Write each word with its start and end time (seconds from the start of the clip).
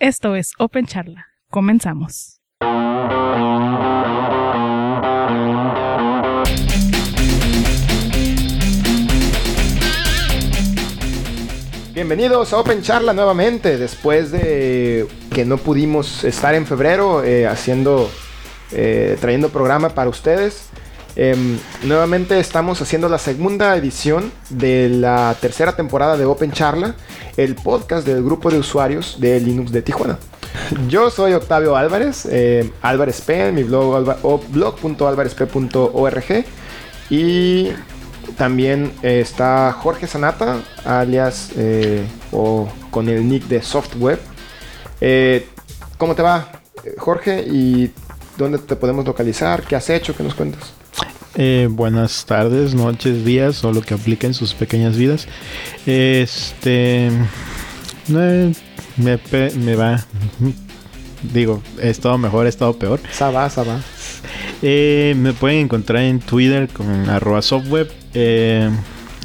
Esto 0.00 0.36
es 0.36 0.52
Open 0.60 0.86
Charla. 0.86 1.26
Comenzamos. 1.50 2.40
Bienvenidos 11.92 12.52
a 12.52 12.58
Open 12.58 12.80
Charla 12.82 13.12
nuevamente, 13.12 13.76
después 13.76 14.30
de 14.30 15.08
que 15.34 15.44
no 15.44 15.56
pudimos 15.56 16.22
estar 16.22 16.54
en 16.54 16.64
febrero 16.64 17.24
eh, 17.24 17.48
haciendo, 17.48 18.08
eh, 18.70 19.16
trayendo 19.20 19.48
programa 19.48 19.88
para 19.88 20.10
ustedes. 20.10 20.68
Em, 21.20 21.58
nuevamente 21.82 22.38
estamos 22.38 22.80
haciendo 22.80 23.08
la 23.08 23.18
segunda 23.18 23.76
edición 23.76 24.30
de 24.50 24.88
la 24.88 25.34
tercera 25.40 25.74
temporada 25.74 26.16
de 26.16 26.24
Open 26.24 26.52
Charla, 26.52 26.94
el 27.36 27.56
podcast 27.56 28.06
del 28.06 28.22
grupo 28.22 28.52
de 28.52 28.60
usuarios 28.60 29.16
de 29.18 29.40
Linux 29.40 29.72
de 29.72 29.82
Tijuana. 29.82 30.20
Yo 30.86 31.10
soy 31.10 31.32
Octavio 31.32 31.76
Álvarez, 31.76 32.24
eh, 32.30 32.70
Álvarez 32.82 33.20
P, 33.20 33.50
mi 33.50 33.64
blog 33.64 34.46
blog.alvarezp.org 34.52 36.44
y 37.10 37.70
también 38.36 38.92
eh, 39.02 39.18
está 39.18 39.72
Jorge 39.72 40.06
Sanata, 40.06 40.62
alias 40.84 41.50
eh, 41.56 42.06
o 42.30 42.68
con 42.92 43.08
el 43.08 43.28
nick 43.28 43.48
de 43.48 43.60
Softweb. 43.60 44.20
Eh, 45.00 45.48
¿Cómo 45.96 46.14
te 46.14 46.22
va, 46.22 46.46
Jorge? 46.96 47.42
¿Y 47.44 47.90
dónde 48.36 48.58
te 48.58 48.76
podemos 48.76 49.04
localizar? 49.04 49.64
¿Qué 49.64 49.74
has 49.74 49.90
hecho? 49.90 50.16
¿Qué 50.16 50.22
nos 50.22 50.36
cuentas? 50.36 50.77
Eh, 51.40 51.68
buenas 51.70 52.26
tardes, 52.26 52.74
noches, 52.74 53.24
días 53.24 53.62
o 53.62 53.72
lo 53.72 53.80
que 53.80 53.94
aplique 53.94 54.26
en 54.26 54.34
sus 54.34 54.54
pequeñas 54.54 54.96
vidas. 54.96 55.28
Este. 55.86 57.06
eh, 57.06 58.52
me, 58.96 59.74
va. 59.76 60.04
Digo, 61.32 61.62
he 61.80 61.90
estado 61.90 62.18
mejor, 62.18 62.46
he 62.46 62.48
estado 62.48 62.76
peor. 62.76 62.98
Saba, 63.12 63.48
Saba. 63.50 63.80
Eh, 64.62 65.14
me 65.16 65.32
pueden 65.32 65.60
encontrar 65.60 66.02
en 66.02 66.18
Twitter 66.18 66.68
con 66.68 67.08
arroba 67.08 67.40
softweb. 67.40 67.88
Eh, 68.14 68.68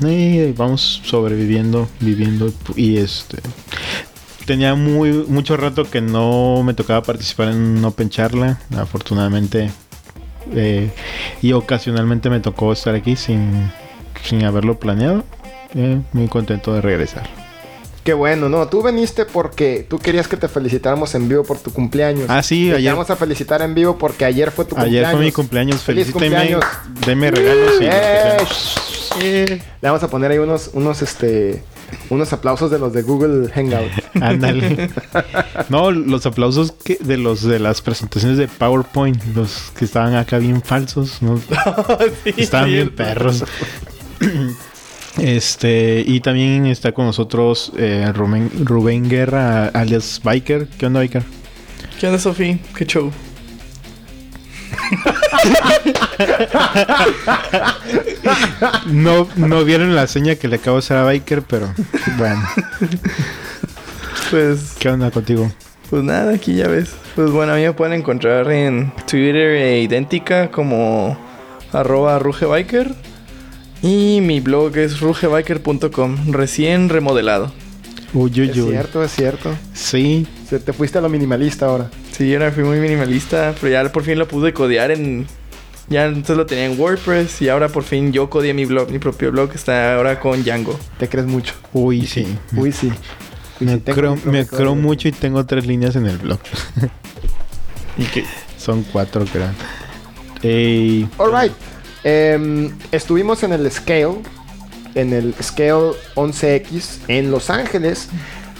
y 0.01 0.51
vamos 0.51 1.01
sobreviviendo, 1.03 1.89
viviendo. 1.99 2.53
Y 2.75 2.97
este. 2.97 3.39
Tenía 4.45 4.75
muy 4.75 5.11
mucho 5.27 5.57
rato 5.57 5.89
que 5.89 6.01
no 6.01 6.61
me 6.61 6.75
tocaba 6.75 7.01
participar 7.01 7.47
en 7.47 7.57
un 7.57 7.85
Open 7.85 8.11
Charla. 8.11 8.59
Afortunadamente. 8.77 9.71
Eh, 10.53 10.89
y 11.41 11.53
ocasionalmente 11.53 12.29
me 12.29 12.39
tocó 12.39 12.73
estar 12.73 12.95
aquí 12.95 13.15
sin, 13.15 13.71
sin 14.23 14.43
haberlo 14.45 14.79
planeado. 14.79 15.23
Eh, 15.75 15.99
muy 16.11 16.27
contento 16.27 16.73
de 16.73 16.81
regresar. 16.81 17.27
Qué 18.03 18.13
bueno, 18.13 18.49
no, 18.49 18.67
tú 18.67 18.83
viniste 18.83 19.23
porque 19.25 19.85
tú 19.89 19.97
querías 19.97 20.27
que 20.27 20.35
te 20.35 20.49
felicitáramos 20.49 21.15
en 21.15 21.29
vivo 21.29 21.43
por 21.43 21.57
tu 21.57 21.71
cumpleaños. 21.71 22.25
Ah, 22.29 22.43
sí, 22.43 22.67
Te 22.69 22.75
ayer, 22.75 22.91
vamos 22.91 23.09
a 23.09 23.15
felicitar 23.15 23.61
en 23.61 23.73
vivo 23.73 23.97
porque 23.97 24.25
ayer 24.25 24.51
fue 24.51 24.65
tu 24.65 24.75
ayer 24.77 25.05
cumpleaños. 25.31 25.81
fue 25.81 25.95
mi 25.95 26.03
cumpleaños. 26.03 26.11
Cumpleaños. 26.11 26.63
Deme 27.05 27.31
regalos. 27.31 27.73
y 27.79 27.85
¡Eh! 27.85 28.37
Eh, 29.21 29.61
Le 29.81 29.87
vamos 29.89 30.03
a 30.03 30.09
poner 30.09 30.31
ahí 30.31 30.37
unos, 30.39 30.71
unos, 30.73 31.01
este, 31.01 31.63
unos 32.09 32.33
aplausos 32.33 32.71
de 32.71 32.79
los 32.79 32.93
de 32.93 33.01
Google 33.01 33.49
Hangout. 33.49 33.91
Ándale. 34.21 34.89
No, 35.69 35.91
los 35.91 36.25
aplausos 36.25 36.71
que 36.71 36.97
de 37.01 37.17
los 37.17 37.43
de 37.43 37.59
las 37.59 37.81
presentaciones 37.81 38.37
de 38.37 38.47
PowerPoint, 38.47 39.21
los 39.35 39.71
que 39.77 39.85
estaban 39.85 40.15
acá 40.15 40.37
bien 40.37 40.61
falsos, 40.61 41.21
¿no? 41.21 41.39
estaban 42.25 42.69
bien 42.69 42.95
perros. 42.95 43.43
Este, 45.17 46.03
y 46.05 46.21
también 46.21 46.65
está 46.65 46.91
con 46.91 47.05
nosotros 47.05 47.71
eh, 47.77 48.11
Rubén, 48.15 48.49
Rubén 48.65 49.07
Guerra, 49.09 49.67
alias 49.67 50.19
Biker. 50.23 50.67
¿Qué 50.67 50.87
onda, 50.87 51.01
Biker? 51.01 51.23
¿Qué 51.99 52.07
onda, 52.07 52.17
Sofi? 52.17 52.59
¿Qué 52.75 52.85
show? 52.87 53.11
No, 58.87 59.27
no 59.35 59.63
vieron 59.65 59.95
la 59.95 60.07
seña 60.07 60.35
que 60.35 60.47
le 60.47 60.55
acabo 60.57 60.77
de 60.77 60.79
hacer 60.79 60.97
a 60.97 61.03
Biker, 61.05 61.41
pero 61.43 61.73
bueno, 62.17 62.41
Pues, 64.31 64.73
¿qué 64.79 64.89
onda 64.89 65.11
contigo? 65.11 65.51
pues 65.89 66.03
nada, 66.03 66.33
aquí 66.33 66.55
ya 66.55 66.67
ves. 66.67 66.89
Pues 67.15 67.29
bueno, 67.29 67.53
a 67.53 67.55
mí 67.57 67.61
me 67.61 67.73
pueden 67.73 67.93
encontrar 67.93 68.51
en 68.51 68.91
Twitter 69.07 69.51
e 69.57 69.81
idéntica 69.81 70.49
como 70.49 71.17
arroba 71.71 72.17
rugebiker. 72.19 72.95
Y 73.83 74.19
mi 74.21 74.39
blog 74.39 74.75
es 74.77 75.01
rugebiker.com, 75.01 76.31
recién 76.31 76.89
remodelado. 76.89 77.51
Uy, 78.13 78.31
uy, 78.41 78.49
Es 78.49 78.57
uy. 78.57 78.69
cierto, 78.71 79.03
es 79.03 79.11
cierto. 79.11 79.53
Sí, 79.73 80.25
Se 80.49 80.59
te 80.59 80.71
fuiste 80.73 80.97
a 80.97 81.01
lo 81.01 81.09
minimalista 81.09 81.65
ahora. 81.67 81.89
Sí, 82.11 82.29
yo 82.29 82.37
era 82.37 82.51
fui 82.51 82.63
muy 82.63 82.79
minimalista, 82.79 83.53
pero 83.59 83.71
ya 83.73 83.91
por 83.91 84.03
fin 84.03 84.17
lo 84.17 84.27
pude 84.27 84.53
codear 84.53 84.89
en... 84.91 85.27
Ya 85.89 86.05
entonces 86.05 86.37
lo 86.37 86.45
tenía 86.45 86.65
en 86.65 86.79
WordPress 86.79 87.41
y 87.41 87.49
ahora 87.49 87.67
por 87.69 87.83
fin 87.83 88.11
yo 88.13 88.29
codeé 88.29 88.53
mi 88.53 88.65
blog, 88.65 88.89
mi 88.89 88.99
propio 88.99 89.31
blog, 89.31 89.51
está 89.53 89.95
ahora 89.95 90.19
con 90.19 90.43
Django. 90.43 90.79
Te 90.97 91.07
crees 91.09 91.27
mucho. 91.27 91.53
uy, 91.73 92.05
sí. 92.07 92.25
Uy, 92.55 92.71
sí. 92.71 92.87
Uy, 93.59 93.67
Me 93.67 93.75
sí, 93.75 93.81
creo, 93.81 94.13
un 94.13 94.17
me 94.19 94.45
profesor 94.45 94.57
creo 94.57 94.75
de- 94.75 94.81
mucho 94.81 95.07
y 95.07 95.11
tengo 95.11 95.45
tres 95.45 95.65
líneas 95.67 95.95
en 95.95 96.05
el 96.07 96.17
blog. 96.17 96.39
Y 97.97 98.05
que... 98.05 98.23
Son 98.57 98.83
cuatro, 98.91 99.23
creo. 99.31 99.49
Ey, 100.41 101.07
Alright. 101.19 101.51
Em, 102.03 102.71
estuvimos 102.91 103.43
en 103.43 103.53
el 103.53 103.69
Scale, 103.71 104.15
en 104.95 105.13
el 105.13 105.35
Scale 105.41 105.91
11X 106.15 106.99
en 107.07 107.29
Los 107.29 107.49
Ángeles 107.49 108.09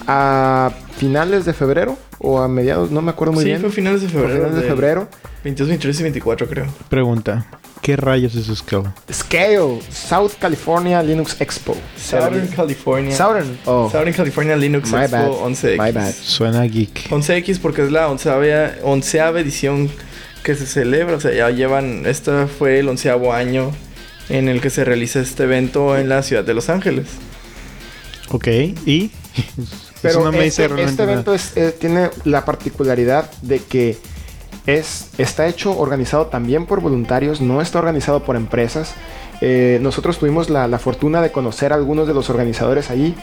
a 0.07 0.71
finales 0.97 1.45
de 1.45 1.53
febrero 1.53 1.97
o 2.19 2.39
a 2.41 2.47
mediados, 2.47 2.91
no 2.91 3.01
me 3.01 3.11
acuerdo 3.11 3.33
muy 3.33 3.43
sí, 3.43 3.49
bien. 3.49 3.59
fue 3.61 3.69
a 3.69 3.73
finales 3.73 4.01
de 4.01 4.09
Fue 4.09 4.19
a 4.19 4.23
febrero. 4.23 4.43
finales 4.45 4.63
de 4.63 4.69
febrero. 4.69 5.07
22, 5.43 5.67
23 5.69 5.99
y 5.99 6.03
24 6.03 6.47
creo. 6.47 6.65
pregunta. 6.89 7.45
¿Qué 7.81 7.97
rayos 7.97 8.33
es 8.35 8.45
Scale? 8.57 8.89
Scale, 9.11 9.81
South 9.91 10.31
California 10.39 11.03
Linux 11.03 11.35
Expo. 11.41 11.75
Southern 11.97 12.47
California. 12.47 13.13
Southern. 13.15 13.57
Oh, 13.65 13.89
Southern 13.91 14.13
California 14.13 14.55
Linux 14.55 14.89
my 14.91 14.99
Expo 14.99 15.11
bad. 15.11 15.29
11X. 15.51 15.77
My 15.85 15.91
bad. 15.91 16.13
Suena 16.13 16.63
geek. 16.63 17.09
11X 17.09 17.59
porque 17.59 17.83
es 17.83 17.91
la 17.91 18.07
onceava, 18.07 18.71
onceava 18.83 19.41
edición 19.41 19.89
que 20.43 20.55
se 20.55 20.65
celebra. 20.65 21.17
O 21.17 21.19
sea, 21.19 21.33
ya 21.33 21.49
llevan. 21.49 22.05
Este 22.05 22.47
fue 22.47 22.79
el 22.79 22.87
onceavo 22.87 23.33
año 23.33 23.71
en 24.29 24.47
el 24.47 24.61
que 24.61 24.69
se 24.69 24.85
realiza 24.85 25.19
este 25.19 25.43
evento 25.43 25.97
en 25.97 26.07
la 26.07 26.23
ciudad 26.23 26.45
de 26.45 26.53
Los 26.53 26.69
Ángeles. 26.69 27.07
Ok, 28.29 28.47
¿y? 28.85 29.11
Pero 30.01 30.15
Eso 30.19 30.23
no 30.23 30.31
me 30.31 30.45
este, 30.45 30.67
dice 30.69 30.83
este 30.85 31.03
evento 31.03 31.33
es- 31.33 31.57
eh, 31.57 31.75
tiene 31.77 32.09
la 32.23 32.45
particularidad 32.45 33.29
de 33.41 33.59
que 33.59 33.97
es, 34.65 35.09
está 35.17 35.47
hecho, 35.47 35.77
organizado 35.77 36.27
también 36.27 36.65
por 36.65 36.79
voluntarios, 36.81 37.41
no 37.41 37.61
está 37.61 37.79
organizado 37.79 38.23
por 38.23 38.35
empresas. 38.35 38.93
Eh, 39.41 39.79
nosotros 39.81 40.17
tuvimos 40.19 40.49
la, 40.49 40.67
la 40.67 40.79
fortuna 40.79 41.21
de 41.21 41.31
conocer 41.31 41.73
a 41.73 41.75
algunos 41.75 42.07
de 42.07 42.13
los 42.13 42.29
organizadores 42.29 42.89
ahí. 42.89 43.15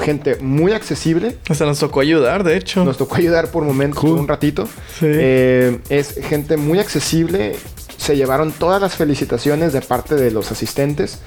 Gente 0.00 0.36
muy 0.42 0.72
accesible. 0.72 1.38
Hasta 1.48 1.64
nos 1.64 1.78
tocó 1.78 2.00
ayudar, 2.00 2.44
de 2.44 2.56
hecho. 2.58 2.84
Nos 2.84 2.98
tocó 2.98 3.16
ayudar 3.16 3.50
por 3.50 3.64
momentos, 3.64 4.00
Cool. 4.00 4.10
por 4.10 4.20
un 4.20 4.28
ratito. 4.28 4.66
Sí. 4.98 5.06
Eh, 5.08 5.78
es 5.88 6.16
gente 6.28 6.58
muy 6.58 6.78
accesible. 6.80 7.56
Se 7.96 8.14
llevaron 8.14 8.52
todas 8.52 8.80
las 8.82 8.94
felicitaciones 8.94 9.72
de 9.72 9.80
parte 9.80 10.16
de 10.16 10.30
los 10.30 10.52
asistentes. 10.52 11.20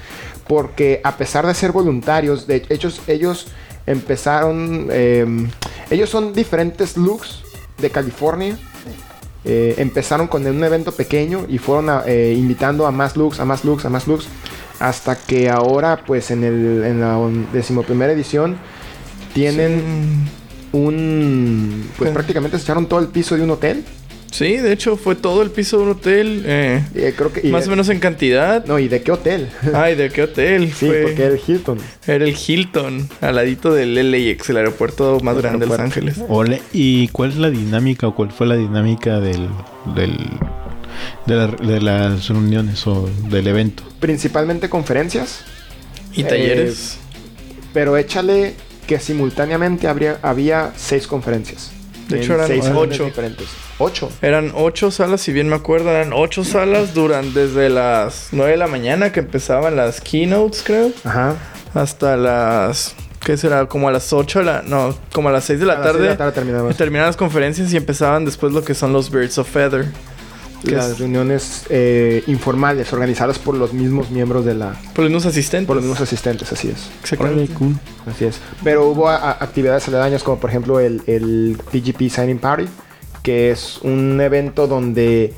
Porque 0.48 1.02
a 1.04 1.18
pesar 1.18 1.48
de 1.48 1.56
ser 1.56 1.72
voluntarios, 1.72 2.46
de 2.46 2.64
ellos, 2.70 3.02
ellos 3.08 3.48
empezaron. 3.88 4.88
eh, 4.92 5.26
ellos 5.90 6.10
son 6.12 6.34
diferentes 6.34 6.96
looks 6.96 7.42
de 7.80 7.90
California. 7.90 8.56
Eh, 9.46 9.76
empezaron 9.78 10.28
con 10.28 10.46
un 10.46 10.64
evento 10.64 10.92
pequeño 10.92 11.46
y 11.48 11.58
fueron 11.60 11.90
a- 11.90 12.04
eh, 12.06 12.36
invitando 12.38 12.86
a 12.86 12.92
más 12.92 13.16
looks, 13.16 13.40
a 13.40 13.46
más 13.46 13.64
looks, 13.64 13.86
a 13.86 13.90
más 13.90 14.06
looks. 14.08 14.28
Hasta 14.80 15.16
que 15.18 15.50
ahora, 15.50 16.04
pues 16.06 16.30
en, 16.32 16.44
el, 16.44 16.84
en 16.86 17.00
la 17.02 17.18
decimoprimera 17.54 18.12
edición, 18.14 18.58
tienen 19.34 20.28
un. 20.72 21.90
Pues 21.98 22.10
Sí. 22.10 22.14
prácticamente 22.14 22.58
se 22.58 22.64
echaron 22.64 22.86
todo 22.88 23.00
el 23.00 23.08
piso 23.08 23.36
de 23.36 23.44
un 23.44 23.52
hotel. 23.52 23.84
Sí, 24.32 24.58
de 24.58 24.72
hecho 24.72 24.96
fue 24.96 25.16
todo 25.16 25.42
el 25.42 25.50
piso 25.52 25.78
de 25.78 25.84
un 25.84 25.90
hotel. 25.90 26.44
eh, 26.46 26.84
Eh, 26.94 27.14
creo 27.18 27.34
que. 27.34 27.44
más 27.50 27.64
de- 27.64 27.68
o 27.68 27.72
menos 27.72 27.90
en 27.90 28.00
cantidad. 28.00 28.64
No, 28.66 28.78
¿y 28.80 28.88
de 28.88 29.02
qué 29.02 29.12
hotel? 29.12 29.50
Ay, 29.74 29.96
¿de 29.96 30.10
qué 30.10 30.24
hotel? 30.24 30.72
sí, 30.72 30.86
Fue- 30.88 31.02
porque 31.02 31.24
era 31.24 31.34
el 31.34 31.42
Hilton. 31.46 31.78
Era 32.08 32.26
el 32.26 32.36
Hilton, 32.48 33.10
al 33.22 33.36
ladito 33.36 33.74
del 33.74 33.96
LAX, 33.96 34.50
el 34.50 34.58
aeropuerto 34.58 35.20
más 35.22 35.36
El 35.36 35.42
grande 35.42 35.66
de 35.66 35.70
Los. 35.72 35.80
Ángeles. 35.80 36.16
Ole, 36.30 36.62
¿y 36.74 37.08
cuál 37.10 37.32
es 37.32 37.38
la 37.38 37.50
dinámica 37.50 38.08
o 38.08 38.16
cuál 38.16 38.32
fue 38.32 38.46
la 38.48 38.56
dinámica 38.56 39.20
del, 39.20 39.48
del 39.96 40.16
de, 41.26 41.36
la- 41.36 41.48
de 41.48 41.82
las 41.82 42.28
reuniones 42.30 42.86
o 42.88 43.10
del 43.30 43.48
evento? 43.48 43.84
Principalmente 44.00 44.70
conferencias. 44.70 45.42
Y 46.14 46.22
Eh, 46.22 46.26
talleres. 46.26 46.98
Pero 47.74 47.98
échale 47.98 48.54
que 48.88 49.00
simultáneamente 49.00 49.88
habría, 49.88 50.18
había 50.22 50.72
seis 50.76 51.06
conferencias. 51.08 51.72
De 52.10 52.18
En 52.18 52.24
hecho, 52.24 52.34
eran 52.34 52.48
seis 52.48 52.66
ocho. 52.76 53.06
diferentes. 53.06 53.48
Ocho. 53.78 54.12
Eran 54.22 54.52
ocho 54.56 54.92
salas, 54.92 55.22
si 55.22 55.32
bien 55.32 55.48
me 55.48 55.56
acuerdo, 55.56 55.90
eran 55.92 56.12
ocho 56.12 56.44
salas 56.44 56.94
duran 56.94 57.34
desde 57.34 57.70
las 57.70 58.30
nueve 58.32 58.52
de 58.52 58.58
la 58.58 58.68
mañana 58.68 59.12
que 59.12 59.20
empezaban 59.22 59.76
las 59.78 60.02
keynotes, 60.02 60.64
creo, 60.66 60.92
Ajá. 61.04 61.36
hasta 61.74 62.18
las 62.18 62.96
¿Qué 63.24 63.36
será? 63.38 63.66
Como 63.68 63.90
a 63.90 63.92
las 63.92 64.14
8 64.14 64.40
de 64.40 64.46
la... 64.46 64.62
No, 64.62 64.96
como 65.12 65.28
a 65.28 65.32
las 65.34 65.44
6 65.44 65.60
de 65.60 65.66
la 65.66 65.74
A 65.74 65.76
las 65.80 65.84
seis 65.84 65.92
tarde. 65.94 66.04
de 66.06 66.10
la 66.14 66.18
tarde 66.18 66.32
terminamos. 66.32 66.78
Terminaban 66.78 67.10
las 67.10 67.18
conferencias 67.18 67.72
y 67.74 67.78
empezaban 67.78 68.24
después 68.24 68.54
lo 68.54 68.64
que 68.64 68.74
son 68.74 68.94
los 68.94 69.12
Birds 69.12 69.38
of 69.38 69.48
Feather. 69.50 69.86
Las 70.64 70.92
es- 70.92 71.00
reuniones 71.00 71.64
eh, 71.70 72.24
informales 72.28 72.92
organizadas 72.94 73.40
por 73.40 73.56
los 73.56 73.74
mismos 73.74 74.10
miembros 74.12 74.44
de 74.46 74.54
la... 74.56 74.74
Por 74.94 75.04
los 75.06 75.12
mismos 75.12 75.26
asistentes. 75.26 75.68
Por 75.68 75.76
los 75.78 75.86
mismos 75.86 76.02
asistentes, 76.02 76.52
así 76.52 76.68
es. 76.70 76.90
Exactamente. 77.02 77.54
Así 78.06 78.26
es. 78.26 78.40
Pero 78.64 78.88
hubo 78.90 79.08
a- 79.10 79.16
a- 79.18 79.32
actividades 79.44 79.88
aledañas 79.88 80.24
como 80.24 80.40
por 80.40 80.50
ejemplo 80.50 80.80
el, 80.80 81.02
el 81.08 81.58
PGP 81.72 82.10
Signing 82.10 82.40
Party, 82.40 82.66
que 83.24 83.52
es 83.52 83.80
un 83.84 84.20
evento 84.22 84.68
donde 84.68 85.34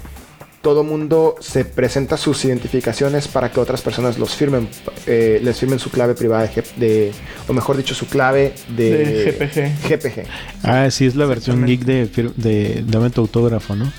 todo 0.61 0.83
mundo 0.83 1.35
se 1.39 1.65
presenta 1.65 2.17
sus 2.17 2.45
identificaciones 2.45 3.27
para 3.27 3.51
que 3.51 3.59
otras 3.59 3.81
personas 3.81 4.19
los 4.19 4.35
firmen, 4.35 4.69
eh, 5.07 5.39
les 5.43 5.57
firmen 5.59 5.79
su 5.79 5.89
clave 5.89 6.13
privada 6.13 6.43
de, 6.47 6.63
de- 6.77 7.11
o 7.47 7.53
mejor 7.53 7.77
dicho, 7.77 7.95
su 7.95 8.05
clave 8.05 8.53
de, 8.75 8.97
De 8.97 9.31
GPG. 9.31 9.89
GPG. 9.89 10.23
Ah, 10.63 10.91
sí, 10.91 11.07
es 11.07 11.15
la 11.15 11.25
versión 11.25 11.65
geek 11.65 11.81
de, 11.83 12.05
de 12.35 12.83
Dame 12.87 13.09
tu 13.09 13.21
autógrafo, 13.21 13.75
¿no? 13.75 13.91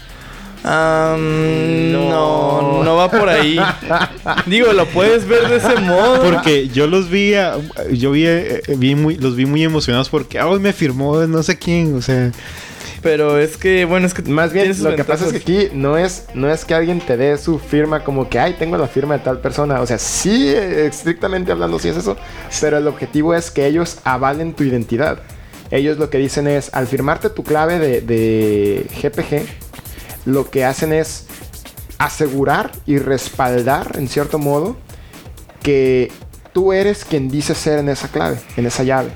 Mm, 0.65 1.93
No. 1.93 2.63
no. 2.63 2.85
no, 2.85 2.97
va 2.97 3.11
por 3.11 3.29
ahí. 3.29 3.59
Digo, 4.47 4.73
lo 4.73 4.87
puedes 4.87 5.27
ver 5.27 5.49
de 5.49 5.57
ese 5.57 5.77
modo. 5.81 6.23
Porque 6.23 6.69
yo 6.69 6.87
los 6.87 7.11
vi, 7.11 7.35
a- 7.35 7.57
yo 7.91 8.13
vi, 8.13 8.27
eh, 8.27 8.63
vi 8.77 8.95
muy, 8.95 9.17
los 9.17 9.37
vi 9.37 9.47
muy 9.47 9.63
emocionados 9.65 10.09
porque, 10.09 10.41
hoy 10.41 10.61
me 10.61 10.73
firmó 10.73 11.17
no 11.27 11.43
sé 11.43 11.59
quién, 11.59 11.95
o 11.97 12.03
sea, 12.03 12.31
Pero 13.03 13.39
es 13.39 13.57
que, 13.57 13.85
bueno, 13.85 14.07
es 14.07 14.15
que 14.15 14.23
Más 14.23 14.53
bien, 14.53 14.73
lo 14.83 14.95
que 14.95 15.05
pasa 15.05 15.27
es 15.27 15.33
que 15.33 15.39
aquí 15.39 15.69
no 15.73 15.97
es, 15.97 16.27
no 16.35 16.49
es 16.51 16.65
que 16.65 16.75
alguien 16.75 17.01
te 17.01 17.17
dé 17.17 17.37
su 17.39 17.59
firma 17.59 18.05
como 18.05 18.29
que, 18.29 18.39
ay, 18.39 18.55
tengo 18.59 18.77
la 18.77 18.87
firma 18.87 19.19
de 19.19 19.25
tal 19.25 19.41
persona. 19.41 19.81
O 19.81 19.87
sea, 19.87 19.99
sí, 19.99 20.49
eh, 20.49 20.87
estrictamente 20.87 21.51
hablando, 21.51 21.79
sí 21.81 21.89
es 21.89 21.97
eso. 21.97 22.17
Pero 22.61 22.79
el 22.79 22.87
objetivo 22.87 23.35
es 23.35 23.51
que 23.51 23.67
ellos 23.67 23.99
avalen 24.05 24.55
tu 24.55 24.63
identidad. 24.65 25.19
Ellos 25.73 25.97
lo 25.99 26.11
que 26.11 26.19
dicen 26.19 26.47
es, 26.47 26.69
al 26.75 26.87
firmarte 26.87 27.31
tu 27.31 27.43
clave 27.43 27.79
de, 27.79 28.03
de 28.03 28.87
GPG, 29.03 29.47
lo 30.25 30.51
que 30.51 30.65
hacen 30.65 30.93
es 30.93 31.27
asegurar 31.99 32.73
y 32.87 32.99
respaldar, 32.99 33.93
en 33.97 34.09
cierto 34.09 34.39
modo, 34.39 34.77
que 35.63 36.11
tú 36.53 36.73
eres 36.73 37.05
quien 37.05 37.29
dice 37.29 37.55
ser 37.55 37.79
en 37.79 37.89
esa 37.89 38.09
clave, 38.09 38.39
en 38.57 38.67
esa 38.67 38.83
llave. 38.83 39.11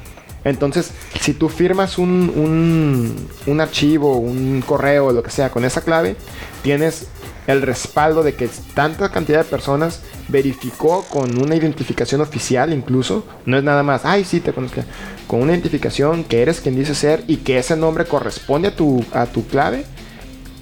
Entonces, 0.44 0.92
si 1.20 1.34
tú 1.34 1.48
firmas 1.48 1.98
un, 1.98 2.32
un, 2.36 3.28
un 3.46 3.60
archivo, 3.60 4.16
un 4.16 4.62
correo, 4.64 5.10
lo 5.10 5.22
que 5.22 5.30
sea, 5.30 5.50
con 5.50 5.64
esa 5.64 5.80
clave, 5.80 6.16
tienes 6.62 7.08
el 7.48 7.62
respaldo 7.62 8.22
de 8.22 8.34
que 8.34 8.48
tanta 8.74 9.10
cantidad 9.10 9.38
de 9.38 9.50
personas 9.50 10.02
verificó 10.28 11.04
con 11.04 11.40
una 11.42 11.56
identificación 11.56 12.20
oficial 12.20 12.72
incluso. 12.72 13.24
No 13.44 13.58
es 13.58 13.64
nada 13.64 13.82
más, 13.82 14.04
ay, 14.04 14.24
sí, 14.24 14.40
te 14.40 14.52
conozco. 14.52 14.82
Con 15.26 15.42
una 15.42 15.52
identificación 15.52 16.24
que 16.24 16.42
eres 16.42 16.60
quien 16.60 16.76
dice 16.76 16.94
ser 16.94 17.24
y 17.26 17.38
que 17.38 17.58
ese 17.58 17.76
nombre 17.76 18.04
corresponde 18.04 18.68
a 18.68 18.76
tu, 18.76 19.04
a 19.12 19.26
tu 19.26 19.46
clave. 19.46 19.84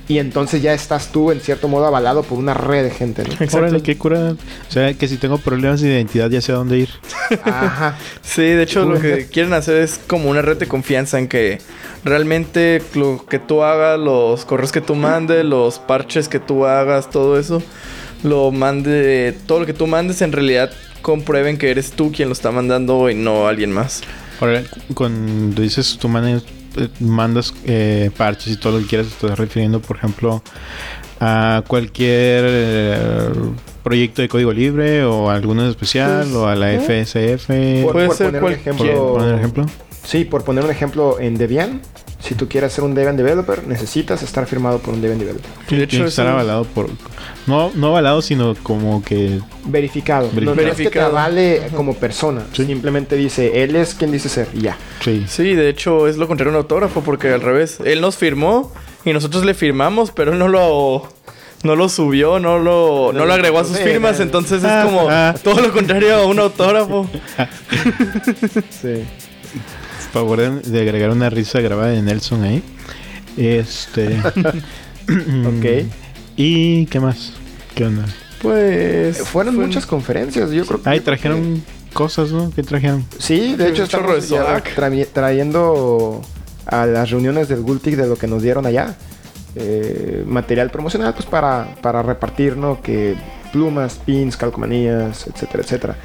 Y 0.06 0.19
entonces 0.19 0.61
ya 0.61 0.75
estás 0.75 1.12
tú, 1.12 1.31
en 1.31 1.41
cierto 1.41 1.67
modo, 1.67 1.87
avalado 1.87 2.23
por 2.23 2.39
una 2.39 2.53
red 2.53 2.85
de 2.85 2.91
gente, 2.91 3.25
¿no? 3.25 3.33
Exacto. 3.33 3.59
órale, 3.59 3.83
qué 3.83 3.97
cura. 3.97 4.33
O 4.33 4.73
sea, 4.73 4.93
que 4.93 5.09
si 5.09 5.17
tengo 5.17 5.39
problemas 5.39 5.81
de 5.81 5.89
identidad 5.89 6.29
ya 6.31 6.43
sé 6.43 6.53
a 6.53 6.56
dónde 6.56 6.79
ir. 6.79 6.91
Ajá. 7.45 7.97
Sí, 8.23 8.43
de 8.43 8.62
hecho 8.65 8.85
lo 8.85 9.01
que 9.01 9.27
quieren 9.27 9.53
hacer 9.53 9.77
es 9.77 10.01
como 10.06 10.29
una 10.29 10.43
red 10.43 10.56
de 10.56 10.67
confianza 10.67 11.19
en 11.19 11.29
que 11.29 11.61
realmente 12.05 12.83
lo 12.95 13.25
que 13.27 13.39
tú 13.39 13.62
hagas, 13.62 13.99
los 13.99 14.45
correos 14.45 14.73
que 14.73 14.81
tú 14.81 14.95
mandes, 14.95 15.45
los 15.45 15.79
parches 15.79 16.29
que 16.29 16.41
tú 16.41 16.67
hagas, 16.67 17.11
todo 17.11 17.39
eso, 17.39 17.62
lo 18.25 18.51
mande, 18.51 19.37
todo 19.47 19.61
lo 19.61 19.67
que 19.67 19.73
tú 19.73 19.87
mandes 19.87 20.21
en 20.23 20.33
realidad 20.33 20.71
comprueben 21.03 21.59
que 21.59 21.71
eres 21.71 21.93
tú 21.93 22.11
quien 22.11 22.29
lo 22.29 22.33
está 22.33 22.51
mandando 22.51 23.09
y 23.09 23.15
no 23.15 23.47
alguien 23.47 23.71
más. 23.71 24.03
Ahora, 24.41 24.65
cuando 24.95 25.62
dices 25.62 25.97
tú 26.01 26.09
eh, 26.09 26.43
mandas 27.00 27.55
eh, 27.67 28.11
parches 28.17 28.53
y 28.53 28.56
todo 28.56 28.75
lo 28.75 28.79
que 28.81 28.87
quieras, 28.88 29.09
te 29.09 29.15
estás 29.26 29.38
refiriendo, 29.38 29.81
por 29.81 29.97
ejemplo, 29.97 30.43
a 31.21 31.62
cualquier 31.67 32.44
eh, 32.47 33.32
proyecto 33.82 34.23
de 34.23 34.29
código 34.29 34.53
libre 34.53 35.05
o 35.05 35.31
a 35.31 35.35
alguno 35.35 35.67
especial 35.69 36.23
Pues, 36.25 36.35
o 36.35 36.47
a 36.49 36.55
la 36.56 36.73
¿eh? 36.75 36.81
FSF. 36.81 37.82
Por, 37.85 37.93
Puede 37.93 38.06
por 38.09 38.17
ser 38.17 38.26
poner 38.26 38.41
cualquier- 38.43 38.76
por 38.76 38.87
ejemplo, 38.87 39.12
poner 39.15 39.35
ejemplo. 39.37 39.67
Sí, 40.05 40.25
por 40.25 40.45
poner 40.45 40.65
un 40.65 40.71
ejemplo 40.71 41.19
en 41.19 41.37
Debian, 41.37 41.81
si 42.21 42.35
tú 42.35 42.49
quieres 42.49 42.73
ser 42.73 42.85
un 42.85 42.95
Debian 42.95 43.17
developer, 43.17 43.67
necesitas 43.67 44.23
estar 44.23 44.47
firmado 44.47 44.79
por 44.79 44.95
un 44.95 45.01
Debian 45.03 45.19
developer. 45.19 45.51
Y 45.69 45.77
de 45.77 45.87
Tiene 45.87 46.05
que 46.05 46.09
estar 46.11 46.27
avalado 46.27 46.65
por... 46.65 46.89
No, 47.47 47.71
no 47.75 47.89
avalado, 47.89 48.23
sino 48.23 48.55
como 48.62 49.03
que... 49.03 49.41
Verificado. 49.65 50.29
No, 50.29 50.33
Verificado. 50.35 50.55
no 50.56 50.62
es 50.62 50.69
que 50.69 50.75
te 50.75 50.83
Verificado. 50.85 51.06
avale 51.19 51.62
como 51.75 51.95
persona. 51.95 52.43
Sí. 52.53 52.65
Simplemente 52.65 53.17
dice, 53.17 53.62
él 53.62 53.77
es 53.77 53.95
quien 53.95 54.12
dice 54.12 54.29
ser 54.29 54.49
y 54.55 54.61
ya. 54.62 54.77
Sí. 55.01 55.25
Sí, 55.29 55.55
de 55.55 55.69
hecho 55.69 56.06
es 56.09 56.17
lo 56.17 56.27
contrario 56.29 56.53
a 56.53 56.56
un 56.56 56.62
autógrafo 56.62 57.03
porque 57.03 57.29
al 57.33 57.41
revés, 57.43 57.79
él 57.85 58.01
nos 58.01 58.17
firmó 58.17 58.73
y 59.05 59.12
nosotros 59.12 59.45
le 59.45 59.53
firmamos, 59.55 60.11
pero 60.11 60.33
él 60.33 60.39
no 60.39 60.49
lo 60.49 61.09
no 61.62 61.77
lo 61.77 61.89
subió, 61.89 62.39
no 62.41 62.59
lo 62.59 63.11
no, 63.12 63.21
No, 63.21 63.27
lo 63.27 63.33
agregó 63.35 63.59
a 63.59 63.65
sus 63.65 63.79
firmas, 63.79 64.19
no. 64.19 64.25
entonces 64.25 64.59
es 64.62 64.69
Ah, 64.71 64.83
como 64.85 65.09
ah. 65.11 65.35
todo 65.43 65.61
lo 65.62 65.73
contrario 65.73 66.15
a 66.15 66.27
un 66.27 66.39
autógrafo. 66.39 67.09
Sí. 68.71 69.05
Favor 70.14 70.38
de, 70.40 70.61
de 70.70 70.81
agregar 70.81 71.11
una 71.11 71.28
risa 71.28 71.61
grabada 71.61 71.88
de 71.90 72.00
Nelson 72.02 72.43
ahí. 72.44 72.62
Este... 73.37 74.19
Ok. 75.06 75.87
¿Y 76.37 76.87
qué 76.87 76.99
más? 77.00 77.32
¿Qué 77.75 77.84
onda? 77.84 78.06
Pues 78.40 79.19
Fueron 79.19 79.55
fue- 79.56 79.66
muchas 79.66 79.84
conferencias, 79.87 80.50
yo 80.50 80.64
creo 80.64 80.82
que... 80.82 80.88
Ay, 80.88 81.00
trajeron 81.00 81.62
cosas, 81.93 82.31
¿no? 82.31 82.50
¿Qué 82.55 82.62
trajeron? 82.62 83.05
Sí, 83.19 83.55
de 83.56 83.69
hecho 83.69 83.87
chorro 83.87 84.16
estamos 84.16 84.46
de 84.46 84.55
ya 84.55 84.64
tra- 84.64 85.06
trayendo 85.12 86.22
a 86.67 86.87
las 86.87 87.10
reuniones 87.10 87.49
del 87.49 87.60
Gultic 87.62 87.96
de 87.96 88.06
lo 88.06 88.17
que 88.17 88.26
nos 88.26 88.43
dieron 88.43 88.64
allá. 88.67 88.94
eh, 89.56 90.25
material 90.26 90.70
promocional 90.70 91.12
pues 91.14 91.26
para, 91.26 91.75
para 91.82 92.02
repartir, 92.02 92.56
¿no? 92.56 92.81
Que 92.82 93.14
plumas, 93.52 94.00
pins, 94.05 94.37
calcomanías, 94.37 95.26
etcétera, 95.26 95.62
etcétera. 95.62 95.96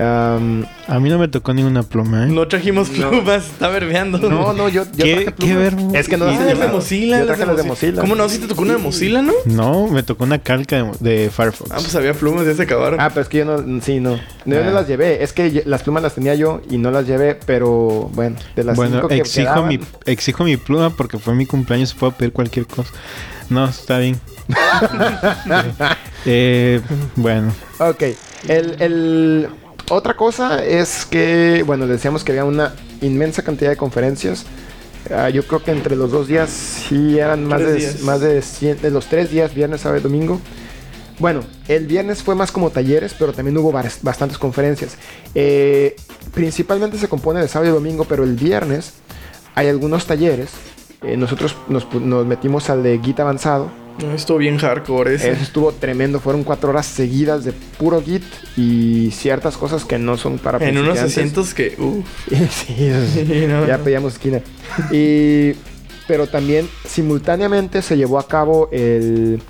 A 0.00 0.98
mí 1.00 1.08
no 1.10 1.18
me 1.18 1.28
tocó 1.28 1.52
ninguna 1.52 1.82
pluma, 1.82 2.24
¿eh? 2.24 2.26
No 2.28 2.46
trajimos 2.46 2.90
No. 2.90 3.10
plumas, 3.10 3.46
está 3.46 3.68
verbeando. 3.68 4.18
no, 4.18 4.52
no, 4.52 4.68
yo, 4.68 4.84
yo 4.94 5.04
¿Qué- 5.04 5.12
traje 5.14 5.24
qué 5.26 5.32
plumas. 5.32 5.56
verbo? 5.58 5.94
Es 5.94 6.08
que 6.08 6.16
no 6.16 6.24
Ah, 6.26 6.32
las 6.32 6.58
de. 6.60 6.68
Mozilla, 6.68 7.18
Yo 7.18 7.24
las 7.24 7.36
traje 7.36 7.46
las 7.46 7.56
de 7.56 7.62
Mozilla. 7.64 8.00
¿Cómo 8.00 8.14
no? 8.14 8.28
¿Sí 8.28 8.38
te 8.38 8.46
tocó 8.46 8.62
una 8.62 8.74
de 8.74 8.78
Mozilla, 8.78 9.22
no? 9.22 9.32
No, 9.46 9.88
me 9.88 10.02
tocó 10.02 10.24
una 10.24 10.38
calca 10.38 10.82
de, 10.82 10.92
de 11.00 11.30
Firefox. 11.30 11.70
Ah, 11.72 11.76
pues 11.76 11.94
había 11.94 12.14
plumas, 12.14 12.46
ya 12.46 12.54
se 12.54 12.62
acabaron. 12.62 13.00
Ah, 13.00 13.08
pero 13.08 13.22
es 13.22 13.28
que 13.28 13.38
yo 13.38 13.44
no, 13.44 13.80
sí, 13.82 13.98
no. 14.00 14.18
No, 14.44 14.54
yo 14.54 14.62
no 14.64 14.70
Ah. 14.70 14.72
las 14.74 14.88
llevé. 14.88 15.22
Es 15.22 15.32
que 15.32 15.62
las 15.66 15.82
plumas 15.82 16.02
las 16.02 16.14
tenía 16.14 16.34
yo 16.34 16.60
y 16.70 16.78
no 16.78 16.90
las 16.90 17.06
llevé, 17.06 17.34
pero 17.34 18.08
bueno, 18.14 18.36
de 18.54 18.64
las 18.64 18.76
bueno, 18.76 18.96
cinco 18.96 19.08
que 19.08 19.16
exijo 19.16 19.46
quedaban- 19.52 19.68
mi, 19.68 19.80
exijo 20.06 20.44
mi 20.44 20.56
pluma 20.56 20.90
porque 20.90 21.18
fue 21.18 21.34
mi 21.34 21.46
cumpleaños, 21.46 21.92
puedo 21.94 22.12
pedir 22.12 22.32
cualquier 22.32 22.66
cosa. 22.66 22.90
No, 23.50 23.64
está 23.66 23.98
bien. 23.98 24.20
eh, 26.26 26.80
bueno, 27.16 27.52
Ok. 27.78 28.02
El, 28.48 28.76
el- 28.80 29.48
Otra 29.90 30.14
cosa 30.16 30.62
es 30.64 31.06
que, 31.06 31.62
bueno, 31.66 31.86
decíamos 31.86 32.22
que 32.22 32.32
había 32.32 32.44
una 32.44 32.74
inmensa 33.00 33.42
cantidad 33.42 33.70
de 33.70 33.76
conferencias. 33.76 34.44
Ah, 35.10 35.30
yo 35.30 35.46
creo 35.46 35.62
que 35.62 35.70
entre 35.70 35.96
los 35.96 36.10
dos 36.10 36.28
días 36.28 36.50
sí 36.50 37.18
eran 37.18 37.46
más 37.46 37.60
de, 37.60 37.74
días. 37.74 38.00
más 38.02 38.20
de 38.20 38.42
100, 38.42 38.82
de 38.82 38.90
los 38.90 39.06
tres 39.06 39.30
días, 39.30 39.54
viernes, 39.54 39.80
sábado 39.80 40.00
y 40.00 40.02
domingo. 40.02 40.40
Bueno, 41.18 41.40
el 41.68 41.86
viernes 41.86 42.22
fue 42.22 42.34
más 42.34 42.52
como 42.52 42.70
talleres, 42.70 43.14
pero 43.18 43.32
también 43.32 43.56
hubo 43.56 43.72
bas- 43.72 43.98
bastantes 44.02 44.36
conferencias. 44.36 44.96
Eh, 45.34 45.96
principalmente 46.34 46.98
se 46.98 47.08
compone 47.08 47.40
de 47.40 47.48
sábado 47.48 47.70
y 47.70 47.74
domingo, 47.74 48.04
pero 48.04 48.24
el 48.24 48.34
viernes 48.36 48.92
hay 49.54 49.68
algunos 49.68 50.04
talleres. 50.06 50.50
Eh, 51.02 51.16
nosotros 51.16 51.56
nos 51.68 51.86
metimos 52.26 52.68
al 52.68 52.82
de 52.82 52.98
Git 53.02 53.20
avanzado. 53.20 53.70
No, 54.02 54.12
estuvo 54.12 54.38
bien 54.38 54.58
hardcore 54.58 55.14
ese. 55.16 55.32
Eso 55.32 55.42
estuvo 55.42 55.72
tremendo. 55.72 56.20
Fueron 56.20 56.44
cuatro 56.44 56.70
horas 56.70 56.86
seguidas 56.86 57.44
de 57.44 57.52
puro 57.52 58.00
Git 58.02 58.22
y 58.56 59.10
ciertas 59.12 59.56
cosas 59.56 59.84
que 59.84 59.98
no 59.98 60.16
son 60.16 60.38
para 60.38 60.58
en 60.68 60.78
unos 60.78 60.98
asientos 60.98 61.52
que, 61.54 61.70
sí, 62.50 62.90
Sí, 63.26 63.46
no, 63.48 63.66
ya 63.66 63.78
no. 63.78 63.84
pedíamos 63.84 64.12
esquina. 64.14 64.40
Y, 64.92 65.52
pero 66.06 66.26
también 66.28 66.68
simultáneamente 66.86 67.82
se 67.82 67.96
llevó 67.96 68.18
a 68.18 68.26
cabo 68.28 68.68
el, 68.72 69.40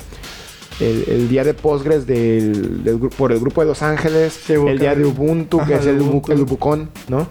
el, 0.81 1.05
el 1.09 1.29
día 1.29 1.45
de 1.45 1.55
Postgres 1.55 2.07
del, 2.07 2.83
del 2.85 2.99
por 2.99 3.33
el 3.33 3.41
grupo 3.41 3.61
de 3.61 3.67
Los 3.69 3.83
Ángeles, 3.83 4.33
Sí, 4.47 4.55
el 4.55 4.79
día 4.79 4.95
de. 4.95 5.05
Ubuntu, 5.05 5.65
que 5.67 5.75
es 5.75 5.87
el, 5.87 6.01
Ubu- 6.01 6.09
Ubuntu. 6.09 6.33
el 6.33 6.41
Ubucon, 6.41 6.91
¿no? 7.09 7.29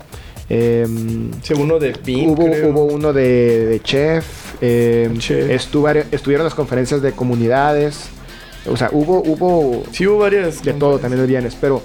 Em, 0.50 1.30
sí, 1.42 1.54
uno 1.56 1.78
de 1.78 1.92
Pin, 1.92 2.30
hubo, 2.30 2.46
creo. 2.46 2.70
hubo 2.70 2.84
uno 2.86 3.12
de, 3.12 3.66
de 3.66 3.80
Chef, 3.82 4.26
em, 4.62 5.18
Chef. 5.18 5.50
estuvar- 5.50 6.06
estuvieron 6.12 6.46
las 6.46 6.54
conferencias 6.56 7.02
de 7.02 7.12
comunidades, 7.12 8.10
o 8.66 8.78
sea, 8.78 8.90
hubo, 8.94 9.22
hubo 9.24 9.84
Sí, 9.92 10.08
hubo 10.08 10.20
varias. 10.20 10.64
de 10.64 10.74
todo 10.74 11.00
también 11.00 11.22
el 11.22 11.28
viernes, 11.28 11.58
pero 11.60 11.84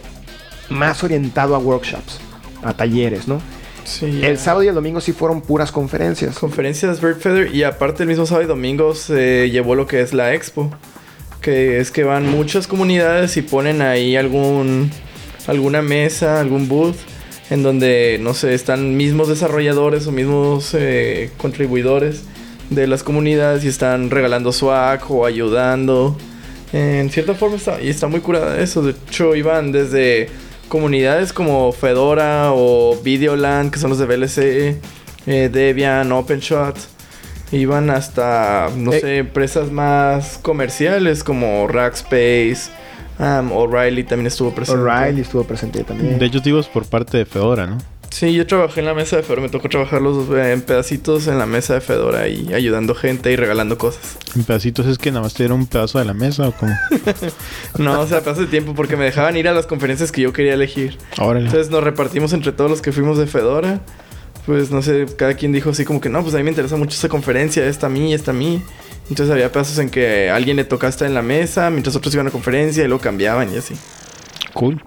más 0.69 1.02
orientado 1.02 1.57
a 1.57 1.59
workshops, 1.59 2.19
a 2.62 2.73
talleres, 2.73 3.26
¿no? 3.26 3.40
Sí, 3.85 4.21
El 4.23 4.38
sábado 4.38 4.62
y 4.62 4.69
el 4.69 4.75
domingo 4.76 5.00
sí 5.00 5.12
fueron 5.12 5.40
puras 5.40 5.73
conferencias. 5.73 6.38
Conferencias 6.38 7.00
Bird 7.00 7.16
Feather 7.19 7.52
y 7.52 7.64
aparte 7.64 8.04
el 8.04 8.09
mismo 8.09 8.26
sábado 8.26 8.45
y 8.45 8.47
domingo 8.49 8.95
se 8.95 9.50
llevó 9.50 9.75
lo 9.75 9.88
que 9.88 10.00
es 10.00 10.14
la 10.14 10.35
expo. 10.35 10.71
Que 11.40 11.81
es 11.81 11.90
que 11.90 12.04
van 12.04 12.31
muchas 12.31 12.69
comunidades 12.69 13.37
y 13.37 13.42
ponen 13.42 13.83
ahí 13.83 14.14
algún 14.14 14.88
alguna 15.49 15.83
mesa, 15.83 16.38
algún 16.38 16.69
booth 16.69 16.95
en 17.52 17.62
donde, 17.62 18.18
no 18.21 18.32
sé, 18.35 18.54
están 18.54 18.97
mismos 18.97 19.28
desarrolladores 19.28 20.06
o 20.06 20.12
mismos 20.12 20.71
eh, 20.75 21.30
contribuidores 21.37 22.23
de 22.71 22.87
las 22.87 23.02
comunidades 23.02 23.64
y 23.64 23.68
están 23.68 24.11
regalando 24.11 24.52
swag 24.52 25.02
o 25.11 25.26
ayudando. 25.26 26.16
En 26.73 27.11
cierta 27.11 27.35
forma 27.35 27.56
está, 27.56 27.82
y 27.82 27.88
está 27.90 28.06
muy 28.06 28.21
curada 28.21 28.59
eso. 28.59 28.82
De 28.82 28.92
hecho, 28.92 29.35
iban 29.35 29.73
desde 29.73 30.28
comunidades 30.68 31.35
como 31.35 31.71
Fedora 31.73 32.52
o 32.52 32.99
Videoland, 33.04 33.71
que 33.71 33.78
son 33.78 33.90
los 33.90 33.99
de 33.99 34.06
VLC, 34.06 34.78
eh, 35.26 35.50
Debian, 35.52 36.11
OpenShot. 36.12 36.76
Iban 37.52 37.90
hasta, 37.90 38.71
no 38.75 38.94
Eh. 38.94 39.00
sé, 39.00 39.16
empresas 39.18 39.71
más 39.71 40.38
comerciales 40.40 41.23
como 41.23 41.68
Rackspace. 41.68 42.71
Um, 43.23 43.52
O'Reilly 43.52 44.05
también 44.05 44.26
estuvo 44.26 44.55
presente. 44.55 44.81
O'Reilly 44.81 45.21
estuvo 45.23 45.45
presente 45.45 45.85
también. 45.85 46.19
De 46.19 46.26
hecho, 46.26 46.41
digo, 46.41 46.59
es 46.59 46.67
por 46.67 46.85
parte 46.87 47.19
de 47.19 47.25
Fedora, 47.25 47.67
¿no? 47.67 47.79
Sí, 48.12 48.35
yo 48.35 48.47
trabajé 48.47 48.81
en 48.81 48.87
la 48.87 48.95
mesa 48.95 49.17
de 49.17 49.23
Fedora. 49.23 49.41
Me 49.41 49.49
tocó 49.49 49.71
trabajar 49.71 50.02
los 50.02 50.29
eh, 50.29 50.52
en 50.52 50.61
pedacitos 50.61 51.29
en 51.29 51.38
la 51.38 51.47
mesa 51.47 51.75
de 51.75 51.81
Fedora 51.81 52.29
y 52.29 52.52
ayudando 52.52 52.95
gente 52.95 53.33
y 53.33 53.37
regalando 53.37 53.79
cosas. 53.79 54.19
En 54.37 54.45
pedacitos 54.45 54.87
es 54.87 54.99
que 54.99 55.11
nada 55.11 55.23
más 55.23 55.33
te 55.33 55.45
dieron 55.45 55.61
un 55.61 55.67
pedazo 55.67 55.99
de 55.99 56.05
la 56.05 56.12
mesa 56.12 56.49
o 56.49 56.52
como. 56.52 56.73
No, 57.79 58.00
o 58.00 58.07
sea, 58.07 58.21
pasó 58.23 58.43
de 58.43 58.49
tiempo 58.49 58.75
porque 58.75 58.97
me 58.97 59.07
dejaban 59.07 59.37
ir 59.38 59.49
a 59.49 59.55
las 59.55 59.67
conferencias 59.67 60.12
que 60.12 60.21
yo 60.21 60.33
quería 60.35 60.52
elegir. 60.52 60.99
Órale. 61.19 61.47
Entonces 61.47 61.71
nos 61.71 61.83
repartimos 61.83 62.35
entre 62.35 62.52
todos 62.52 62.71
los 62.71 62.83
que 62.83 62.93
fuimos 62.93 63.17
de 63.17 63.26
Fedora. 63.26 63.81
Pues 64.45 64.71
no 64.71 64.83
sé, 64.83 65.07
cada 65.17 65.35
quien 65.35 65.52
dijo 65.52 65.71
así 65.71 65.85
como 65.87 66.00
que 66.00 66.11
no, 66.11 66.21
pues 66.23 66.35
a 66.35 66.37
mí 66.37 66.43
me 66.43 66.50
interesa 66.50 66.76
mucho 66.76 66.95
esta 66.95 67.09
conferencia, 67.09 67.64
esta 67.64 67.87
a 67.87 67.91
mí, 67.91 68.12
esta 68.12 68.33
a 68.33 68.35
mí. 68.35 68.62
Entonces 69.09 69.32
había 69.32 69.50
pedazos 69.52 69.78
en 69.78 69.90
que 69.90 70.30
alguien 70.30 70.56
le 70.56 70.64
tocaba 70.64 70.88
estar 70.88 71.06
en 71.06 71.14
la 71.14 71.23
mesa 71.23 71.71
mientras 71.71 71.94
otros 71.97 72.14
iban 72.14 72.26
a 72.26 72.30
conferencia 72.30 72.85
y 72.85 72.87
luego 72.88 73.02
cambiaban 73.02 73.52
y 73.52 73.59
así. 73.59 73.75
Cool. 74.54 74.82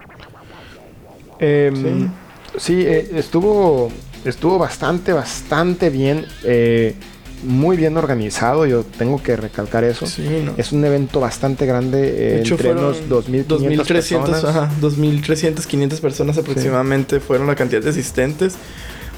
Em, 1.38 2.08
sí, 2.56 2.82
eh, 2.86 3.10
estuvo, 3.14 3.90
estuvo 4.24 4.58
bastante, 4.58 5.12
bastante 5.12 5.90
bien. 5.90 6.26
eh, 6.44 6.94
muy 7.42 7.76
bien 7.76 7.96
organizado, 7.96 8.66
yo 8.66 8.82
tengo 8.82 9.22
que 9.22 9.36
recalcar 9.36 9.84
eso. 9.84 10.06
Sí, 10.06 10.42
¿no? 10.44 10.54
Es 10.56 10.72
un 10.72 10.84
evento 10.84 11.20
bastante 11.20 11.66
grande, 11.66 12.08
eh, 12.08 12.32
De 12.32 12.40
hecho, 12.40 12.54
entre 12.54 12.72
fueron 12.72 12.84
unos 12.86 13.26
2.500 13.28 13.46
2.300, 13.46 13.86
personas. 13.86 14.44
ajá, 14.44 14.70
2.300, 14.80 15.66
500 15.66 16.00
personas 16.00 16.38
aproximadamente 16.38 17.20
fueron 17.20 17.46
la 17.46 17.54
cantidad 17.54 17.82
de 17.82 17.90
asistentes. 17.90 18.56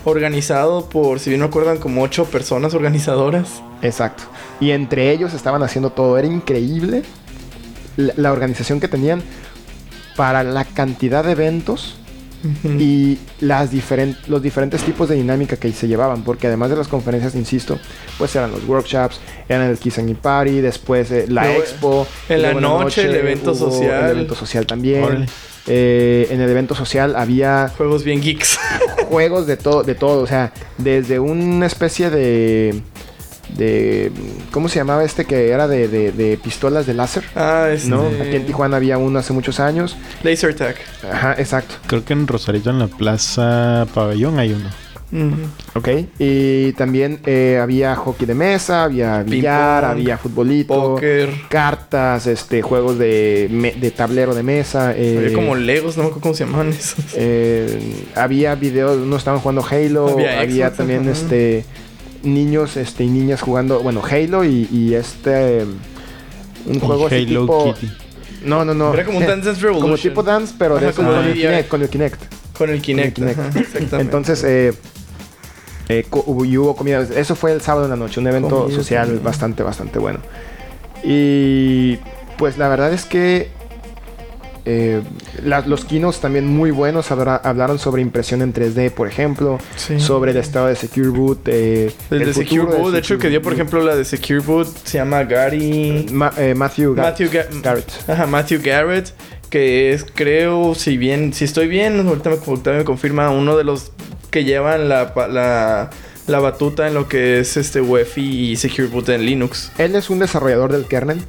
Organizado 0.04 0.88
por, 0.88 1.20
si 1.20 1.30
bien 1.30 1.40
no 1.40 1.46
acuerdan, 1.46 1.78
como 1.78 2.02
8 2.02 2.26
personas 2.26 2.74
organizadoras. 2.74 3.62
Exacto. 3.82 4.24
Y 4.60 4.70
entre 4.70 5.10
ellos 5.12 5.34
estaban 5.34 5.62
haciendo 5.62 5.90
todo. 5.90 6.18
Era 6.18 6.26
increíble 6.26 7.02
la, 7.96 8.12
la 8.16 8.32
organización 8.32 8.80
que 8.80 8.88
tenían 8.88 9.22
para 10.16 10.42
la 10.42 10.64
cantidad 10.64 11.24
de 11.24 11.32
eventos 11.32 11.96
y 12.64 13.18
las 13.40 13.70
los 14.28 14.42
diferentes 14.42 14.82
tipos 14.82 15.08
de 15.08 15.16
dinámica 15.16 15.56
que 15.56 15.72
se 15.72 15.88
llevaban. 15.88 16.22
Porque 16.22 16.46
además 16.46 16.70
de 16.70 16.76
las 16.76 16.88
conferencias, 16.88 17.34
insisto, 17.34 17.78
pues 18.16 18.34
eran 18.36 18.50
los 18.50 18.64
workshops, 18.64 19.20
eran 19.48 19.68
el 19.68 19.78
Kiss 19.78 19.98
and 19.98 20.16
Party, 20.16 20.60
después 20.60 21.10
eh, 21.10 21.26
la 21.28 21.44
Luego, 21.44 21.60
expo. 21.60 22.06
en 22.28 22.42
la 22.42 22.54
noche, 22.54 23.06
el 23.06 23.14
evento 23.14 23.54
social. 23.54 24.04
El 24.04 24.10
evento 24.10 24.34
social 24.34 24.66
también. 24.66 25.02
Órale. 25.02 25.26
Eh, 25.68 26.26
en 26.30 26.40
el 26.40 26.48
evento 26.50 26.74
social 26.74 27.14
había 27.14 27.70
Juegos 27.76 28.02
bien 28.02 28.20
geeks. 28.22 28.58
juegos 29.10 29.46
de 29.46 29.56
todo, 29.56 29.82
de 29.82 29.94
todo, 29.94 30.22
o 30.22 30.26
sea, 30.26 30.52
desde 30.78 31.18
una 31.20 31.66
especie 31.66 32.10
de 32.10 32.82
de 33.56 34.12
¿cómo 34.50 34.68
se 34.68 34.78
llamaba 34.78 35.04
este 35.04 35.24
que 35.24 35.48
era 35.48 35.66
de, 35.66 35.88
de- 35.88 36.12
de 36.12 36.36
pistolas 36.36 36.84
de 36.86 36.92
láser? 36.92 37.24
ah, 37.34 37.68
este... 37.72 37.88
¿No? 37.88 38.02
Aquí 38.06 38.36
en 38.36 38.44
Tijuana 38.46 38.76
había 38.76 38.98
uno 38.98 39.18
hace 39.18 39.32
muchos 39.32 39.58
años. 39.58 39.96
Laser 40.22 40.54
Tag. 40.54 40.76
Ajá, 41.10 41.34
exacto. 41.38 41.74
Creo 41.86 42.04
que 42.04 42.12
en 42.12 42.26
Rosarito, 42.26 42.68
en 42.70 42.78
la 42.78 42.88
Plaza 42.88 43.86
Pabellón, 43.94 44.38
hay 44.38 44.52
uno. 44.52 44.68
Ok. 45.74 45.88
Y 46.18 46.72
también 46.72 47.20
eh, 47.24 47.58
había 47.62 47.96
hockey 47.96 48.26
de 48.26 48.34
mesa, 48.34 48.84
había 48.84 49.22
billar, 49.22 49.84
había 49.84 50.18
futbolito, 50.18 50.74
Póker. 50.74 51.30
cartas, 51.48 52.26
este, 52.26 52.60
juegos 52.62 52.98
de, 52.98 53.48
me- 53.50 53.72
de 53.72 53.90
tablero 53.90 54.34
de 54.34 54.42
mesa. 54.42 54.92
eh, 54.96 55.16
Había 55.18 55.32
como 55.34 55.54
Legos, 55.54 55.96
no 55.96 56.02
me 56.02 56.08
acuerdo 56.08 56.22
cómo 56.22 56.34
se 56.34 56.44
llamaban 56.44 56.68
esos. 56.68 57.04
Eh, 57.14 58.04
había 58.14 58.54
videos, 58.54 58.98
unos 58.98 59.18
estaban 59.18 59.40
jugando 59.40 59.64
Halo, 59.64 60.08
Había 60.08 60.40
había, 60.40 60.66
Xbox, 60.66 60.76
también 60.78 61.08
este 61.08 61.64
niños 62.22 62.76
este 62.76 63.04
y 63.04 63.08
niñas 63.08 63.40
jugando, 63.40 63.80
bueno, 63.80 64.02
Halo 64.04 64.44
y, 64.44 64.68
y 64.72 64.94
este 64.94 65.64
un 66.66 66.80
juego 66.80 67.06
así 67.06 67.24
tipo 67.24 67.72
Kitty. 67.74 67.92
No, 68.44 68.64
no, 68.64 68.74
no. 68.74 68.92
Era 68.92 69.04
como 69.04 69.18
un 69.18 69.26
Dance 69.26 69.46
Dance 69.46 69.60
Revolution. 69.62 69.90
Como 69.90 69.96
tipo 70.02 70.22
dance, 70.22 70.54
pero 70.58 70.78
de 70.78 70.86
Ajá, 70.88 70.96
como 70.96 71.08
con, 71.10 71.18
el 71.24 71.28
de- 71.28 71.40
Kinect, 71.40 71.68
con 71.68 71.82
el 71.82 71.88
Kinect. 71.88 72.22
Con 72.58 72.70
el 72.70 72.80
Kinect. 72.82 73.14
Kinect. 73.16 73.38
ajá, 73.38 73.48
exactamente. 73.58 73.96
Entonces, 74.00 74.44
eh, 74.44 74.72
eh, 75.88 76.04
y 76.44 76.56
hubo 76.58 76.76
comida. 76.76 77.00
Eso 77.16 77.34
fue 77.34 77.52
el 77.52 77.60
sábado 77.60 77.84
en 77.86 77.90
la 77.90 77.96
noche, 77.96 78.20
un 78.20 78.26
evento 78.26 78.62
Comida 78.62 78.76
social 78.76 79.04
también. 79.06 79.24
bastante, 79.24 79.62
bastante 79.62 79.98
bueno. 79.98 80.18
Y 81.04 81.96
pues 82.36 82.58
la 82.58 82.68
verdad 82.68 82.92
es 82.92 83.04
que 83.04 83.48
eh, 84.70 85.00
la- 85.42 85.62
los 85.62 85.86
kinos 85.86 86.20
también 86.20 86.46
muy 86.46 86.70
buenos 86.70 87.10
habla- 87.10 87.36
hablaron 87.36 87.78
sobre 87.78 88.02
impresión 88.02 88.42
en 88.42 88.52
3D, 88.52 88.90
por 88.90 89.08
ejemplo, 89.08 89.58
Sí. 89.76 89.98
sobre 89.98 90.32
el 90.32 90.36
estado 90.36 90.66
de 90.66 90.76
Secure 90.76 91.08
Boot. 91.08 91.48
eh, 91.48 91.90
El, 92.10 92.18
de 92.18 92.26
futuro 92.26 92.44
Secure 92.44 92.78
Boot, 92.78 92.92
de 92.92 92.98
hecho, 92.98 93.14
el 93.14 93.20
que 93.20 93.28
dio, 93.30 93.40
por 93.40 93.54
ejemplo, 93.54 93.82
la 93.82 93.96
de 93.96 94.04
Secure 94.04 94.40
Boot, 94.40 94.66
se 94.84 94.98
llama 94.98 95.24
Gary. 95.24 96.06
Ma- 96.12 96.34
eh, 96.36 96.54
Matthew, 96.54 96.94
Gar- 96.94 97.04
Matthew 97.06 97.30
Ga- 97.30 97.62
Garrett. 97.62 97.90
Ajá, 98.08 98.26
Matthew 98.26 98.60
Garrett, 98.62 99.14
que 99.48 99.92
es, 99.94 100.04
creo, 100.14 100.74
si 100.74 100.98
bien, 100.98 101.32
si 101.32 101.46
estoy 101.46 101.66
bien, 101.68 102.06
ahorita 102.06 102.28
me, 102.28 102.36
ahorita 102.36 102.72
me 102.72 102.84
confirma, 102.84 103.30
uno 103.30 103.56
de 103.56 103.64
los 103.64 103.92
que 104.30 104.44
llevan 104.44 104.88
la, 104.88 105.12
la, 105.30 105.90
la 106.26 106.38
batuta 106.40 106.86
en 106.88 106.94
lo 106.94 107.08
que 107.08 107.40
es 107.40 107.56
este 107.56 107.80
UEFI 107.80 108.50
y 108.52 108.56
Secure 108.56 108.88
Boot 108.88 109.08
en 109.10 109.24
Linux. 109.24 109.70
Él 109.78 109.94
es 109.96 110.10
un 110.10 110.18
desarrollador 110.18 110.72
del 110.72 110.86
kernel. 110.86 111.20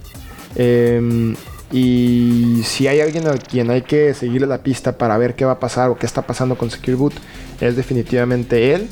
eh, 0.56 1.34
y 1.72 2.62
si 2.66 2.88
hay 2.88 3.00
alguien 3.00 3.28
a 3.28 3.34
quien 3.38 3.70
hay 3.70 3.84
que 3.84 4.16
seguirle 4.16 4.48
la 4.48 4.64
pista 4.64 4.98
para 4.98 5.18
ver 5.20 5.36
qué 5.36 5.46
va 5.46 5.52
a 5.54 5.60
pasar 5.60 5.92
o 5.92 5.98
qué 6.00 6.08
está 6.08 6.24
pasando 6.24 6.58
con 6.58 6.72
Secure 6.72 6.96
Boot, 6.96 7.14
es 7.62 7.76
definitivamente 7.76 8.74
él. 8.74 8.88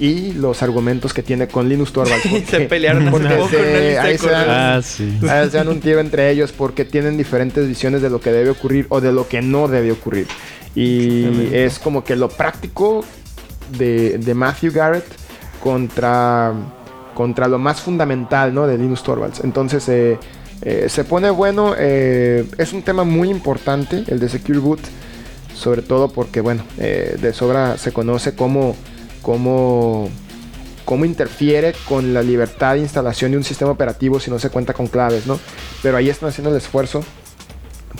Y 0.00 0.32
los 0.32 0.62
argumentos 0.62 1.12
que 1.12 1.22
tiene 1.22 1.46
con 1.48 1.68
Linus 1.68 1.92
Torvalds. 1.92 2.22
se 2.22 2.30
porque- 2.40 2.60
pelearon 2.62 3.08
hace 3.08 3.36
porque 3.36 3.56
se- 3.56 3.98
ahí 3.98 4.18
se 4.18 4.26
dan- 4.30 4.44
correos. 4.46 4.58
Ah, 4.58 4.80
sí. 4.82 5.18
Ah, 5.28 5.44
se 5.50 5.56
dan 5.58 5.68
un 5.68 5.80
tiro 5.80 6.00
entre 6.00 6.30
ellos 6.30 6.50
porque 6.52 6.84
tienen 6.86 7.16
diferentes 7.18 7.68
visiones 7.68 8.00
de 8.02 8.08
lo 8.10 8.20
que 8.20 8.32
debe 8.32 8.50
ocurrir 8.50 8.86
o 8.88 9.00
de 9.02 9.12
lo 9.12 9.28
que 9.28 9.42
no 9.42 9.68
debe 9.68 9.92
ocurrir. 9.92 10.26
Y 10.74 11.50
es 11.54 11.78
como 11.78 12.02
que 12.04 12.16
lo 12.16 12.28
práctico 12.30 13.04
de, 13.70 14.18
de 14.18 14.34
Matthew 14.34 14.72
Garrett 14.72 15.06
contra, 15.62 16.52
contra 17.14 17.48
lo 17.48 17.58
más 17.58 17.80
fundamental 17.80 18.54
¿no? 18.54 18.66
de 18.66 18.78
Linus 18.78 19.02
Torvalds. 19.02 19.40
Entonces 19.44 19.88
eh, 19.88 20.18
eh, 20.62 20.86
se 20.88 21.04
pone 21.04 21.30
bueno. 21.30 21.74
eh, 21.78 22.46
es 22.58 22.72
un 22.72 22.82
tema 22.82 23.04
muy 23.04 23.30
importante 23.30 24.04
el 24.08 24.20
de 24.20 24.28
Secure 24.28 24.58
Boot. 24.58 24.80
Sobre 25.54 25.82
todo 25.82 26.08
porque, 26.08 26.40
bueno, 26.40 26.64
de 26.76 27.32
sobra 27.32 27.78
se 27.78 27.92
conoce 27.92 28.34
cómo, 28.34 28.74
cómo, 29.22 30.08
cómo 30.84 31.04
interfiere 31.04 31.74
con 31.88 32.12
la 32.12 32.22
libertad 32.22 32.74
de 32.74 32.80
instalación 32.80 33.30
de 33.30 33.36
un 33.36 33.44
sistema 33.44 33.70
operativo 33.70 34.18
si 34.18 34.32
no 34.32 34.40
se 34.40 34.50
cuenta 34.50 34.72
con 34.72 34.88
claves, 34.88 35.28
¿no? 35.28 35.38
Pero 35.80 35.96
ahí 35.96 36.10
están 36.10 36.30
haciendo 36.30 36.50
el 36.50 36.56
esfuerzo 36.56 37.04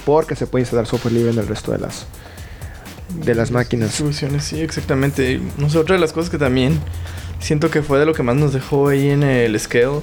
porque 0.04 0.35
se 0.35 0.49
puede 0.49 0.62
instalar 0.62 0.87
software 0.87 1.14
libre 1.14 1.30
en 1.30 1.38
el 1.38 1.47
resto 1.47 1.71
de 1.71 1.78
las, 1.78 2.06
de 3.25 3.35
las 3.35 3.51
máquinas. 3.51 3.89
Distribuciones, 3.91 4.45
sí, 4.45 4.61
exactamente. 4.61 5.41
No 5.59 5.69
sé, 5.71 5.79
otra 5.79 5.95
de 5.95 6.01
las 6.01 6.13
cosas 6.13 6.31
que 6.31 6.39
también 6.39 6.79
siento 7.41 7.71
que 7.71 7.83
fue 7.83 7.99
de 7.99 8.07
lo 8.07 8.15
que 8.15 8.23
más 8.23 8.37
nos 8.37 8.53
dejó 8.53 8.89
ahí 8.89 9.11
en 9.11 9.23
el 9.23 9.59
Scale 9.61 10.01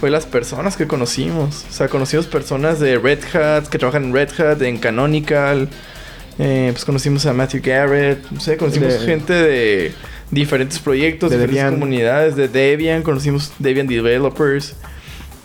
fue 0.00 0.10
las 0.10 0.26
personas 0.26 0.76
que 0.76 0.86
conocimos. 0.86 1.64
O 1.68 1.72
sea, 1.72 1.88
conocimos 1.88 2.26
personas 2.26 2.78
de 2.80 2.98
Red 2.98 3.20
Hat, 3.34 3.66
que 3.68 3.78
trabajan 3.78 4.04
en 4.04 4.12
Red 4.14 4.28
Hat, 4.40 4.60
en 4.62 4.78
Canonical. 4.78 5.68
Eh, 6.38 6.68
pues 6.72 6.84
conocimos 6.84 7.24
a 7.26 7.32
Matthew 7.32 7.62
Garrett. 7.64 8.30
No 8.30 8.40
sé, 8.40 8.56
conocimos 8.58 8.92
De- 8.92 8.98
gente 9.06 9.32
de 9.32 9.94
diferentes 10.30 10.78
proyectos, 10.78 11.30
de 11.30 11.36
diferentes 11.36 11.62
Debian. 11.64 11.74
comunidades, 11.80 12.36
de 12.36 12.48
Debian. 12.48 13.02
Conocimos 13.02 13.52
Debian 13.58 13.86
Developers. 13.86 14.74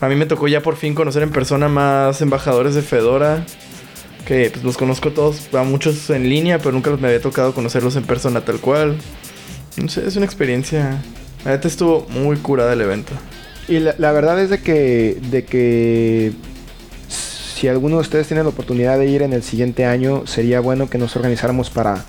A 0.02 0.08
mí 0.08 0.16
me 0.16 0.26
tocó 0.26 0.48
ya 0.48 0.60
por 0.60 0.76
fin 0.76 0.94
conocer 0.94 1.22
en 1.22 1.30
persona 1.30 1.68
más 1.68 2.20
embajadores 2.20 2.74
de 2.74 2.82
Fedora. 2.82 3.46
Que 4.26 4.50
pues 4.50 4.64
los 4.64 4.76
conozco 4.76 5.10
todos, 5.10 5.52
a 5.52 5.62
muchos 5.64 6.08
en 6.10 6.28
línea, 6.28 6.58
pero 6.58 6.72
nunca 6.72 6.90
me 6.96 7.08
había 7.08 7.20
tocado 7.20 7.54
conocerlos 7.54 7.96
en 7.96 8.04
persona 8.04 8.44
tal 8.44 8.60
cual. 8.60 8.96
No 9.76 9.88
sé, 9.88 10.06
es 10.06 10.16
una 10.16 10.26
experiencia. 10.26 11.02
La 11.44 11.52
neta 11.52 11.68
estuvo 11.68 12.06
muy 12.10 12.36
curada 12.36 12.72
el 12.72 12.80
evento. 12.80 13.12
Y 13.68 13.80
la, 13.80 13.94
la 13.98 14.12
verdad 14.12 14.40
es 14.40 14.50
de 14.50 14.60
que, 14.60 15.18
de 15.30 15.44
que 15.44 16.32
si 17.62 17.68
alguno 17.68 17.96
de 17.96 18.02
ustedes 18.02 18.26
tiene 18.26 18.42
la 18.42 18.48
oportunidad 18.48 18.98
de 18.98 19.06
ir 19.06 19.22
en 19.22 19.32
el 19.32 19.42
siguiente 19.42 19.84
año, 19.84 20.26
sería 20.26 20.60
bueno 20.60 20.90
que 20.90 20.98
nos 20.98 21.14
organizáramos 21.14 21.70
para, 21.70 22.04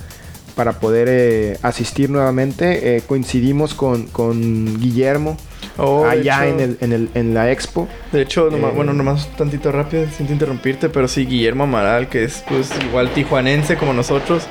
para 0.55 0.79
poder 0.79 1.07
eh, 1.09 1.57
asistir 1.61 2.09
nuevamente. 2.09 2.97
Eh, 2.97 3.01
coincidimos 3.05 3.73
con, 3.75 4.07
con 4.07 4.79
Guillermo 4.79 5.37
Oh, 5.77 6.05
allá 6.05 6.45
hecho- 6.45 6.53
en, 6.55 6.59
el, 6.59 6.77
en, 6.81 6.93
el, 6.93 7.09
en 7.15 7.33
la 7.33 7.51
expo. 7.51 7.87
De 8.11 8.21
hecho, 8.21 8.49
nomás- 8.51 8.71
Eh, 8.71 8.75
bueno, 8.75 8.93
nomás 8.93 9.27
tantito 9.35 9.71
rápido, 9.71 10.05
siento 10.15 10.33
interrumpirte, 10.33 10.89
pero 10.89 11.07
sí, 11.07 11.25
Guillermo 11.25 11.63
Amaral, 11.63 12.09
que 12.09 12.23
es 12.25 12.43
pues 12.47 12.69
igual 12.87 13.09
tijuanense 13.13 13.75
como 13.77 13.91
nosotros, 13.93 14.43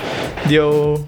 dio 0.49 1.05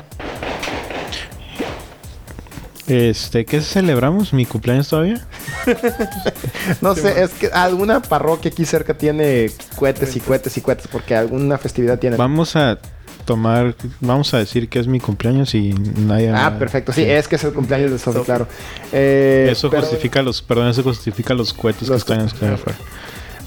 Este, 2.86 3.46
¿qué 3.46 3.60
celebramos? 3.62 4.32
¿Mi 4.34 4.44
cumpleaños 4.44 4.88
todavía? 4.88 5.26
No 6.82 6.94
sé, 6.94 7.22
es 7.22 7.30
que 7.32 7.46
alguna 7.48 8.00
parroquia 8.02 8.50
aquí 8.50 8.64
cerca 8.66 8.94
tiene 8.96 9.50
cohetes 9.76 10.14
y 10.16 10.20
cohetes 10.20 10.56
y 10.56 10.60
cohetes 10.60 10.86
porque 10.88 11.14
alguna 11.16 11.56
festividad 11.58 11.98
tiene. 11.98 12.16
Vamos 12.16 12.56
a 12.56 12.78
tomar, 13.24 13.74
vamos 14.00 14.32
a 14.34 14.38
decir 14.38 14.68
que 14.68 14.78
es 14.78 14.86
mi 14.86 15.00
cumpleaños 15.00 15.54
y 15.54 15.72
nadie... 15.72 16.30
Ah, 16.30 16.56
perfecto. 16.58 16.92
Sí, 16.92 17.02
Sí. 17.04 17.10
es 17.10 17.26
que 17.28 17.36
es 17.36 17.44
el 17.44 17.52
cumpleaños 17.52 17.90
de 17.90 17.98
Sophie. 17.98 18.22
claro. 18.24 18.46
Eh, 18.92 19.48
Eso 19.50 19.70
pero- 19.70 19.82
justifica 19.82 20.22
los, 20.22 20.42
perdón, 20.42 20.68
eso 20.68 20.82
justifica 20.82 21.34
los 21.34 21.52
cohetes 21.52 21.88
Los 21.88 22.04
que 22.04 22.12
están 22.12 22.28
cohetes. 22.28 22.52
afuera. 22.60 22.78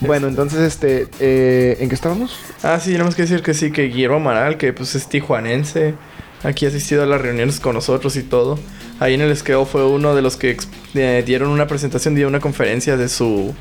Bueno, 0.01 0.27
entonces, 0.27 0.59
este, 0.59 1.07
eh, 1.19 1.77
¿en 1.79 1.89
qué 1.89 1.95
estábamos? 1.95 2.35
Ah, 2.61 2.79
sí, 2.79 2.91
tenemos 2.91 3.15
que 3.15 3.23
decir 3.23 3.41
que 3.41 3.53
sí, 3.55 3.71
que 3.71 3.83
Guillermo 3.87 4.17
Amaral, 4.17 4.57
que 4.57 4.71
pues 4.73 4.93
es 4.93 5.07
tijuanense, 5.09 5.95
aquí 6.43 6.65
ha 6.65 6.69
asistido 6.69 7.01
a 7.01 7.05
las 7.07 7.19
reuniones 7.19 7.59
con 7.59 7.73
nosotros 7.73 8.15
y 8.15 8.21
todo. 8.23 8.59
Ahí 8.99 9.15
en 9.15 9.21
el 9.21 9.35
Scale 9.35 9.65
fue 9.65 9.85
uno 9.87 10.13
de 10.15 10.21
los 10.21 10.37
que 10.37 10.57
eh, 10.93 11.23
dieron 11.25 11.49
una 11.49 11.65
presentación, 11.67 12.13
dio 12.15 12.27
una 12.27 12.39
conferencia 12.39 12.95
de 12.97 13.09
su 13.09 13.55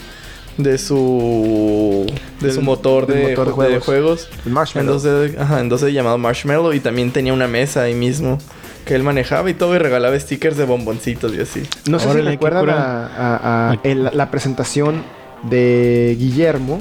de 0.58 0.78
su 0.78 2.06
de 2.40 2.52
su 2.52 2.62
motor, 2.62 3.06
de, 3.06 3.28
motor 3.30 3.46
de 3.48 3.52
ju- 3.52 3.68
de 3.74 3.80
juegos. 3.80 4.28
El 4.42 4.48
en 4.48 4.52
Marshmallow. 4.54 4.98
2D, 4.98 5.38
ajá, 5.38 5.60
en 5.60 5.70
2D 5.70 5.92
llamado 5.92 6.18
Marshmallow 6.18 6.72
y 6.72 6.80
también 6.80 7.10
tenía 7.12 7.32
una 7.32 7.46
mesa 7.48 7.82
ahí 7.82 7.94
mismo 7.94 8.38
que 8.84 8.94
él 8.94 9.02
manejaba 9.02 9.50
y 9.50 9.54
todo 9.54 9.74
y 9.74 9.78
regalaba 9.78 10.18
stickers 10.18 10.56
de 10.56 10.64
bomboncitos 10.64 11.34
y 11.34 11.40
así. 11.40 11.62
No 11.90 11.98
sé 11.98 12.12
si 12.12 12.20
recuerdan 12.20 12.68
a, 12.70 13.06
a- 13.06 13.70
a 13.72 13.78
el- 13.82 14.10
la 14.12 14.30
presentación 14.30 15.02
de 15.42 16.16
Guillermo 16.18 16.80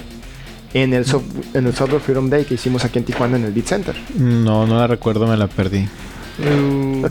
en 0.74 0.94
el, 0.94 1.06
soft- 1.06 1.24
en 1.56 1.68
el 1.68 1.74
Software 1.76 2.02
Freedom 2.02 2.30
Day 2.30 2.46
que 2.46 2.56
hicimos 2.56 2.84
aquí 2.86 3.00
en 3.00 3.06
Tijuana 3.06 3.38
en 3.38 3.46
el 3.46 3.52
Beat 3.54 3.66
Center. 3.68 3.96
No, 4.18 4.66
no 4.68 4.78
la 4.78 4.88
recuerdo, 4.88 5.26
me 5.28 5.36
la 5.38 5.48
perdí. 5.48 5.88
No, 6.38 7.08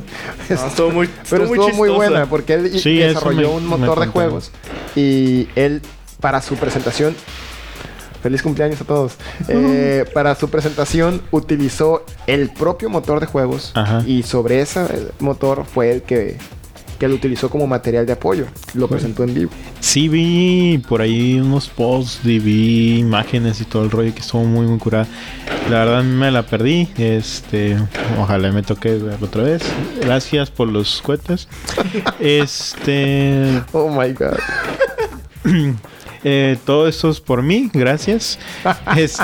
estuvo 0.66 0.90
muy 0.90 1.08
Pero 1.30 1.44
estuvo 1.44 1.70
muy 1.70 1.88
buena 1.88 2.26
porque 2.26 2.54
él 2.54 2.78
Sí, 2.78 2.96
desarrolló 2.98 3.48
me- 3.50 3.56
un 3.56 3.66
motor 3.66 4.00
de 4.00 4.06
juegos 4.08 4.50
y 4.94 5.48
él 5.56 5.80
para 6.24 6.40
su 6.40 6.56
presentación 6.56 7.14
feliz 8.22 8.40
cumpleaños 8.40 8.80
a 8.80 8.84
todos 8.84 9.12
Eh, 9.46 10.06
para 10.14 10.34
su 10.34 10.48
presentación 10.48 11.20
utilizó 11.32 12.06
el 12.26 12.48
propio 12.48 12.88
motor 12.88 13.20
de 13.20 13.26
juegos 13.26 13.72
Ajá. 13.74 14.02
y 14.06 14.22
sobre 14.22 14.62
ese 14.62 14.86
motor 15.18 15.66
fue 15.66 15.92
el 15.92 16.00
que 16.00 16.38
que 16.98 17.08
lo 17.08 17.14
utilizó 17.16 17.50
como 17.50 17.66
material 17.66 18.06
de 18.06 18.14
apoyo 18.14 18.46
lo 18.72 18.88
presentó 18.88 19.22
en 19.24 19.34
vivo 19.34 19.50
Sí 19.80 20.08
vi 20.08 20.78
por 20.88 21.02
ahí 21.02 21.38
unos 21.38 21.68
posts 21.68 22.24
y 22.24 22.38
vi 22.38 23.00
imágenes 23.00 23.60
y 23.60 23.66
todo 23.66 23.84
el 23.84 23.90
rollo 23.90 24.14
que 24.14 24.20
estuvo 24.20 24.44
muy 24.44 24.66
muy 24.66 24.78
curada. 24.78 25.06
La 25.68 25.84
verdad 25.84 26.02
me 26.02 26.30
la 26.30 26.46
perdí. 26.46 26.88
Este, 26.96 27.76
ojalá 28.18 28.50
me 28.50 28.62
toque 28.62 28.96
verlo 28.96 29.26
otra 29.26 29.42
vez. 29.42 29.62
Gracias 30.00 30.50
por 30.50 30.68
los 30.68 31.02
cohetes. 31.02 31.48
Este, 32.18 33.62
oh 33.72 33.90
my 33.90 34.14
god 34.14 34.38
eh, 36.24 36.56
todo 36.64 36.88
esto 36.88 37.10
es 37.10 37.20
por 37.20 37.42
mí, 37.42 37.70
gracias. 37.72 38.38
Este, 38.96 39.22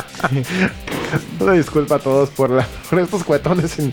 Una 1.40 1.52
disculpa 1.54 1.96
a 1.96 1.98
todos 1.98 2.28
por, 2.30 2.50
la, 2.50 2.66
por 2.88 2.98
estos 3.00 3.24
cuetones 3.24 3.70
sin- 3.72 3.92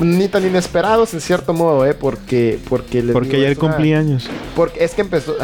ni 0.00 0.28
tan 0.28 0.46
inesperados 0.46 1.14
en 1.14 1.20
cierto 1.20 1.52
modo, 1.54 1.86
¿eh? 1.86 1.94
Porque, 1.94 2.58
porque, 2.68 3.02
les 3.02 3.12
porque 3.12 3.30
digo, 3.36 3.40
ayer 3.46 3.58
una- 3.58 3.68
cumplí 3.72 3.92
años. 3.94 4.28
Porque 4.54 4.84
es 4.84 4.92
que 4.94 5.00
empezó, 5.00 5.34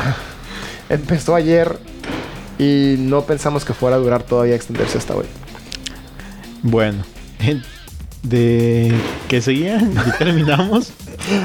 empezó 0.88 1.34
ayer 1.34 1.78
y 2.58 2.96
no 2.98 3.22
pensamos 3.22 3.64
que 3.64 3.72
fuera 3.72 3.96
a 3.96 3.98
durar 3.98 4.22
todavía 4.22 4.54
extenderse 4.54 4.98
hasta 4.98 5.16
hoy. 5.16 5.24
Bueno, 6.62 7.02
de 8.22 8.92
que 9.28 9.40
seguía, 9.40 9.80
ya 10.06 10.18
terminamos. 10.18 10.92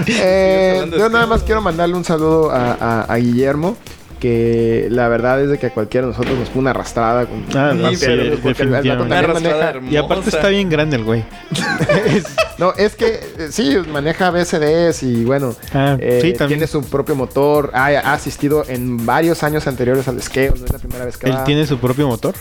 Eh, 0.08 0.90
yo 0.98 1.10
nada 1.10 1.26
más 1.26 1.42
quiero 1.44 1.62
mandarle 1.62 1.96
un 1.96 2.04
saludo 2.04 2.52
a, 2.52 2.74
a- 2.74 3.02
a 3.04 3.16
Guillermo. 3.18 3.78
Que 4.20 4.88
la 4.90 5.08
verdad 5.10 5.42
es 5.44 5.50
de 5.50 5.60
que 5.60 5.68
a 5.68 5.70
cualquiera 5.74 6.08
de 6.08 6.14
nosotros 6.14 6.38
nos 6.40 6.50
fue 6.50 6.60
una 6.62 6.72
arrastrada. 6.72 7.28
Con, 7.28 7.46
Ah, 7.56 7.74
no, 7.76 7.90
sí, 7.90 8.06
definitivamente. 8.08 8.90
Una 8.90 8.98
también 8.98 9.14
arrastrada 9.14 9.34
maneja- 9.56 9.70
hermosa. 9.70 9.94
Y 9.94 9.98
aparte 9.98 10.30
está 10.30 10.48
bien 10.50 10.70
grande 10.70 10.96
el 10.98 11.04
güey. 11.04 11.24
No, 12.58 12.74
es 12.76 12.96
que 12.96 13.20
eh, 13.38 13.48
sí, 13.52 13.76
maneja 13.94 14.32
BCDs 14.32 15.04
y 15.04 15.24
bueno, 15.26 15.56
Ah, 15.76 15.96
eh, 16.00 16.18
sí, 16.24 16.34
también. 16.34 16.58
tiene 16.60 16.66
su 16.68 16.82
propio 16.84 17.14
motor. 17.16 17.70
Ha, 17.76 17.86
ha 17.90 18.14
asistido 18.14 18.66
en 18.68 19.06
varios 19.06 19.44
años 19.44 19.68
anteriores 19.68 20.08
al 20.08 20.20
Scale, 20.24 20.54
no 20.58 20.66
es 20.66 20.74
la 20.74 20.80
primera 20.80 21.06
vez 21.06 21.18
que 21.18 21.28
Él 21.28 21.34
va. 21.36 21.44
tiene 21.44 21.68
su 21.68 21.78
propio 21.78 22.08
motor. 22.08 22.34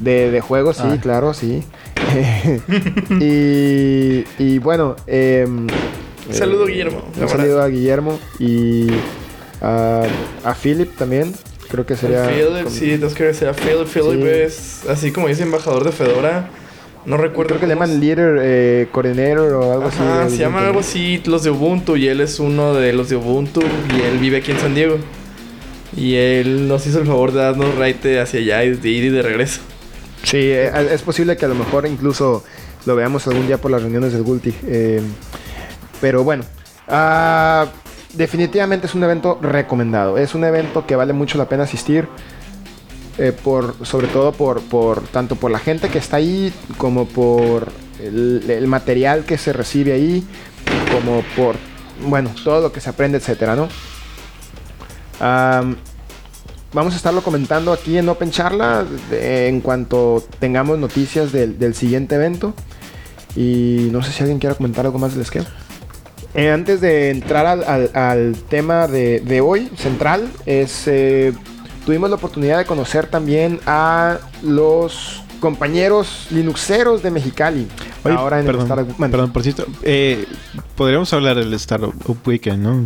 De, 0.00 0.30
de 0.30 0.40
juegos, 0.40 0.78
sí, 0.78 0.84
Ah. 0.86 0.96
claro, 1.02 1.34
sí. 1.34 1.62
y, 3.20 4.24
y 4.38 4.58
bueno, 4.58 4.96
em, 5.06 5.66
Saludo, 6.30 6.66
eh, 6.66 6.70
Guillermo. 6.72 7.02
Un 7.20 7.28
saludo 7.28 7.62
a 7.62 7.68
Guillermo 7.68 8.18
y 8.38 8.86
a, 9.60 10.02
a 10.44 10.54
Philip 10.54 10.96
también. 10.96 11.34
Creo 11.70 11.86
que 11.86 11.96
sería. 11.96 12.24
Philip, 12.26 12.64
con- 12.64 12.72
sí, 12.72 12.80
tenemos 12.90 13.14
que 13.14 13.32
sea 13.34 13.52
Philip. 13.52 13.86
Philip 13.86 14.22
Sí. 14.22 14.28
es, 14.28 14.80
así 14.88 15.12
como 15.12 15.28
dice 15.28 15.42
embajador 15.44 15.84
de 15.84 15.92
Fedora. 15.92 16.48
No 17.06 17.16
recuerdo. 17.16 17.48
Creo 17.50 17.60
que 17.60 17.66
le 17.66 17.74
llaman 17.74 17.98
Leader 18.00 18.38
eh, 18.42 18.88
Coordinator 18.92 19.52
o 19.54 19.72
algo 19.72 19.86
así. 19.86 19.98
Ajá, 20.02 20.24
de- 20.24 20.30
se 20.30 20.36
llaman 20.38 20.64
algo 20.64 20.80
así 20.80 21.22
los 21.26 21.42
de 21.44 21.50
Ubuntu 21.50 21.96
y 21.96 22.08
él 22.08 22.20
es 22.20 22.40
uno 22.40 22.74
de 22.74 22.92
los 22.92 23.08
de 23.08 23.16
Ubuntu 23.16 23.60
y 23.62 24.00
él 24.02 24.18
vive 24.18 24.38
aquí 24.38 24.50
en 24.50 24.58
San 24.58 24.74
Diego. 24.74 24.98
Y 25.96 26.14
él 26.16 26.68
nos 26.68 26.86
hizo 26.86 27.00
el 27.00 27.06
favor 27.06 27.32
de 27.32 27.40
darnos 27.40 27.74
raite 27.76 28.20
hacia 28.20 28.40
allá 28.40 28.64
y 28.64 28.70
de 28.76 28.88
ir 28.88 29.04
y 29.04 29.08
de 29.08 29.22
regreso. 29.22 29.60
Sí, 30.22 30.36
eh, 30.38 30.70
es 30.92 31.02
posible 31.02 31.36
que 31.36 31.46
a 31.46 31.48
lo 31.48 31.54
mejor 31.54 31.86
incluso 31.86 32.44
lo 32.86 32.94
veamos 32.96 33.26
algún 33.26 33.46
día 33.46 33.58
por 33.58 33.70
las 33.70 33.80
reuniones 33.82 34.12
del 34.12 34.22
Gulti. 34.22 34.54
eh, 34.66 35.00
pero 36.00 36.22
bueno, 36.22 36.44
ah, 36.88 37.66
definitivamente 38.14 38.86
es 38.86 38.94
un 38.94 39.04
evento 39.04 39.38
recomendado. 39.40 40.18
Es 40.18 40.34
un 40.34 40.44
evento 40.44 40.86
que 40.86 40.96
vale 40.96 41.12
mucho 41.12 41.38
la 41.38 41.48
pena 41.48 41.64
asistir. 41.64 42.08
eh, 43.18 43.32
por, 43.32 43.74
sobre 43.84 44.06
todo 44.06 44.32
por, 44.32 45.02
tanto 45.08 45.36
por 45.36 45.50
la 45.50 45.58
gente 45.58 45.88
que 45.88 45.98
está 45.98 46.16
ahí 46.16 46.52
como 46.78 47.06
por 47.06 47.70
el, 47.98 48.66
material 48.66 49.24
que 49.24 49.36
se 49.36 49.52
recibe 49.52 49.92
ahí 49.92 50.24
como 50.90 51.22
por 51.36 51.56
bueno 52.08 52.30
todo 52.42 52.62
lo 52.62 52.72
que 52.72 52.80
se 52.80 52.88
aprende 52.88 53.18
etcétera 53.18 53.56
no 53.56 53.68
Am, 55.20 55.76
vamos 56.72 56.94
a 56.94 56.96
estarlo 56.96 57.22
comentando 57.22 57.72
aquí 57.72 57.98
en 57.98 58.08
Open 58.08 58.30
Charla 58.30 58.86
en 59.10 59.60
cuanto 59.60 60.24
tengamos 60.38 60.78
noticias 60.78 61.30
del, 61.30 61.58
del 61.58 61.74
siguiente 61.74 62.14
evento. 62.14 62.54
Y 63.36 63.88
no 63.92 64.02
sé 64.02 64.12
si 64.12 64.22
alguien 64.22 64.38
quiera 64.38 64.56
comentar 64.56 64.86
algo 64.86 64.98
más 64.98 65.12
del 65.12 65.22
esquema. 65.22 65.46
Eh, 66.34 66.50
antes 66.50 66.80
de 66.80 67.10
entrar 67.10 67.46
al, 67.46 67.64
al- 67.64 67.90
al 67.94 68.36
tema 68.48 68.86
de, 68.86 69.20
de 69.20 69.40
hoy, 69.40 69.68
central, 69.76 70.28
es, 70.46 70.84
eh, 70.86 71.32
tuvimos 71.84 72.08
la 72.10 72.16
oportunidad 72.16 72.58
de 72.58 72.64
conocer 72.66 73.06
también 73.06 73.58
a 73.66 74.18
los 74.42 75.22
compañeros 75.40 76.26
linuxeros 76.30 77.02
de 77.02 77.10
Mexicali. 77.10 77.66
Oye, 78.04 78.14
ahora 78.14 78.38
en 78.40 78.46
perdón, 78.46 78.62
el 78.62 78.68
Startup- 78.68 79.10
perdón, 79.10 79.32
por 79.32 79.42
cierto, 79.42 79.66
eh, 79.82 80.26
podríamos 80.76 81.12
hablar 81.12 81.36
del 81.36 81.52
Startup 81.54 81.94
Weekend, 82.26 82.62
¿no? 82.62 82.84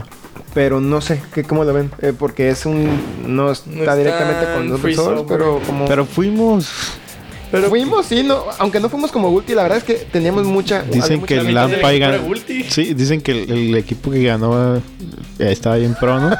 Pero 0.54 0.80
no 0.80 1.00
sé 1.00 1.20
¿qué, 1.34 1.42
cómo 1.42 1.64
lo 1.64 1.72
ven, 1.74 1.90
Eh, 2.00 2.12
porque 2.16 2.48
es 2.48 2.64
un. 2.64 2.88
No 3.26 3.50
está, 3.50 3.68
está 3.70 3.96
directamente 3.96 4.44
con 4.54 4.94
software. 4.94 5.24
pero 5.26 5.60
como. 5.66 5.84
Pero 5.86 6.04
fuimos. 6.06 6.70
Pero 7.54 7.68
fuimos, 7.68 8.06
sí, 8.06 8.22
no, 8.24 8.44
aunque 8.58 8.80
no 8.80 8.88
fuimos 8.88 9.12
como 9.12 9.28
Ulti, 9.30 9.54
la 9.54 9.62
verdad 9.62 9.78
es 9.78 9.84
que 9.84 9.94
teníamos 9.94 10.44
mucha. 10.44 10.82
Dicen 10.82 11.20
mucha 11.20 11.26
que 11.26 11.34
gente 11.36 11.40
el 11.40 11.46
mitad 11.46 11.66
de- 11.68 11.72
del 11.76 11.82
Lampa 11.82 11.92
equipo 11.92 12.06
gan- 12.10 12.14
era 12.14 12.22
Ulti. 12.22 12.64
Sí, 12.64 12.94
dicen 12.94 13.20
que 13.20 13.30
el, 13.32 13.50
el 13.50 13.74
equipo 13.76 14.10
que 14.10 14.22
ganó 14.24 14.76
eh, 14.76 14.80
estaba 15.38 15.76
bien 15.76 15.94
pro, 15.94 16.18
¿no? 16.20 16.30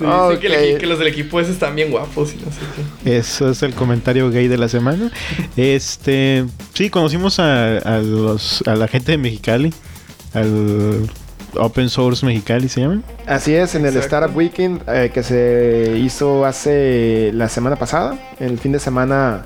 Dicen 0.00 0.40
que, 0.40 0.76
el 0.76 0.88
los 0.88 0.98
del 0.98 1.08
equipo 1.08 1.40
ese 1.40 1.52
están 1.52 1.74
bien 1.76 1.90
guapos 1.90 2.32
y 2.32 2.36
no 2.36 2.50
sé 2.50 2.58
qué. 3.04 3.16
Eso 3.18 3.50
es 3.50 3.62
el 3.62 3.74
comentario 3.74 4.30
gay 4.30 4.48
de 4.48 4.58
la 4.58 4.68
semana. 4.68 5.10
Este, 5.56 6.44
sí, 6.74 6.90
conocimos 6.90 7.38
a, 7.38 7.78
a 7.78 7.98
los 7.98 8.62
a 8.66 8.74
la 8.76 8.88
gente 8.88 9.12
de 9.12 9.18
Mexicali, 9.18 9.72
al 10.34 11.08
Open 11.56 11.88
Source 11.88 12.24
Mexicali 12.24 12.68
se 12.68 12.80
llaman. 12.82 13.04
Así 13.26 13.54
es, 13.54 13.74
en 13.74 13.82
el 13.82 13.96
Exacto. 13.96 14.16
Startup 14.16 14.36
Weekend 14.36 14.82
eh, 14.88 15.10
que 15.12 15.22
se 15.22 15.94
hizo 15.98 16.44
hace 16.44 17.30
la 17.34 17.48
semana 17.48 17.76
pasada, 17.76 18.18
el 18.38 18.58
fin 18.58 18.72
de 18.72 18.78
semana 18.78 19.44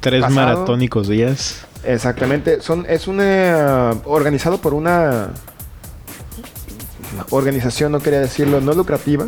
Tres 0.00 0.22
Pasado. 0.22 0.34
maratónicos 0.34 1.08
días. 1.08 1.64
Exactamente, 1.84 2.60
son 2.60 2.86
es 2.88 3.08
una 3.08 3.92
organizado 4.04 4.58
por 4.58 4.74
una 4.74 5.30
organización, 7.30 7.92
no 7.92 8.00
quería 8.00 8.20
decirlo, 8.20 8.60
no 8.60 8.72
lucrativa, 8.72 9.26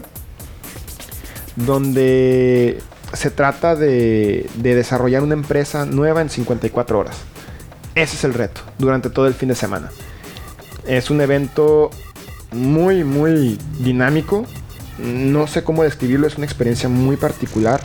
donde 1.57 2.81
se 3.13 3.31
trata 3.31 3.77
de, 3.77 4.49
de 4.57 4.75
desarrollar 4.75 5.23
una 5.23 5.35
empresa 5.35 5.85
nueva 5.87 6.21
en 6.21 6.31
54 6.31 6.99
horas. 6.99 7.17
Ese 7.95 8.17
es 8.17 8.25
el 8.25 8.35
reto 8.35 8.61
durante 8.79 9.11
todo 9.11 9.27
el 9.27 9.35
fin 9.35 9.49
de 9.49 9.55
semana. 9.55 9.91
Es 10.87 11.11
un 11.11 11.21
evento 11.21 11.91
muy, 12.53 13.05
muy 13.05 13.59
dinámico. 13.81 14.45
No 14.99 15.47
sé 15.47 15.65
cómo 15.65 15.83
describirlo, 15.83 16.27
es 16.27 16.37
una 16.37 16.47
experiencia 16.47 16.89
muy 16.89 17.17
particular. 17.17 17.81